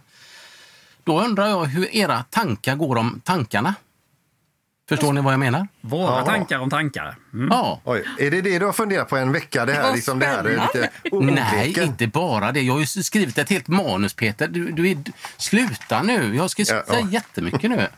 då 1.05 1.21
undrar 1.21 1.47
jag 1.47 1.65
hur 1.65 1.97
era 1.97 2.23
tankar 2.23 2.77
går 2.77 2.97
om 2.97 3.21
tankarna. 3.25 3.75
Förstår 4.89 5.13
ni 5.13 5.21
vad 5.21 5.33
jag 5.33 5.41
menar? 5.41 5.69
Våra 5.81 6.19
Ja. 6.19 6.25
tankar 6.25 6.59
om 6.59 6.71
tankar. 6.71 7.17
Mm. 7.33 7.49
Ja. 7.51 7.81
Oj, 7.85 8.05
är 8.19 8.31
det 8.31 8.41
det 8.41 8.59
du 8.59 8.67
har 8.67 8.73
funderat 8.73 9.09
på 9.09 9.17
en 9.17 9.33
vecka? 9.33 9.67
Det 9.67 9.73
här, 9.73 9.93
liksom, 9.95 10.19
det 10.19 10.27
här 10.27 10.45
är 10.45 10.61
lite 10.75 10.91
Nej, 11.41 11.79
inte 11.83 12.07
bara 12.07 12.53
det. 12.53 12.61
Jag 12.61 12.73
har 12.73 12.81
ju 12.81 12.87
skrivit 12.87 13.39
ett 13.39 13.51
helt 13.51 13.69
manus, 13.69 14.15
Peter. 14.15 14.49
Du, 14.49 14.71
du 14.71 14.91
är, 14.91 14.97
sluta 15.37 16.03
nu! 16.03 16.37
Jag 16.37 16.51
ska 16.51 16.63
Ja, 16.63 16.67
säga 16.67 16.83
ja. 16.89 17.09
jättemycket 17.11 17.71
nu. 17.71 17.87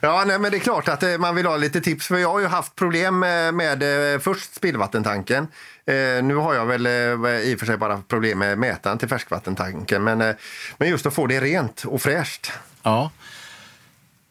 Ja, 0.00 0.24
nej, 0.26 0.38
men 0.38 0.50
det 0.50 0.56
är 0.56 0.60
klart 0.60 0.88
att 0.88 1.02
eh, 1.02 1.18
man 1.18 1.34
vill 1.36 1.46
ha 1.46 1.56
lite 1.56 1.80
tips. 1.80 2.06
För 2.06 2.18
jag 2.18 2.32
har 2.32 2.40
ju 2.40 2.46
haft 2.46 2.74
problem 2.74 3.18
med, 3.18 3.54
med 3.54 4.12
eh, 4.14 4.20
först 4.20 4.54
spillvattentanken. 4.54 5.48
Eh, 5.86 6.22
nu 6.24 6.34
har 6.34 6.54
jag 6.54 6.66
väl 6.66 6.86
eh, 6.86 6.92
i 6.92 7.54
och 7.54 7.58
för 7.58 7.66
sig 7.66 7.76
bara 7.76 8.02
problem 8.08 8.38
med 8.38 8.58
mätaren 8.58 8.98
till 8.98 9.08
färskvattentanken. 9.08 10.04
Men, 10.04 10.20
eh, 10.20 10.34
men 10.78 10.88
just 10.88 11.06
att 11.06 11.14
få 11.14 11.26
det 11.26 11.40
rent 11.40 11.84
och 11.84 12.02
fräscht. 12.02 12.52
Ja. 12.82 13.10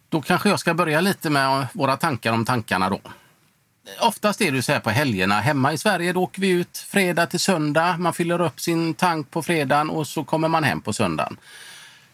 Då 0.10 0.22
kanske 0.22 0.50
jag 0.50 0.60
ska 0.60 0.74
börja 0.74 1.02
lite 1.02 1.30
med 1.30 1.68
våra 1.74 1.98
tankar 1.98 2.34
om 2.34 2.46
tankarna 2.46 2.90
då. 2.90 3.00
Oftast 4.02 4.42
är 4.42 4.52
det 4.52 4.62
så 4.62 4.72
här 4.72 4.80
på 4.80 4.90
helgerna. 4.90 5.40
Hemma 5.40 5.74
i 5.74 5.78
Sverige 5.78 6.14
då 6.14 6.24
åker 6.24 6.42
vi 6.42 6.50
ut 6.50 6.78
fredag 6.78 7.26
till 7.26 7.40
söndag. 7.40 7.98
Man 7.98 8.14
fyller 8.14 8.42
upp 8.42 8.60
sin 8.60 8.94
tank 8.94 9.32
på 9.32 9.42
fredagen 9.42 9.90
och 9.90 10.08
så 10.08 10.24
kommer 10.24 10.48
man 10.48 10.64
hem 10.64 10.82
på 10.82 10.94
söndagen. 10.94 11.38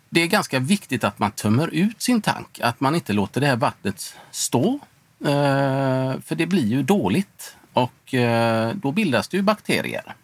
Det 0.10 0.22
är 0.22 0.28
ganska 0.28 0.60
viktigt 0.60 1.04
att 1.04 1.20
man 1.20 1.32
tömmer 1.32 1.68
ut 1.68 2.02
sin 2.02 2.22
tank. 2.22 2.60
Att 2.60 2.80
man 2.80 2.96
inte 2.96 3.14
låter 3.14 3.42
det 3.42 3.48
här 3.48 3.56
vattnet 3.56 4.16
stå 4.32 4.80
eh, 5.26 6.20
för 6.26 6.36
det 6.36 6.46
blir 6.46 6.66
ju 6.66 6.84
dåligt 6.84 7.56
och 7.74 8.14
eh, 8.14 8.76
då 8.76 8.92
bildas 8.92 9.28
det 9.28 9.38
ju 9.38 9.44
bakterier. 9.44 10.16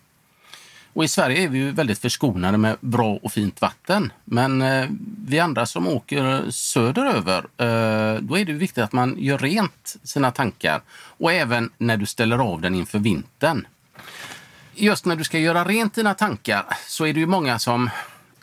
Och 0.94 1.04
I 1.04 1.08
Sverige 1.08 1.44
är 1.44 1.48
vi 1.48 1.58
ju 1.58 1.72
väldigt 1.72 2.00
förskonade 2.00 2.58
med 2.58 2.78
bra 2.80 3.20
och 3.24 3.32
fint 3.32 3.62
vatten. 3.62 4.14
Men 4.26 4.62
eh, 4.62 4.88
vi 5.26 5.40
andra 5.40 5.66
som 5.66 5.88
åker 5.88 6.52
söderöver, 6.52 7.38
eh, 7.38 8.22
då 8.22 8.38
är 8.38 8.46
det 8.46 8.54
viktigt 8.54 8.84
att 8.84 8.94
man 8.94 9.16
gör 9.20 9.38
rent 9.38 9.96
sina 10.04 10.32
tankar. 10.32 10.82
Och 10.92 11.34
även 11.34 11.70
när 11.78 11.98
du 11.98 12.06
ställer 12.06 12.38
av 12.38 12.62
den 12.62 12.76
inför 12.76 13.00
vintern. 13.00 13.68
Just 14.76 15.06
när 15.06 15.16
du 15.16 15.24
ska 15.24 15.40
göra 15.40 15.64
rent 15.64 15.94
dina 15.94 16.14
tankar 16.14 16.66
så 16.88 17.06
är 17.06 17.14
det 17.14 17.20
ju 17.20 17.26
många 17.26 17.60
som 17.60 17.90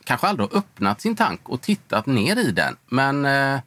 kanske 0.04 0.26
aldrig 0.26 0.50
har 0.50 0.58
öppnat 0.58 1.00
sin 1.00 1.16
tank 1.16 1.48
och 1.48 1.60
tittat 1.60 2.06
ner 2.06 2.36
i 2.36 2.50
den. 2.50 2.76
Men 2.86 3.24
eh, 3.24 3.60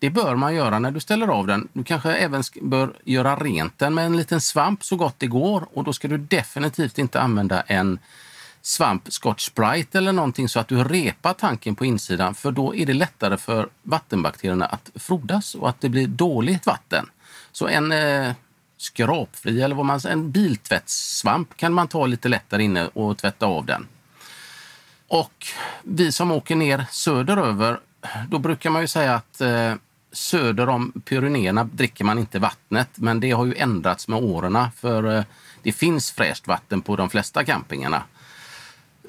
det 0.00 0.10
bör 0.10 0.34
man 0.34 0.54
göra 0.54 0.78
när 0.78 0.90
du 0.90 1.00
ställer 1.00 1.28
av 1.28 1.46
den. 1.46 1.68
Du 1.72 1.84
kanske 1.84 2.14
även 2.14 2.42
bör 2.62 2.92
göra 3.04 3.36
rent 3.36 3.78
den 3.78 3.94
med 3.94 4.06
en 4.06 4.16
liten 4.16 4.40
svamp 4.40 4.84
så 4.84 4.96
gott 4.96 5.14
det 5.18 5.26
går. 5.26 5.68
Och 5.72 5.84
då 5.84 5.92
ska 5.92 6.08
du 6.08 6.18
definitivt 6.18 6.98
inte 6.98 7.20
använda 7.20 7.60
en 7.60 7.98
svamp 8.62 9.12
Scotch 9.12 9.46
Sprite 9.46 9.98
eller 9.98 10.12
någonting 10.12 10.48
så 10.48 10.60
att 10.60 10.68
du 10.68 10.84
repar 10.84 11.32
tanken 11.32 11.74
på 11.74 11.84
insidan 11.84 12.34
för 12.34 12.52
då 12.52 12.74
är 12.74 12.86
det 12.86 12.92
lättare 12.92 13.36
för 13.36 13.68
vattenbakterierna 13.82 14.66
att 14.66 14.90
frodas 14.94 15.54
och 15.54 15.68
att 15.68 15.80
det 15.80 15.88
blir 15.88 16.06
dåligt 16.06 16.66
vatten. 16.66 17.10
Så 17.52 17.68
en 17.68 17.92
eh, 17.92 18.32
skrapfri 18.76 19.62
eller 19.62 19.74
vad 19.74 19.86
man 19.86 20.00
en 20.08 20.30
biltvättssvamp 20.30 21.56
kan 21.56 21.72
man 21.72 21.88
ta 21.88 22.06
lite 22.06 22.28
lättare 22.28 22.62
inne 22.62 22.86
och 22.86 23.18
tvätta 23.18 23.46
av 23.46 23.66
den. 23.66 23.86
Och 25.08 25.46
vi 25.82 26.12
som 26.12 26.30
åker 26.30 26.56
ner 26.56 26.84
söderöver, 26.90 27.80
då 28.28 28.38
brukar 28.38 28.70
man 28.70 28.82
ju 28.82 28.88
säga 28.88 29.14
att 29.14 29.40
eh, 29.40 29.74
söder 30.12 30.68
om 30.68 30.92
Pyrenéerna 31.04 31.64
dricker 31.64 32.04
man 32.04 32.18
inte 32.18 32.38
vattnet, 32.38 32.88
men 32.94 33.20
det 33.20 33.30
har 33.30 33.46
ju 33.46 33.54
ändrats 33.54 34.08
med 34.08 34.22
åren 34.22 34.58
för 34.76 35.16
eh, 35.16 35.24
det 35.62 35.72
finns 35.72 36.10
fräscht 36.10 36.46
vatten 36.46 36.82
på 36.82 36.96
de 36.96 37.10
flesta 37.10 37.44
campingarna. 37.44 38.02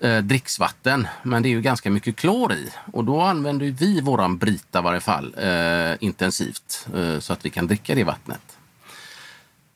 Eh, 0.01 0.17
dricksvatten, 0.17 1.07
men 1.23 1.43
det 1.43 1.49
är 1.49 1.51
ju 1.51 1.61
ganska 1.61 1.89
mycket 1.89 2.15
klor 2.15 2.53
i 2.53 2.71
och 2.93 3.05
då 3.05 3.21
använder 3.21 3.65
vi 3.65 4.01
våran 4.01 4.37
Brita 4.37 4.79
i 4.79 4.81
varje 4.81 4.99
fall 4.99 5.35
eh, 5.37 5.95
intensivt 5.99 6.87
eh, 6.95 7.19
så 7.19 7.33
att 7.33 7.45
vi 7.45 7.49
kan 7.49 7.67
dricka 7.67 7.95
det 7.95 8.03
vattnet. 8.03 8.57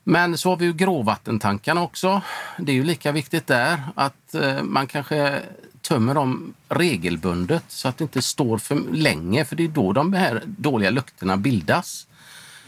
Men 0.04 0.38
så 0.38 0.50
har 0.50 0.58
vi 0.58 0.66
ju 0.66 0.74
gråvattentankarna 0.74 1.82
också. 1.82 2.22
Det 2.58 2.72
är 2.72 2.76
ju 2.76 2.84
lika 2.84 3.12
viktigt 3.12 3.48
där 3.48 3.80
att 3.96 4.36
eh, 4.36 4.64
man 4.64 4.88
kanske 4.88 5.42
tömmer 5.88 6.14
dem 6.14 6.54
regelbundet 6.70 7.64
så 7.68 7.88
att 7.88 7.98
det 7.98 8.04
inte 8.04 8.22
står 8.22 8.58
för 8.58 8.76
länge 8.92 9.46
för 9.46 9.56
det 9.56 9.64
är 9.64 9.68
då 9.68 9.94
de 9.94 10.14
här 10.14 10.42
dåliga 10.46 10.90
lukterna 10.90 11.38
bildas. 11.38 12.08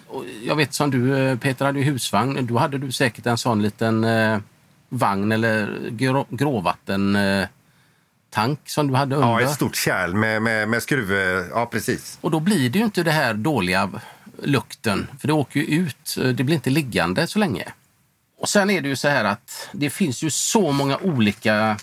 Och 0.07 0.23
jag 0.43 0.55
vet 0.55 0.73
som 0.73 0.91
du 0.91 1.17
eh, 1.17 1.37
Peter 1.37 1.65
hade 1.65 1.79
ju 1.79 1.85
husvagn, 1.85 2.47
då 2.47 2.57
hade 2.57 2.77
du 2.77 2.91
säkert 2.91 3.25
en 3.25 3.37
sån 3.37 3.61
liten 3.61 4.03
eh, 4.03 4.39
vagn 4.89 5.31
eller 5.31 5.89
grå, 5.89 6.25
gråvattentank 6.29 8.59
som 8.65 8.87
du 8.87 8.95
hade 8.95 9.15
under. 9.15 9.27
Ja, 9.27 9.41
ett 9.41 9.51
stort 9.51 9.75
kärl 9.75 10.13
med, 10.13 10.41
med, 10.41 10.69
med 10.69 10.83
skruv. 10.83 11.11
Ja, 11.51 11.65
precis. 11.65 12.17
Och 12.21 12.31
då 12.31 12.39
blir 12.39 12.69
det 12.69 12.79
ju 12.79 12.85
inte 12.85 13.03
det 13.03 13.11
här 13.11 13.33
dåliga 13.33 13.89
lukten, 14.43 15.07
för 15.19 15.27
det 15.27 15.33
åker 15.33 15.59
ju 15.59 15.65
ut. 15.65 16.15
Det 16.15 16.43
blir 16.43 16.55
inte 16.55 16.69
liggande 16.69 17.27
så 17.27 17.39
länge. 17.39 17.65
Och 18.39 18.49
sen 18.49 18.69
är 18.69 18.81
det 18.81 18.89
ju 18.89 18.95
så 18.95 19.07
här 19.07 19.23
att 19.23 19.69
det 19.71 19.89
finns 19.89 20.23
ju 20.23 20.29
så 20.29 20.71
många 20.71 20.97
olika 20.97 21.77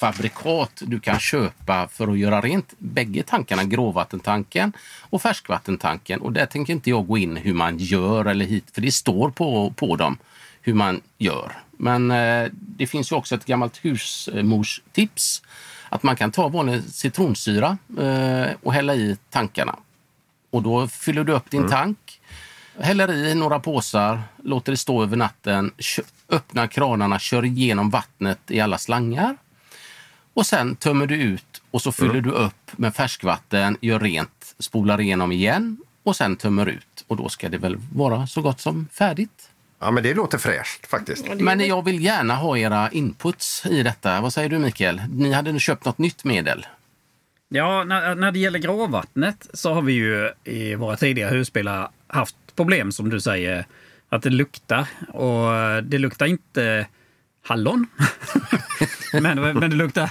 fabrikat 0.00 0.82
du 0.86 1.00
kan 1.00 1.18
köpa 1.18 1.88
för 1.88 2.08
att 2.08 2.18
göra 2.18 2.40
rent 2.40 2.74
bägge 2.78 3.22
tankarna, 3.22 3.64
gråvattentanken 3.64 4.72
och 5.00 5.22
färskvattentanken. 5.22 6.20
Och 6.20 6.32
där 6.32 6.46
tänker 6.46 6.72
inte 6.72 6.90
jag 6.90 7.06
gå 7.06 7.18
in 7.18 7.36
hur 7.36 7.54
man 7.54 7.78
gör 7.78 8.24
eller 8.24 8.46
hit, 8.46 8.64
för 8.72 8.80
det 8.80 8.92
står 8.92 9.30
på, 9.30 9.72
på 9.76 9.96
dem 9.96 10.18
hur 10.62 10.74
man 10.74 11.00
gör. 11.18 11.52
Men 11.70 12.10
eh, 12.10 12.48
det 12.52 12.86
finns 12.86 13.12
ju 13.12 13.16
också 13.16 13.34
ett 13.34 13.44
gammalt 13.44 13.84
husmorstips 13.84 15.42
att 15.88 16.02
man 16.02 16.16
kan 16.16 16.32
ta 16.32 16.48
vanlig 16.48 16.82
citronsyra 16.82 17.78
eh, 17.98 18.50
och 18.62 18.72
hälla 18.72 18.94
i 18.94 19.16
tankarna. 19.30 19.76
Och 20.50 20.62
då 20.62 20.88
fyller 20.88 21.24
du 21.24 21.32
upp 21.32 21.50
din 21.50 21.60
mm. 21.60 21.70
tank, 21.70 22.20
häller 22.78 23.12
i 23.12 23.34
några 23.34 23.60
påsar, 23.60 24.22
låter 24.44 24.72
det 24.72 24.78
stå 24.78 25.02
över 25.02 25.16
natten, 25.16 25.72
öppnar 26.28 26.66
kranarna, 26.66 27.18
kör 27.18 27.44
igenom 27.44 27.90
vattnet 27.90 28.40
i 28.48 28.60
alla 28.60 28.78
slangar 28.78 29.36
och 30.40 30.46
sen 30.46 30.76
tömmer 30.76 31.06
du 31.06 31.14
ut 31.14 31.62
och 31.70 31.82
så 31.82 31.92
fyller 31.92 32.10
mm. 32.10 32.22
du 32.22 32.30
upp 32.30 32.78
med 32.78 32.94
färskvatten, 32.94 33.76
gör 33.80 34.00
rent, 34.00 34.54
spolar 34.58 35.00
igenom 35.00 35.32
igen 35.32 35.76
och 36.02 36.16
sen 36.16 36.36
tömmer 36.36 36.66
ut. 36.66 37.04
Och 37.06 37.16
då 37.16 37.28
ska 37.28 37.48
det 37.48 37.58
väl 37.58 37.76
vara 37.92 38.26
så 38.26 38.42
gott 38.42 38.60
som 38.60 38.88
färdigt. 38.92 39.50
Ja, 39.78 39.90
men 39.90 40.02
det 40.02 40.14
låter 40.14 40.38
fräscht 40.38 40.86
faktiskt. 40.86 41.26
Men 41.40 41.60
jag 41.60 41.84
vill 41.84 42.04
gärna 42.04 42.34
ha 42.34 42.58
era 42.58 42.90
inputs 42.90 43.66
i 43.66 43.82
detta. 43.82 44.20
Vad 44.20 44.32
säger 44.32 44.48
du 44.48 44.58
Mikael? 44.58 45.02
Ni 45.10 45.32
hade 45.32 45.52
nu 45.52 45.60
köpt 45.60 45.84
något 45.84 45.98
nytt 45.98 46.24
medel? 46.24 46.66
Ja, 47.48 47.84
när, 47.84 48.14
när 48.14 48.32
det 48.32 48.38
gäller 48.38 48.58
gråvattnet 48.58 49.48
så 49.54 49.74
har 49.74 49.82
vi 49.82 49.92
ju 49.92 50.30
i 50.44 50.74
våra 50.74 50.96
tidiga 50.96 51.28
husbilar 51.28 51.90
haft 52.06 52.36
problem 52.56 52.92
som 52.92 53.08
du 53.08 53.20
säger. 53.20 53.66
Att 54.08 54.22
det 54.22 54.30
luktar. 54.30 54.86
Och 55.08 55.84
det 55.84 55.98
luktar 55.98 56.26
inte 56.26 56.86
hallon. 57.42 57.86
men, 59.12 59.40
men 59.40 59.70
det, 59.70 59.76
luktar, 59.76 60.10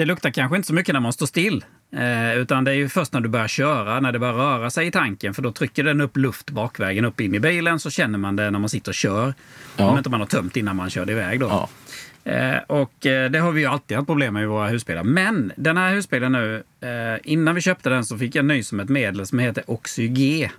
det 0.00 0.06
luktar 0.06 0.30
kanske 0.30 0.56
inte 0.56 0.66
så 0.66 0.74
mycket 0.74 0.92
när 0.92 1.00
man 1.00 1.12
står 1.12 1.26
still. 1.26 1.64
Eh, 1.92 2.36
utan 2.36 2.64
det 2.64 2.70
är 2.70 2.74
ju 2.74 2.88
först 2.88 3.12
när 3.12 3.20
du 3.20 3.28
börjar 3.28 3.48
köra, 3.48 4.00
när 4.00 4.12
det 4.12 4.18
börjar 4.18 4.34
röra 4.34 4.70
sig 4.70 4.86
i 4.86 4.90
tanken. 4.90 5.34
För 5.34 5.42
då 5.42 5.52
trycker 5.52 5.84
den 5.84 6.00
upp 6.00 6.16
luft 6.16 6.50
bakvägen 6.50 7.04
upp 7.04 7.20
in 7.20 7.34
i 7.34 7.40
bilen 7.40 7.80
så 7.80 7.90
känner 7.90 8.18
man 8.18 8.36
det 8.36 8.50
när 8.50 8.58
man 8.58 8.68
sitter 8.68 8.90
och 8.90 8.94
kör. 8.94 9.34
Ja. 9.76 9.84
Om 9.90 9.98
inte 9.98 10.10
man 10.10 10.20
har 10.20 10.26
tömt 10.26 10.56
innan 10.56 10.76
man 10.76 10.90
körde 10.90 11.12
iväg 11.12 11.40
då. 11.40 11.46
Ja. 11.46 11.68
Eh, 12.32 12.58
och 12.66 13.06
eh, 13.06 13.30
det 13.30 13.38
har 13.38 13.52
vi 13.52 13.60
ju 13.60 13.66
alltid 13.66 13.96
haft 13.96 14.06
problem 14.06 14.34
med 14.34 14.42
i 14.42 14.46
våra 14.46 14.68
husbilar. 14.68 15.04
Men 15.04 15.52
den 15.56 15.76
här 15.76 15.94
husbilen 15.94 16.32
nu, 16.32 16.62
eh, 16.80 17.20
innan 17.24 17.54
vi 17.54 17.60
köpte 17.60 17.90
den 17.90 18.04
så 18.04 18.18
fick 18.18 18.34
jag 18.34 18.44
nys 18.44 18.72
om 18.72 18.80
ett 18.80 18.88
medel 18.88 19.26
som 19.26 19.38
heter 19.38 19.64
Oxyg. 19.66 20.50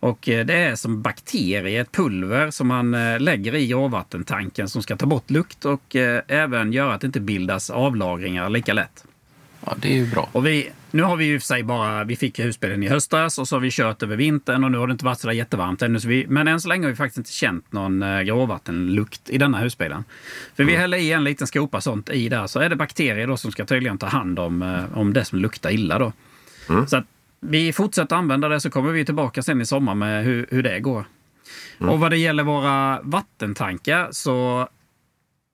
Och 0.00 0.28
eh, 0.28 0.46
det 0.46 0.54
är 0.54 0.76
som 0.76 1.02
bakterier, 1.02 1.80
ett 1.80 1.92
pulver 1.92 2.50
som 2.50 2.66
man 2.66 2.94
eh, 2.94 3.20
lägger 3.20 3.54
i 3.54 3.66
gråvattentanken 3.66 4.68
som 4.68 4.82
ska 4.82 4.96
ta 4.96 5.06
bort 5.06 5.30
lukt 5.30 5.64
och 5.64 5.96
eh, 5.96 6.22
även 6.28 6.72
göra 6.72 6.94
att 6.94 7.00
det 7.00 7.06
inte 7.06 7.20
bildas 7.20 7.70
avlagringar 7.70 8.50
lika 8.50 8.72
lätt. 8.72 9.04
Ja, 9.64 9.74
det 9.78 9.88
är 9.88 9.96
ju 9.96 10.10
bra. 10.10 10.28
Och 10.32 10.46
vi, 10.46 10.70
nu 10.90 11.02
har 11.02 11.16
vi 11.16 11.24
ju 11.24 11.40
för 11.40 11.46
sig 11.46 11.62
bara, 11.62 12.04
vi 12.04 12.16
fick 12.16 12.40
husbilen 12.40 12.82
i 12.82 12.88
höstas 12.88 13.38
och 13.38 13.48
så 13.48 13.56
har 13.56 13.60
vi 13.60 13.70
kört 13.70 14.02
över 14.02 14.16
vintern 14.16 14.64
och 14.64 14.72
nu 14.72 14.78
har 14.78 14.86
det 14.86 14.92
inte 14.92 15.04
varit 15.04 15.20
så 15.20 15.26
där 15.26 15.34
jättevarmt 15.34 15.82
ännu. 15.82 16.00
Så 16.00 16.08
vi, 16.08 16.26
men 16.28 16.48
än 16.48 16.60
så 16.60 16.68
länge 16.68 16.84
har 16.84 16.90
vi 16.90 16.96
faktiskt 16.96 17.18
inte 17.18 17.32
känt 17.32 17.72
någon 17.72 18.04
gråvattenlukt 18.24 19.30
i 19.30 19.38
denna 19.38 19.58
husbilen. 19.58 20.04
För 20.56 20.62
mm. 20.62 20.74
vi 20.74 20.80
häller 20.80 20.98
i 20.98 21.12
en 21.12 21.24
liten 21.24 21.46
skopa 21.46 21.80
sånt 21.80 22.10
i 22.10 22.28
där 22.28 22.46
så 22.46 22.60
är 22.60 22.68
det 22.68 22.76
bakterier 22.76 23.26
då 23.26 23.36
som 23.36 23.52
ska 23.52 23.64
tydligen 23.64 23.98
ta 23.98 24.06
hand 24.06 24.38
om, 24.38 24.86
om 24.94 25.12
det 25.12 25.24
som 25.24 25.38
luktar 25.38 25.70
illa 25.70 25.98
då. 25.98 26.12
Mm. 26.68 26.86
Så 26.86 26.96
att 26.96 27.06
vi 27.40 27.72
fortsätter 27.72 28.16
använda 28.16 28.48
det 28.48 28.60
så 28.60 28.70
kommer 28.70 28.92
vi 28.92 29.04
tillbaka 29.04 29.42
sen 29.42 29.60
i 29.60 29.66
sommar 29.66 29.94
med 29.94 30.24
hur, 30.24 30.46
hur 30.50 30.62
det 30.62 30.80
går. 30.80 31.04
Mm. 31.80 31.92
Och 31.92 32.00
vad 32.00 32.10
det 32.10 32.16
gäller 32.16 32.42
våra 32.42 33.00
vattentankar 33.02 34.08
så 34.10 34.68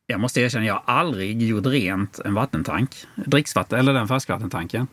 jag 0.06 0.20
måste 0.20 0.40
erkänna, 0.40 0.64
jag 0.64 0.74
har 0.74 0.94
aldrig 0.94 1.42
gjort 1.42 1.66
rent 1.66 2.18
en 2.18 2.34
vattentank. 2.34 2.90
Dricksvatten, 3.14 3.78
eller 3.78 3.94
den 3.94 4.08
färskvattentanken. 4.08 4.86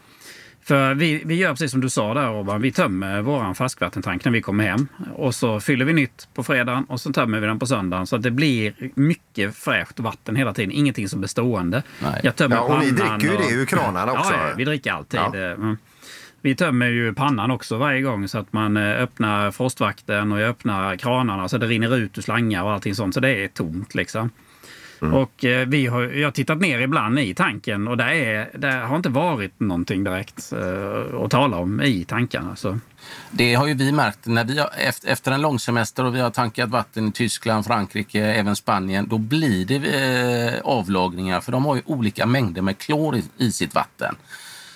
För 0.62 0.93
vi, 0.93 1.21
vi 1.25 1.36
gör 1.36 1.49
precis 1.49 1.71
som 1.71 1.82
du 1.82 1.89
sa 1.89 2.13
där 2.13 2.27
Robban, 2.27 2.62
vi 2.62 2.71
tömmer 2.71 3.21
vår 3.21 3.53
färskvattentank 3.53 4.25
när 4.25 4.32
vi 4.32 4.41
kommer 4.41 4.63
hem. 4.63 4.88
Och 5.15 5.36
så 5.36 5.60
fyller 5.60 5.86
vi 5.86 5.93
nytt 5.93 6.27
på 6.34 6.43
fredagen 6.43 6.84
och 6.84 7.01
så 7.01 7.13
tömmer 7.13 7.39
vi 7.39 7.47
den 7.47 7.60
på 7.60 7.65
söndagen. 7.65 8.08
Så 8.08 8.15
att 8.15 8.23
det 8.23 8.32
blir 8.32 8.73
mycket 8.95 9.56
fräscht 9.56 9.99
vatten 9.99 10.36
hela 10.36 10.53
tiden, 10.53 10.71
ingenting 10.71 11.10
som 11.10 11.19
blir 11.19 11.27
stående. 11.27 11.84
Nej. 12.01 12.21
Jag 12.23 12.36
tömmer 12.36 12.56
ja, 12.56 12.62
och 12.62 12.79
ni 12.79 12.91
dricker 12.91 13.32
ju 13.32 13.38
det 13.38 13.53
ur 13.53 13.65
kranarna 13.65 14.12
också. 14.19 14.34
Ja, 14.34 14.53
vi 14.58 14.65
dricker 14.65 14.91
alltid. 14.91 15.19
Ja. 15.19 15.36
Mm. 15.36 15.77
Vi 16.43 16.56
tömmer 16.56 16.88
ju 16.88 17.13
pannan 17.13 17.51
också 17.51 17.77
varje 17.77 18.01
gång 18.01 18.27
så 18.27 18.38
att 18.38 18.53
man 18.53 18.77
eh, 18.77 19.01
öppnar 19.01 19.51
frostvakten 19.51 20.32
och 20.32 20.39
öppnar 20.39 20.95
kranarna 20.95 21.49
så 21.49 21.58
det 21.58 21.67
rinner 21.67 21.95
ut 21.95 22.17
ur 22.17 22.21
slangar 22.21 22.63
och 22.63 22.71
allting 22.71 22.95
sånt. 22.95 23.13
Så 23.13 23.19
det 23.19 23.43
är 23.43 23.47
tomt 23.47 23.95
liksom. 23.95 24.29
Mm. 25.01 25.13
Och 25.13 25.45
eh, 25.45 25.67
vi 25.67 25.88
har, 25.88 26.01
jag 26.01 26.27
har 26.27 26.32
tittat 26.32 26.58
ner 26.58 26.79
ibland 26.79 27.19
i 27.19 27.34
tanken 27.34 27.88
och 27.88 27.97
det, 27.97 28.03
är, 28.03 28.49
det 28.58 28.71
har 28.71 28.95
inte 28.95 29.10
varit 29.10 29.60
någonting 29.60 30.03
direkt 30.03 30.53
uh, 30.53 31.21
att 31.23 31.32
tala 31.32 31.58
om 31.58 31.82
i 31.82 32.06
tankarna. 32.06 32.56
Så. 32.56 32.79
Det 33.32 33.53
har 33.53 33.67
ju 33.67 33.73
vi 33.73 33.91
märkt 33.91 34.25
när 34.25 34.43
vi 34.43 34.60
har, 34.60 34.69
efter, 35.03 35.32
en 35.32 35.41
långsemester 35.41 36.06
och 36.06 36.15
vi 36.15 36.19
har 36.19 36.29
tankat 36.29 36.69
vatten 36.69 37.08
i 37.08 37.12
Tyskland, 37.12 37.65
Frankrike, 37.65 38.24
även 38.24 38.55
Spanien. 38.55 39.07
Då 39.09 39.17
blir 39.17 39.65
det 39.65 39.76
eh, 39.76 40.61
avlagringar 40.63 41.41
för 41.41 41.51
de 41.51 41.65
har 41.65 41.76
ju 41.76 41.82
olika 41.86 42.26
mängder 42.26 42.61
med 42.61 42.78
klor 42.78 43.15
i, 43.15 43.24
i 43.38 43.51
sitt 43.51 43.76
vatten. 43.76 44.15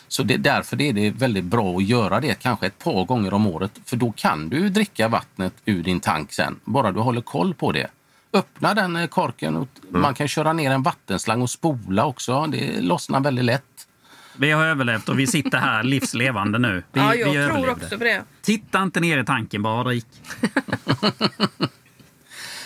Så 0.07 0.23
det, 0.23 0.37
därför 0.37 0.81
är 0.81 0.93
det 0.93 1.09
väldigt 1.09 1.43
bra 1.43 1.77
att 1.77 1.83
göra 1.83 2.19
det 2.19 2.39
kanske 2.39 2.67
ett 2.67 2.79
par 2.79 3.05
gånger 3.05 3.33
om 3.33 3.47
året. 3.47 3.71
För 3.85 3.97
då 3.97 4.11
kan 4.11 4.49
du 4.49 4.69
dricka 4.69 5.07
vattnet 5.07 5.53
ur 5.65 5.83
din 5.83 5.99
tank 5.99 6.33
sen, 6.33 6.59
bara 6.63 6.91
du 6.91 6.99
håller 6.99 7.21
koll 7.21 7.53
på 7.53 7.71
det. 7.71 7.87
Öppna 8.33 8.73
den 8.73 8.95
eh, 8.95 9.07
korken 9.07 9.55
och 9.55 9.67
mm. 9.89 10.01
man 10.01 10.13
kan 10.13 10.27
köra 10.27 10.53
ner 10.53 10.71
en 10.71 10.83
vattenslang 10.83 11.41
och 11.41 11.49
spola 11.49 12.05
också. 12.05 12.45
Det 12.47 12.81
lossnar 12.81 13.19
väldigt 13.19 13.45
lätt. 13.45 13.63
Vi 14.37 14.51
har 14.51 14.65
överlevt 14.65 15.09
och 15.09 15.19
vi 15.19 15.27
sitter 15.27 15.57
här 15.57 15.83
livslevande 15.93 16.59
nu. 16.59 16.83
Vi, 16.91 16.99
ja, 16.99 17.09
vi 17.09 17.19
jag 17.19 17.33
tror 17.33 17.35
överlevde. 17.35 17.71
också 17.71 17.97
på 17.97 18.03
det. 18.03 18.23
Titta 18.41 18.83
inte 18.83 18.99
ner 18.99 19.17
i 19.17 19.25
tanken, 19.25 19.61
bara 19.61 19.83
drick. 19.83 20.05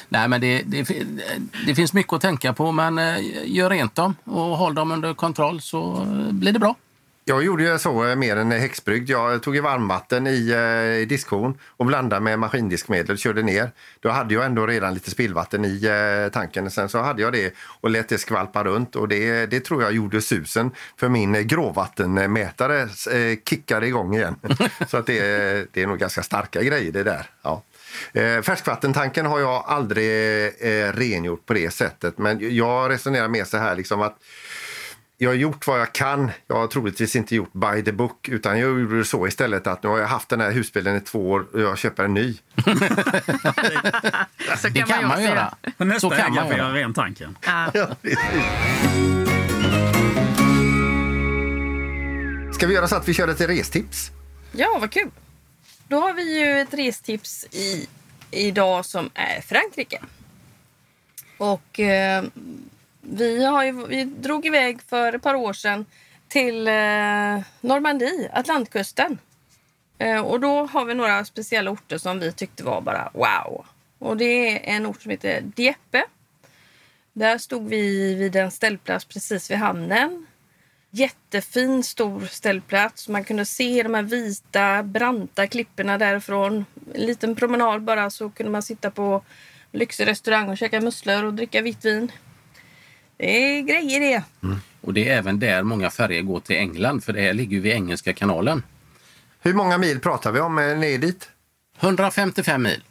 Nej, 0.09 0.27
men 0.27 0.41
det, 0.41 0.61
det, 0.65 0.87
det 1.65 1.75
finns 1.75 1.93
mycket 1.93 2.13
att 2.13 2.21
tänka 2.21 2.53
på, 2.53 2.71
men 2.71 2.97
eh, 2.97 3.15
gör 3.45 3.69
rent 3.69 3.95
dem 3.95 4.15
och 4.23 4.57
håll 4.57 4.75
dem 4.75 4.91
under 4.91 5.13
kontroll 5.13 5.61
så 5.61 6.01
eh, 6.01 6.31
blir 6.31 6.53
det 6.53 6.59
bra. 6.59 6.75
Jag 7.25 7.43
gjorde 7.43 7.63
ju 7.63 7.79
så 7.79 8.05
eh, 8.05 8.15
mer 8.15 8.35
än 8.35 8.51
häxbrygd. 8.51 9.09
Jag 9.09 9.43
tog 9.43 9.55
ju 9.55 9.61
varmvatten 9.61 10.27
i, 10.27 10.49
eh, 10.51 11.01
i 11.01 11.05
diskhon 11.05 11.57
och 11.67 11.85
blandade 11.85 12.21
med 12.21 12.39
maskindiskmedel 12.39 13.11
och 13.11 13.17
körde 13.17 13.41
ner. 13.41 13.71
Då 13.99 14.09
hade 14.09 14.33
jag 14.33 14.45
ändå 14.45 14.67
redan 14.67 14.93
lite 14.93 15.11
spillvatten 15.11 15.65
i 15.65 15.85
eh, 15.85 16.31
tanken. 16.31 16.71
Sen 16.71 16.89
så 16.89 16.99
hade 16.99 17.21
jag 17.21 17.33
det 17.33 17.53
och 17.81 17.89
lät 17.89 18.09
det 18.09 18.17
skvalpa 18.17 18.63
runt 18.63 18.95
och 18.95 19.07
det, 19.07 19.45
det 19.45 19.59
tror 19.59 19.83
jag 19.83 19.91
gjorde 19.91 20.21
susen 20.21 20.71
för 20.97 21.09
min 21.09 21.47
gråvattenmätare 21.47 22.87
kickade 23.49 23.87
igång 23.87 24.15
igen. 24.15 24.35
så 24.87 24.97
att 24.97 25.05
det, 25.05 25.73
det 25.73 25.81
är 25.81 25.87
nog 25.87 25.97
ganska 25.97 26.23
starka 26.23 26.63
grejer 26.63 26.91
det 26.91 27.03
där. 27.03 27.25
Ja. 27.41 27.63
Eh, 28.13 28.41
färskvattentanken 28.41 29.25
har 29.25 29.39
jag 29.39 29.63
aldrig 29.67 30.45
eh, 30.45 30.93
rengjort 30.93 31.45
på 31.45 31.53
det 31.53 31.71
sättet 31.71 32.17
men 32.17 32.55
jag 32.55 32.91
resonerar 32.91 33.27
mer 33.27 33.43
så 33.43 33.57
här 33.57 33.75
liksom 33.75 34.01
att 34.01 34.17
jag 35.21 35.29
har 35.29 35.35
gjort 35.35 35.67
vad 35.67 35.79
jag 35.79 35.93
kan. 35.93 36.31
Jag 36.47 36.55
har 36.55 36.67
troligtvis 36.67 37.15
inte 37.15 37.35
gjort 37.35 37.53
by 37.53 37.83
the 37.83 37.91
book 37.91 38.29
utan 38.29 38.59
jag 38.59 38.79
gjorde 38.79 38.97
det 38.97 39.05
så 39.05 39.27
istället 39.27 39.67
att 39.67 39.83
nu 39.83 39.89
har 39.89 39.99
jag 39.99 40.07
haft 40.07 40.29
den 40.29 40.41
här 40.41 40.51
husbilen 40.51 40.95
i 40.95 40.99
två 41.01 41.29
år 41.31 41.45
och 41.53 41.61
jag 41.61 41.77
köper 41.77 42.03
en 42.03 42.13
ny. 42.13 42.37
Så 44.57 44.67
Det 44.69 44.81
kan 44.87 45.07
man 45.07 45.23
göra. 45.23 45.53
Och 45.77 45.87
nästa 45.87 45.99
Så 45.99 46.15
kan 46.15 46.33
man 46.33 46.47
göra. 46.47 46.57
göra 46.57 46.73
rent 46.73 46.95
tanken. 46.95 47.37
Ja. 47.45 47.71
Ska 52.53 52.67
vi 52.67 52.73
göra 52.73 52.87
så 52.87 52.95
att 52.95 53.07
vi 53.07 53.13
kör 53.13 53.27
ett 53.27 53.41
restips? 53.41 54.11
Ja, 54.51 54.77
vad 54.81 54.91
kul. 54.91 55.09
Då 55.87 55.99
har 55.99 56.13
vi 56.13 56.39
ju 56.39 56.59
ett 56.61 56.73
restips 56.73 57.45
i, 57.51 57.87
idag 58.31 58.85
som 58.85 59.09
är 59.13 59.41
Frankrike. 59.41 60.01
Och 61.37 61.79
eh, 61.79 62.23
vi, 63.01 63.45
har 63.45 63.63
ju, 63.63 63.87
vi 63.87 64.03
drog 64.03 64.45
iväg 64.45 64.81
för 64.81 65.13
ett 65.13 65.21
par 65.21 65.35
år 65.35 65.53
sedan 65.53 65.85
till 66.27 66.67
eh, 66.67 67.39
Normandie, 67.61 68.29
Atlantkusten. 68.33 69.17
Eh, 69.97 70.19
och 70.19 70.39
då 70.39 70.65
har 70.65 70.85
vi 70.85 70.93
några 70.93 71.25
speciella 71.25 71.71
orter 71.71 71.97
som 71.97 72.19
vi 72.19 72.31
tyckte 72.31 72.63
var 72.63 72.81
bara 72.81 73.09
wow. 73.13 73.65
Och 73.99 74.17
det 74.17 74.25
är 74.25 74.75
en 74.75 74.85
ort 74.85 75.01
som 75.01 75.11
heter 75.11 75.41
Dieppe. 75.41 76.03
Där 77.13 77.37
stod 77.37 77.67
vi 77.67 78.15
vid 78.15 78.35
en 78.35 78.51
ställplats 78.51 79.05
precis 79.05 79.51
vid 79.51 79.57
hamnen. 79.57 80.25
Jättefin 80.91 81.83
stor 81.83 82.25
ställplats. 82.25 83.07
Man 83.07 83.23
kunde 83.23 83.45
se 83.45 83.83
de 83.83 83.93
här 83.93 84.03
vita 84.03 84.83
branta 84.83 85.47
klipporna 85.47 85.97
därifrån. 85.97 86.65
En 86.93 87.01
liten 87.01 87.35
promenad 87.35 87.81
bara 87.81 88.09
så 88.09 88.29
kunde 88.29 88.51
man 88.51 88.63
sitta 88.63 88.91
på 88.91 89.23
lyxig 89.71 90.07
restaurang 90.07 90.49
och 90.49 90.57
käka 90.57 90.81
musslor 90.81 91.23
och 91.23 91.33
dricka 91.33 91.61
vitt 91.61 91.85
vin. 91.85 92.11
Det 93.21 93.57
är 93.57 93.61
grejer 93.61 93.99
det. 93.99 94.23
Och 94.81 94.93
det 94.93 95.09
är 95.09 95.17
även 95.17 95.39
där 95.39 95.63
många 95.63 95.89
färger 95.89 96.21
går 96.21 96.39
till 96.39 96.55
England, 96.55 97.03
för 97.03 97.13
det 97.13 97.21
här 97.21 97.33
ligger 97.33 97.55
ju 97.55 97.59
vid 97.61 97.73
Engelska 97.73 98.13
kanalen. 98.13 98.63
Hur 99.41 99.53
många 99.53 99.77
mil 99.77 99.99
pratar 99.99 100.31
vi 100.31 100.39
om 100.39 100.57
eh, 100.57 100.77
ner 100.77 100.97
dit? 100.97 101.29
155 101.79 102.63
mil. 102.63 102.83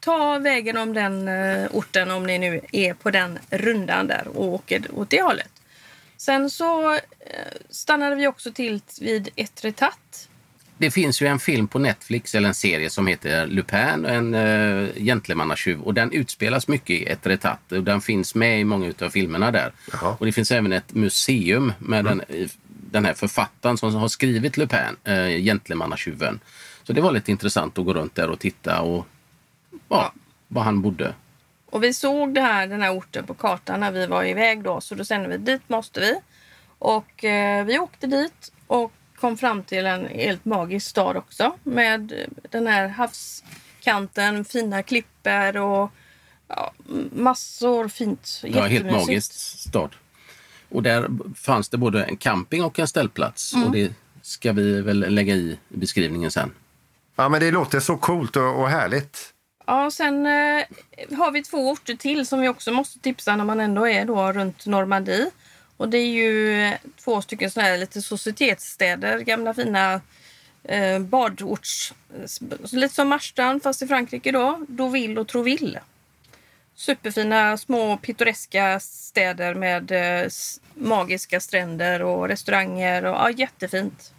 Ta 0.00 0.38
vägen 0.38 0.76
om 0.76 0.92
den 0.92 1.28
eh, 1.28 1.68
orten 1.70 2.10
om 2.10 2.26
ni 2.26 2.38
nu 2.38 2.60
är 2.72 2.94
på 2.94 3.10
den 3.10 3.38
rundan 3.50 4.06
där 4.06 4.28
och 4.28 4.44
åker 4.44 4.82
åt 4.92 5.10
det 5.10 5.22
hållet. 5.22 5.50
Sen 6.16 6.50
så 6.50 6.94
eh, 6.94 7.00
stannade 7.70 8.16
vi 8.16 8.26
också 8.26 8.52
till 8.52 8.80
vid 9.00 9.28
Etretat. 9.36 10.28
Det 10.82 10.90
finns 10.90 11.22
ju 11.22 11.26
en 11.26 11.38
film 11.38 11.68
på 11.68 11.78
Netflix, 11.78 12.34
eller 12.34 12.48
en 12.48 12.54
serie 12.54 12.90
som 12.90 13.06
heter 13.06 13.46
Lupin, 13.46 14.04
en 14.04 14.34
uh, 14.34 14.94
gentlemannatjuv. 14.94 15.80
Och 15.80 15.94
den 15.94 16.12
utspelas 16.12 16.68
mycket 16.68 16.90
i 16.90 17.04
ett 17.04 17.26
retat. 17.26 17.72
Och 17.72 17.82
den 17.82 18.00
finns 18.00 18.34
med 18.34 18.60
i 18.60 18.64
många 18.64 18.92
av 19.00 19.10
filmerna 19.10 19.50
där. 19.50 19.72
Jaha. 19.92 20.16
Och 20.20 20.26
det 20.26 20.32
finns 20.32 20.50
även 20.50 20.72
ett 20.72 20.94
museum 20.94 21.72
med 21.78 22.04
den, 22.04 22.22
den 22.66 23.04
här 23.04 23.14
författaren 23.14 23.78
som 23.78 23.94
har 23.94 24.08
skrivit 24.08 24.56
Lupin, 24.56 24.96
uh, 25.08 25.42
gentlemannatjuven. 25.42 26.40
Så 26.82 26.92
det 26.92 27.00
var 27.00 27.12
lite 27.12 27.30
intressant 27.30 27.78
att 27.78 27.84
gå 27.84 27.94
runt 27.94 28.14
där 28.14 28.30
och 28.30 28.38
titta 28.38 28.80
och 28.80 29.06
ja, 29.88 30.12
var 30.48 30.62
han 30.62 30.82
bodde. 30.82 31.14
Och 31.70 31.82
vi 31.84 31.94
såg 31.94 32.34
det 32.34 32.40
här, 32.40 32.66
den 32.66 32.82
här 32.82 32.98
orten 32.98 33.26
på 33.26 33.34
kartan 33.34 33.80
när 33.80 33.92
vi 33.92 34.06
var 34.06 34.24
iväg 34.24 34.62
då. 34.62 34.80
Så 34.80 34.94
då 34.94 35.04
kände 35.04 35.28
vi 35.28 35.36
dit 35.36 35.62
måste 35.68 36.00
vi. 36.00 36.20
Och 36.78 37.24
eh, 37.24 37.64
vi 37.64 37.78
åkte 37.78 38.06
dit 38.06 38.52
och 38.66 38.92
kom 39.22 39.36
fram 39.36 39.62
till 39.62 39.86
en 39.86 40.06
helt 40.06 40.44
magisk 40.44 40.86
stad 40.88 41.16
också. 41.16 41.52
Med 41.62 42.26
den 42.50 42.66
här 42.66 42.88
havskanten, 42.88 44.44
fina 44.44 44.82
klippor 44.82 45.56
och 45.56 45.90
ja, 46.48 46.72
massor 47.12 47.88
fint. 47.88 48.40
Det 48.42 48.50
var 48.50 48.68
helt 48.68 48.90
magiskt 48.90 49.60
stad. 49.60 49.90
Och 50.68 50.82
där 50.82 51.08
fanns 51.36 51.68
det 51.68 51.76
både 51.76 52.04
en 52.04 52.16
camping 52.16 52.64
och 52.64 52.78
en 52.78 52.88
ställplats. 52.88 53.54
Och 53.54 53.72
det 53.72 53.92
ska 54.22 54.52
vi 54.52 54.80
väl 54.80 55.14
lägga 55.14 55.34
i 55.34 55.58
beskrivningen 55.68 56.30
sen. 56.30 56.50
Ja, 57.16 57.28
men 57.28 57.40
det 57.40 57.50
låter 57.50 57.80
så 57.80 57.96
coolt 57.96 58.36
och, 58.36 58.60
och 58.60 58.68
härligt. 58.68 59.32
Ja, 59.66 59.90
sen 59.90 60.26
eh, 60.26 60.64
har 61.16 61.30
vi 61.30 61.42
två 61.42 61.70
orter 61.70 61.94
till 61.94 62.26
som 62.26 62.40
vi 62.40 62.48
också 62.48 62.70
måste 62.70 62.98
tipsa 62.98 63.36
när 63.36 63.44
man 63.44 63.60
ändå 63.60 63.88
är 63.88 64.04
då 64.04 64.32
runt 64.32 64.66
Normandie. 64.66 65.30
Och 65.82 65.88
det 65.88 65.98
är 65.98 66.06
ju 66.06 66.70
två 67.04 67.22
stycken 67.22 67.50
sådana 67.50 67.68
här 67.68 67.78
lite 67.78 68.02
societetsstäder, 68.02 69.18
gamla 69.18 69.54
fina 69.54 70.00
eh, 70.64 70.98
badorts... 70.98 71.94
Eh, 72.14 72.72
lite 72.72 72.94
som 72.94 73.08
Marstrand 73.08 73.62
fast 73.62 73.82
i 73.82 73.86
Frankrike 73.86 74.32
då. 74.32 74.66
Deauville 74.68 75.20
och 75.20 75.28
Trouville. 75.28 75.80
Superfina 76.74 77.56
små 77.56 77.96
pittoreska 77.96 78.80
städer 78.80 79.54
med 79.54 79.90
eh, 79.92 80.30
magiska 80.74 81.40
stränder 81.40 82.02
och 82.02 82.28
restauranger. 82.28 83.04
Och, 83.04 83.14
ja, 83.14 83.30
jättefint. 83.30 84.12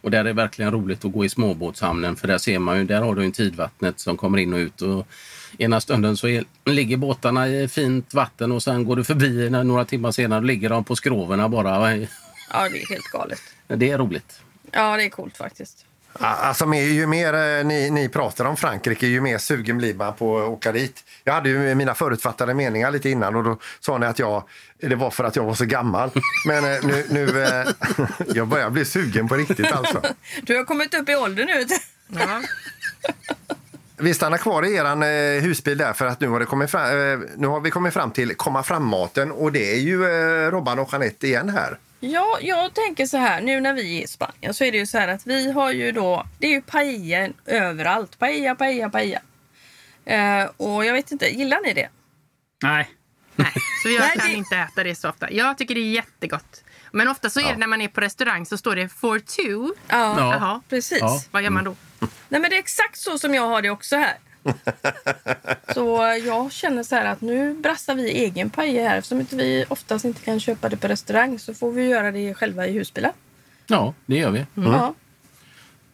Och 0.00 0.10
där 0.10 0.18
är 0.18 0.24
det 0.24 0.32
verkligen 0.32 0.72
roligt 0.72 1.04
att 1.04 1.12
gå 1.12 1.24
i 1.24 1.28
småbåtshamnen 1.28 2.16
för 2.16 2.28
där 2.28 2.38
ser 2.38 2.58
man 2.58 2.78
ju, 2.78 2.84
där 2.84 3.02
har 3.02 3.14
du 3.14 3.24
en 3.24 3.32
tidvattnet 3.32 4.00
som 4.00 4.16
kommer 4.16 4.38
in 4.38 4.52
och 4.52 4.58
ut. 4.58 4.82
Och 4.82 5.06
ena 5.58 5.80
stunden 5.80 6.16
så 6.16 6.28
är, 6.28 6.44
ligger 6.64 6.96
båtarna 6.96 7.48
i 7.48 7.68
fint 7.68 8.14
vatten 8.14 8.52
och 8.52 8.62
sen 8.62 8.84
går 8.84 8.96
du 8.96 9.04
förbi 9.04 9.50
när- 9.50 9.64
några 9.64 9.84
timmar 9.84 10.10
senare 10.12 10.44
ligger 10.44 10.68
de 10.68 10.84
på 10.84 10.96
skrovorna 10.96 11.48
bara. 11.48 11.96
Ja, 11.96 12.68
det 12.68 12.82
är 12.82 12.88
helt 12.88 13.04
galet. 13.12 13.40
Det 13.68 13.90
är 13.90 13.98
roligt. 13.98 14.40
Ja, 14.70 14.96
det 14.96 15.04
är 15.04 15.08
coolt 15.10 15.36
faktiskt. 15.36 15.86
Alltså, 16.18 16.66
mer- 16.66 16.82
ju 16.82 17.06
mer 17.06 17.34
eh, 17.34 17.64
ni, 17.64 17.90
ni 17.90 18.08
pratar 18.08 18.44
om 18.44 18.56
Frankrike, 18.56 19.06
ju 19.06 19.20
mer 19.20 19.38
sugen 19.38 19.78
blir 19.78 19.94
man 19.94 20.14
på 20.14 20.38
att 20.38 20.48
åka 20.48 20.72
dit. 20.72 21.04
Jag 21.24 21.32
hade 21.32 21.48
ju 21.48 21.74
mina 21.74 21.94
förutfattade 21.94 22.54
meningar 22.54 22.90
lite 22.90 23.10
innan 23.10 23.36
och 23.36 23.44
då 23.44 23.58
sa 23.80 23.98
ni 23.98 24.06
att 24.06 24.18
jag, 24.18 24.44
det 24.80 24.94
var 24.94 25.10
för 25.10 25.24
att 25.24 25.36
jag 25.36 25.44
var 25.44 25.54
så 25.54 25.64
gammal. 25.64 26.10
Men 26.46 26.64
eh, 26.64 26.78
nu, 26.82 27.06
nu 27.10 27.42
eh, 27.44 27.66
jag 28.34 28.48
börjar 28.48 28.70
bli 28.70 28.84
sugen 28.84 29.28
på 29.28 29.34
riktigt 29.34 29.72
alltså. 29.72 30.02
Du 30.42 30.56
har 30.56 30.64
kommit 30.64 30.94
upp 30.94 31.08
i 31.08 31.14
ålder 31.16 31.44
nu. 31.44 31.66
Ja. 32.20 32.42
Vi 34.02 34.14
stannar 34.14 34.38
kvar 34.38 34.62
i 34.66 34.74
eran 34.76 35.02
eh, 35.02 35.42
husbil 35.42 35.78
där 35.78 35.92
för 35.92 36.06
att 36.06 36.20
nu 36.20 36.28
har, 36.28 36.40
det 36.40 36.46
kommit 36.46 36.70
fram, 36.70 36.84
eh, 36.84 37.18
nu 37.36 37.46
har 37.46 37.60
vi 37.60 37.70
kommit 37.70 37.94
fram 37.94 38.10
till 38.10 38.34
komma 38.34 38.62
fram-maten 38.62 39.32
och 39.32 39.52
det 39.52 39.72
är 39.74 39.78
ju 39.78 40.04
eh, 40.04 40.50
Robban 40.50 40.78
och 40.78 40.88
Jeanette 40.92 41.26
igen 41.26 41.48
här. 41.48 41.78
Ja, 42.00 42.38
jag 42.40 42.74
tänker 42.74 43.06
så 43.06 43.16
här. 43.16 43.40
Nu 43.40 43.60
när 43.60 43.72
vi 43.74 43.98
är 43.98 44.04
i 44.04 44.06
Spanien 44.06 44.54
så 44.54 44.64
är 44.64 44.72
det 44.72 44.78
ju 44.78 44.86
så 44.86 44.98
här 44.98 45.08
att 45.08 45.26
vi 45.26 45.52
har 45.52 45.72
ju 45.72 45.92
då... 45.92 46.26
Det 46.38 46.46
är 46.46 46.50
ju 46.50 46.62
paella 46.62 47.28
överallt. 47.46 48.18
Paella, 48.18 48.54
paella, 48.54 48.90
paella. 48.90 49.20
Eh, 50.04 50.50
och 50.56 50.84
jag 50.84 50.92
vet 50.92 51.12
inte, 51.12 51.26
gillar 51.26 51.60
ni 51.66 51.72
det? 51.72 51.88
Nej. 52.62 52.90
Nej, 53.36 53.52
så 53.82 53.88
jag 53.88 54.00
Nej, 54.00 54.16
kan 54.18 54.28
det- 54.28 54.34
inte 54.34 54.56
äta 54.56 54.84
det 54.84 54.94
så 54.94 55.08
ofta. 55.08 55.30
Jag 55.32 55.58
tycker 55.58 55.74
det 55.74 55.80
är 55.80 55.92
jättegott. 55.94 56.64
Men 56.92 57.08
ofta 57.08 57.30
så 57.30 57.40
är 57.40 57.52
det 57.52 57.56
när 57.56 57.66
man 57.66 57.80
är 57.80 57.88
på 57.88 58.00
restaurang 58.00 58.46
så 58.46 58.56
står 58.58 58.76
det 58.76 58.88
for 58.88 59.18
two. 59.18 59.42
Ja, 59.88 60.18
Ja. 60.18 60.32
Jaha, 60.34 60.60
precis. 60.68 60.98
Ja. 61.00 61.20
vad 61.30 61.42
gör 61.42 61.50
man 61.50 61.64
då? 61.64 61.76
Nej, 62.00 62.40
men 62.40 62.42
det 62.42 62.56
är 62.56 62.58
exakt 62.58 62.98
så 62.98 63.18
som 63.18 63.34
jag 63.34 63.48
har 63.48 63.62
det 63.62 63.70
också 63.70 63.96
här. 63.96 64.14
så 65.74 66.18
jag 66.24 66.52
känner 66.52 66.82
så 66.82 66.94
här 66.94 67.04
att 67.04 67.20
nu 67.20 67.54
brassar 67.54 67.94
vi 67.94 68.10
egen 68.10 68.50
paella 68.50 68.88
här. 68.88 68.98
Eftersom 68.98 69.20
inte 69.20 69.36
vi 69.36 69.64
oftast 69.68 70.04
inte 70.04 70.20
kan 70.22 70.40
köpa 70.40 70.68
det 70.68 70.76
på 70.76 70.88
restaurang 70.88 71.38
så 71.38 71.54
får 71.54 71.72
vi 71.72 71.84
göra 71.88 72.10
det 72.12 72.34
själva 72.34 72.66
i 72.66 72.72
husbilen. 72.72 73.12
Ja, 73.66 73.94
det 74.06 74.16
gör 74.16 74.30
vi. 74.30 74.46
Ja. 74.54 74.94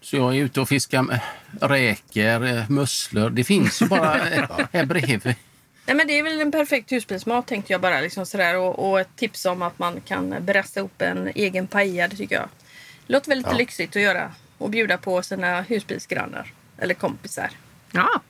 Så 0.01 0.17
jag 0.17 0.37
är 0.37 0.41
ute 0.45 0.61
och 0.61 0.69
fiskar 0.69 1.03
med 1.03 1.21
räkor, 1.61 2.47
eh, 2.47 2.71
musslor. 2.71 3.31
Det 3.31 3.45
finns 3.45 3.83
ju 3.83 3.87
bara 3.87 4.29
eh, 4.31 4.49
här 4.73 4.85
bredvid. 4.85 5.35
Nej, 5.89 5.97
men 5.97 6.07
det 6.07 6.19
är 6.19 6.23
väl 6.23 6.41
en 6.41 6.53
perfekt 6.53 6.93
husbilsmat 6.93 7.47
tänkte 7.47 7.73
jag 7.73 7.81
bara. 7.81 8.01
Liksom 8.01 8.27
sådär. 8.27 8.57
Och, 8.57 8.89
och 8.89 9.01
ett 9.01 9.17
tips 9.17 9.45
om 9.45 9.63
att 9.63 9.79
man 9.79 10.01
kan 10.01 10.35
brassa 10.41 10.81
upp 10.81 11.03
en 11.03 11.33
egen 11.35 11.67
paella. 11.67 12.09
Det 12.09 12.17
tycker 12.17 12.35
jag 12.35 12.49
låter 13.07 13.29
väldigt 13.29 13.57
lyxigt 13.57 13.97
att 13.97 14.03
göra. 14.03 14.35
Och 14.59 14.71
bjuda 14.71 14.99
på 14.99 15.23
sina 15.23 15.63
husbilsgrannar. 15.63 16.53
Eller 16.79 16.95
kompisar. 16.95 17.51
Ja, 17.93 18.21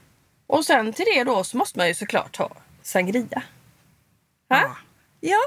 Och 0.46 0.64
sen 0.64 0.92
till 0.92 1.04
det 1.14 1.24
då 1.24 1.44
så 1.44 1.56
måste 1.56 1.78
man 1.78 1.88
ju 1.88 1.94
såklart 1.94 2.36
ha 2.36 2.50
sangria. 2.82 3.42
Va? 4.48 4.76
Ja, 5.20 5.38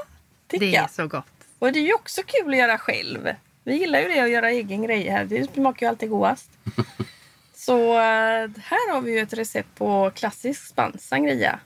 tycker 0.48 0.66
det 0.66 0.76
är 0.76 0.80
jag. 0.80 0.90
så 0.90 1.06
gott. 1.06 1.24
Och 1.58 1.72
det 1.72 1.78
är 1.78 1.86
ju 1.86 1.94
också 1.94 2.22
kul 2.26 2.50
att 2.52 2.58
göra 2.58 2.78
själv. 2.78 3.28
Vi 3.64 3.74
gillar 3.76 4.00
ju 4.00 4.08
det 4.08 4.20
att 4.20 4.30
göra 4.30 4.50
egen 4.50 4.82
grej 4.82 5.08
här. 5.08 5.24
Det 5.24 5.54
smakar 5.54 5.86
ju 5.86 5.90
alltid 5.90 6.10
godast. 6.10 6.50
Så 7.54 7.92
eh, 7.92 8.50
här 8.62 8.92
har 8.92 9.00
vi 9.00 9.12
ju 9.12 9.18
ett 9.18 9.32
recept 9.32 9.74
på 9.74 10.10
klassisk 10.14 10.66
spansk 10.66 11.04
sangria. 11.04 11.58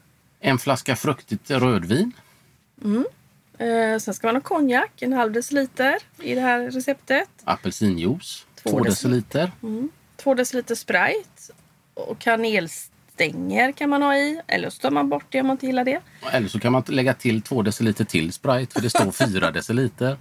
En 0.47 0.59
flaska 0.59 0.97
fruktigt 0.97 1.51
rödvin. 1.51 2.12
Eh, 3.59 3.99
sen 3.99 4.14
ska 4.14 4.26
man 4.26 4.36
ha 4.36 4.42
konjak, 4.42 5.03
en 5.03 5.12
halv 5.12 5.32
deciliter 5.32 5.97
i 6.22 6.34
det 6.34 6.40
här 6.40 6.70
receptet. 6.70 7.28
Apelsinjuice. 7.44 8.47
Två 8.62 8.70
Två 8.70 8.80
deciliter. 8.80 9.51
Två 10.16 10.34
deciliter 10.34 10.74
Sprite. 10.74 11.53
Och 11.94 12.18
kanelstänger 12.18 13.72
kan 13.72 13.90
man 13.90 14.03
ha 14.03 14.16
i. 14.16 14.40
Eller 14.47 14.70
så 14.70 14.80
tar 14.80 14.90
man 14.90 15.09
bort 15.09 15.24
det 15.28 15.40
om 15.40 15.47
man 15.47 15.55
inte 15.55 15.66
gillar 15.66 15.84
det. 15.84 16.01
Eller 16.32 16.49
så 16.49 16.61
kan 16.61 16.72
man 16.72 16.82
lägga 16.88 17.14
till 17.14 17.42
två 17.42 17.62
deciliter 17.62 18.05
till 18.05 18.32
Sprite 18.32 18.72
för 18.72 18.80
det 18.80 18.90
står 18.90 19.12
fyra 19.26 19.51
deciliter. 19.51 20.18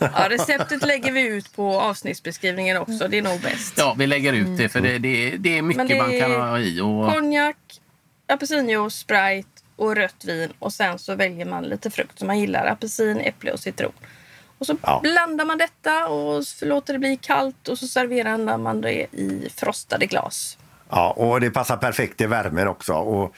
Ja, 0.00 0.26
receptet 0.30 0.86
lägger 0.86 1.12
vi 1.12 1.20
ut 1.20 1.56
på 1.56 1.80
avsnittsbeskrivningen 1.80 2.76
också. 2.76 3.08
Det 3.08 3.18
är 3.18 3.22
nog 3.22 3.40
bäst. 3.40 3.74
Ja, 3.76 3.94
vi 3.98 4.06
lägger 4.06 4.32
ut 4.32 4.58
det 4.58 4.68
för 4.68 4.80
det, 4.80 4.98
det, 4.98 5.36
det 5.36 5.58
är 5.58 5.62
mycket 5.62 5.88
det 5.88 5.98
man 5.98 6.20
kan 6.20 6.30
ha 6.30 6.58
i. 6.58 6.80
Och, 6.80 7.12
Konjak, 7.12 7.56
apelsinjuice, 8.26 8.94
Sprite 8.98 9.48
och 9.76 9.96
rött 9.96 10.24
vin. 10.24 10.52
Och 10.58 10.72
sen 10.72 10.98
så 10.98 11.14
väljer 11.14 11.46
man 11.46 11.64
lite 11.64 11.90
frukt 11.90 12.18
som 12.18 12.26
man 12.26 12.38
gillar. 12.38 12.66
Apelsin, 12.66 13.20
äpple 13.20 13.52
och 13.52 13.60
citron. 13.60 13.92
Och 14.58 14.66
så 14.66 14.76
Ja. 14.82 15.00
blandar 15.02 15.44
man 15.44 15.58
detta 15.58 16.06
och 16.08 16.42
låter 16.62 16.92
det 16.92 16.98
bli 16.98 17.16
kallt 17.16 17.68
och 17.68 17.78
så 17.78 17.86
serverar 17.86 18.58
man 18.58 18.80
det 18.80 18.92
i 19.12 19.48
frostade 19.56 20.06
glas. 20.06 20.58
Ja, 20.90 21.10
och 21.10 21.40
det 21.40 21.50
passar 21.50 21.76
perfekt 21.76 22.20
i 22.20 22.26
värmen 22.26 22.68
också. 22.68 22.92
Och 22.92 23.34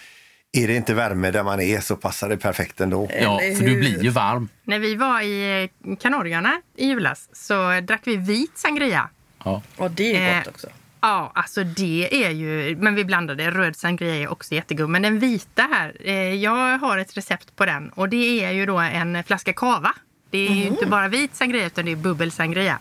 är 0.52 0.66
det 0.68 0.74
inte 0.76 0.94
värme 0.94 1.30
där 1.30 1.42
man 1.42 1.60
är 1.60 1.80
så 1.80 1.96
passar 1.96 2.28
det 2.28 2.36
perfekt 2.36 2.80
ändå. 2.80 3.08
ja, 3.20 3.40
eller 3.40 3.54
för 3.56 3.64
du 3.64 3.78
blir 3.78 4.02
ju 4.02 4.10
varm. 4.10 4.48
När 4.64 4.78
vi 4.78 4.94
var 4.94 5.20
i 5.20 5.70
eh, 5.84 5.96
Kanarieöarna 5.96 6.60
i 6.76 6.86
julas 6.86 7.28
så 7.32 7.80
drack 7.80 8.02
vi 8.04 8.16
vit 8.16 8.58
sangria. 8.58 9.08
Ja. 9.44 9.62
Och 9.76 9.90
det 9.90 10.16
är 10.16 10.30
Eh, 10.30 10.38
gott 10.38 10.46
också. 10.54 10.66
Ja, 11.00 11.32
alltså 11.34 11.64
det 11.64 12.24
är 12.24 12.30
ju... 12.30 12.76
Men 12.76 12.94
vi 12.94 13.04
blandade. 13.04 13.50
Röd 13.50 13.76
sangria 13.76 14.14
är 14.14 14.28
också 14.28 14.54
jättegod. 14.54 14.90
Men 14.90 15.02
den 15.02 15.18
vita 15.18 15.62
här, 15.62 15.96
eh, 16.00 16.34
jag 16.34 16.78
har 16.78 16.98
ett 16.98 17.16
recept 17.16 17.56
på 17.56 17.66
den. 17.66 17.88
Och 17.88 18.08
det 18.08 18.44
är 18.44 18.50
ju 18.50 18.66
då 18.66 18.78
en 18.78 19.24
flaska 19.24 19.52
cava. 19.52 19.94
Det 20.30 20.48
är 20.48 20.54
ju 20.54 20.64
inte 20.64 20.86
bara 20.86 21.08
vit 21.08 21.34
sangria 21.34 21.66
utan 21.66 21.84
det 21.84 21.92
är 21.92 21.96
bubbelsangria. 21.96 22.78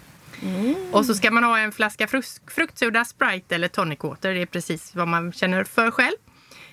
Och 0.91 1.05
så 1.05 1.13
ska 1.13 1.31
man 1.31 1.43
ha 1.43 1.59
en 1.59 1.71
flaska 1.71 2.07
fruktsoda, 2.47 3.05
Sprite 3.05 3.55
eller 3.55 3.67
tonic 3.67 3.99
water. 4.03 4.33
Det 4.33 4.41
är 4.41 4.45
precis 4.45 4.95
vad 4.95 5.07
man 5.07 5.33
känner 5.33 5.63
för 5.63 5.91
själv. 5.91 6.15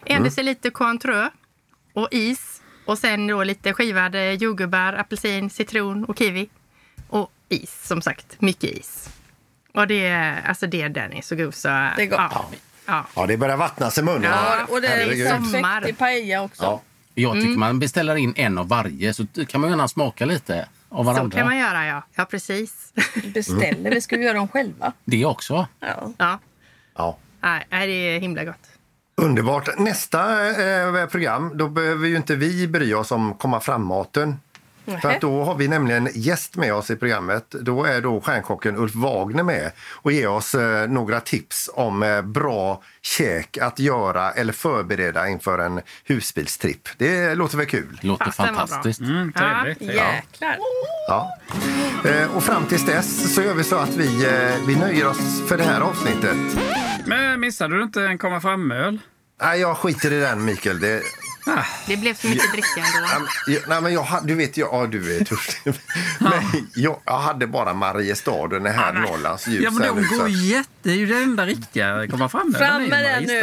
En 0.04 0.22
deciliter 0.22 0.70
Cointreau 0.70 1.30
och 1.92 2.08
is. 2.10 2.62
Och 2.84 2.98
sen 2.98 3.26
då 3.26 3.44
lite 3.44 3.72
skivade 3.72 4.32
jordgubbar, 4.32 4.92
apelsin, 4.92 5.50
citron 5.50 6.04
och 6.04 6.18
kiwi. 6.18 6.48
Och 7.08 7.32
is, 7.48 7.86
som 7.86 8.02
sagt. 8.02 8.40
Mycket 8.40 8.70
is. 8.70 9.08
Och 9.74 9.86
det, 9.86 10.06
är- 10.06 10.42
alltså 10.48 10.66
det, 10.66 10.88
den 10.88 11.12
är 11.12 11.22
så 11.22 11.36
god 11.36 11.54
så... 11.54 11.68
Det 11.68 12.02
är 12.02 12.06
gott. 12.06 12.18
Ja. 12.18 12.44
ja. 12.86 13.06
Ja, 13.16 13.26
det 13.26 13.36
börjar 13.36 13.56
vattnas 13.56 13.98
i 13.98 14.02
munnen. 14.02 14.22
Ja, 14.30 14.64
Och 14.68 14.80
det 14.80 14.86
är 14.86 14.96
Herregud. 14.98 15.50
sommar. 15.52 15.88
i 15.88 15.92
paella 15.92 16.42
också. 16.42 16.62
Ja. 16.62 16.80
Jag 17.14 17.34
tycker 17.34 17.58
man 17.58 17.78
beställer 17.78 18.16
in 18.16 18.32
en 18.36 18.58
av 18.58 18.68
varje 18.68 19.14
så 19.14 19.26
kan 19.48 19.60
man 19.60 19.70
gärna 19.70 19.88
smaka 19.88 20.24
lite 20.24 20.68
av 20.88 20.96
Så 20.96 21.02
varandra. 21.12 21.38
kan 21.38 21.46
man 21.46 21.58
göra, 21.58 21.86
ja. 21.86 22.02
Ja, 22.14 22.24
precis. 22.24 22.92
Beställer, 23.34 23.90
vi 23.90 24.00
ska 24.00 24.16
göra 24.16 24.32
dem 24.34 24.48
själva. 24.48 24.92
Det 25.04 25.24
också. 25.24 25.66
Ja. 25.80 26.12
ja. 26.18 26.38
Ja. 26.96 27.16
Nej, 27.40 27.66
nej, 27.70 27.86
det 27.86 27.92
är 27.92 28.20
himla 28.20 28.44
gott. 28.44 28.68
Underbart. 29.16 29.78
Nästa 29.78 30.48
eh, 31.00 31.06
program, 31.06 31.50
då 31.58 31.68
behöver 31.68 32.08
ju 32.08 32.16
inte 32.16 32.36
vi 32.36 32.68
bry 32.68 32.94
oss 32.94 33.10
om 33.12 33.34
komma 33.34 33.60
fram-maten. 33.60 34.36
För 35.02 35.10
att 35.10 35.20
då 35.20 35.44
har 35.44 35.54
vi 35.54 35.68
nämligen 35.68 36.08
gäst 36.14 36.56
med 36.56 36.74
oss 36.74 36.90
i 36.90 36.96
programmet. 36.96 37.50
Då 37.50 37.84
är 37.84 38.00
då 38.00 38.20
stjärnkocken 38.20 38.76
Ulf 38.76 38.94
Wagner 38.94 39.42
med 39.42 39.70
och 39.92 40.12
ger 40.12 40.28
oss 40.28 40.54
eh, 40.54 40.88
några 40.88 41.20
tips 41.20 41.70
om 41.74 42.02
eh, 42.02 42.22
bra 42.22 42.82
käk 43.02 43.58
att 43.58 43.78
göra 43.78 44.32
eller 44.32 44.52
förbereda 44.52 45.28
inför 45.28 45.58
en 45.58 45.80
husbilstripp. 46.04 46.88
Det 46.98 47.34
låter 47.34 47.56
väl 47.56 47.66
kul? 47.66 47.98
Låter 48.02 48.24
bra. 48.24 48.32
fantastiskt. 48.32 49.00
Mm, 49.00 49.32
trevligt. 49.32 49.80
Jäklar. 49.80 50.56
Ja. 51.08 51.38
Eh, 52.04 52.36
och 52.36 52.42
fram 52.42 52.66
tills 52.66 52.86
dess 52.86 53.34
så 53.34 53.42
gör 53.42 53.54
vi 53.54 53.64
så 53.64 53.76
att 53.76 53.96
vi, 53.96 54.24
eh, 54.26 54.66
vi 54.66 54.76
nöjer 54.76 55.06
oss 55.06 55.48
för 55.48 55.58
det 55.58 55.64
här 55.64 55.80
avsnittet. 55.80 56.36
Men 57.06 57.40
missade 57.40 57.76
du 57.76 57.82
inte 57.82 58.02
en 58.02 58.18
komma 58.18 58.40
fram-öl? 58.40 58.98
Nej, 59.42 59.60
jag 59.60 59.76
skiter 59.76 60.12
i 60.12 60.20
den 60.20 60.44
Mikael. 60.44 60.80
Det, 60.80 61.02
Det 61.86 61.96
blev 61.96 62.14
så 62.14 62.26
mycket 62.28 62.52
dricka 62.52 62.68
ändå. 62.96 63.08
Ja, 63.12 63.18
men, 63.18 63.54
jag- 63.54 63.62
nej, 63.68 63.80
men 63.82 63.92
jag, 63.92 64.06
du 64.24 64.34
vet, 64.34 64.56
jag, 64.56 64.68
ja, 64.72 64.86
du 64.86 65.16
är 65.16 65.24
törstig. 65.24 65.74
Men 66.20 66.32
jag, 66.74 67.00
jag 67.04 67.18
hade 67.18 67.46
bara 67.46 67.74
Mariestad 67.74 68.30
och 68.30 68.48
den 68.48 68.66
här 68.66 68.92
Norrlands 68.92 69.46
ljus. 69.48 69.60
Ja, 69.64 69.70
men 69.70 69.82
de 69.96 70.16
går 70.16 70.24
att- 70.24 70.32
jätte... 70.32 70.68
Det 70.82 70.90
är 70.90 70.94
ju 70.96 71.06
det 71.06 71.16
enda 71.22 71.46
riktiga 71.46 72.06
komma 72.10 72.28
fram 72.28 72.54
Fram 72.58 72.82
med 72.84 73.04
den 73.04 73.24
nu. 73.24 73.40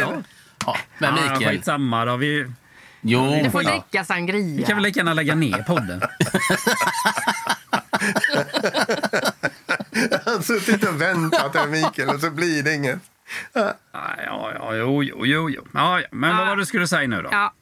Ja, 0.66 0.76
men 0.98 1.16
Ja, 1.16 1.32
Mikael. 1.32 1.56
skitsamma 1.56 2.04
då. 2.04 2.16
Vi, 2.16 2.46
Jo, 3.00 3.40
Du 3.44 3.50
får 3.50 3.62
ja. 3.62 3.70
dricka 3.70 4.00
vi 4.00 4.04
sangria. 4.04 4.66
kan 4.66 4.76
väl 4.76 4.82
lika 4.84 5.00
gärna 5.00 5.14
lägga 5.14 5.34
ner 5.34 5.62
podden. 5.66 6.02
Han 10.24 10.34
har 10.36 10.42
suttit 10.42 10.84
och 10.88 11.00
väntat 11.00 11.54
här 11.54 11.66
Mikael 11.66 12.08
och 12.08 12.20
så 12.20 12.30
blir 12.30 12.62
det 12.62 12.74
inget. 12.74 12.98
Ja, 13.52 13.74
ja, 13.92 14.52
ja, 14.54 14.74
jo, 14.74 15.02
jo, 15.02 15.26
jo. 15.26 15.50
jo. 15.50 15.66
Ja, 15.74 16.00
ja. 16.00 16.06
Men 16.10 16.36
vad 16.36 16.46
var 16.46 16.56
det 16.56 16.62
du 16.62 16.66
skulle 16.66 16.88
säga 16.88 17.08
nu 17.08 17.22
då? 17.22 17.28
Ja, 17.32 17.54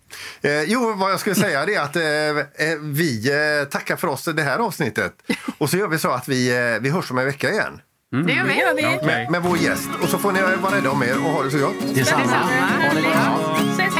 Eh, 0.43 0.63
jo, 0.63 0.95
vad 0.97 1.13
jag 1.13 1.21
skulle 1.21 1.35
säga 1.35 1.63
är 1.63 1.81
att 1.81 1.97
eh, 1.97 2.03
eh, 2.03 2.79
vi 2.83 3.31
eh, 3.61 3.69
tackar 3.69 3.97
för 3.97 4.09
oss 4.09 4.29
i 4.29 4.33
det 4.33 4.43
här 4.43 4.59
avsnittet. 4.59 5.13
Och 5.59 5.71
så 5.71 5.77
gör 5.77 5.89
vi 5.89 5.99
så 5.99 6.11
att 6.11 6.29
vi, 6.29 6.57
eh, 6.75 6.81
vi 6.83 6.91
hörs 6.91 7.11
om 7.11 7.19
en 7.19 7.25
vecka 7.25 7.51
igen 7.51 7.81
det 8.11 8.33
gör 8.33 8.45
vi. 8.45 8.59
gör 8.61 8.75
vi. 8.75 8.87
Okej. 8.87 9.07
med, 9.07 9.31
med 9.31 9.43
vår 9.43 9.59
gäst. 9.59 9.89
Och 10.03 10.09
så 10.09 10.19
får 10.19 10.33
ni 10.33 10.41
vara 10.43 10.77
rädda 10.77 10.91
om 10.91 11.03
er 11.03 11.17
och 11.17 11.31
ha 11.31 11.43
det 11.43 11.51
så 11.51 11.59
gott. 11.59 11.95
Detsamma. 11.95 12.23
Detsamma. 12.23 12.47
Ha 12.49 12.95
det 12.95 13.01
gott. 13.03 14.00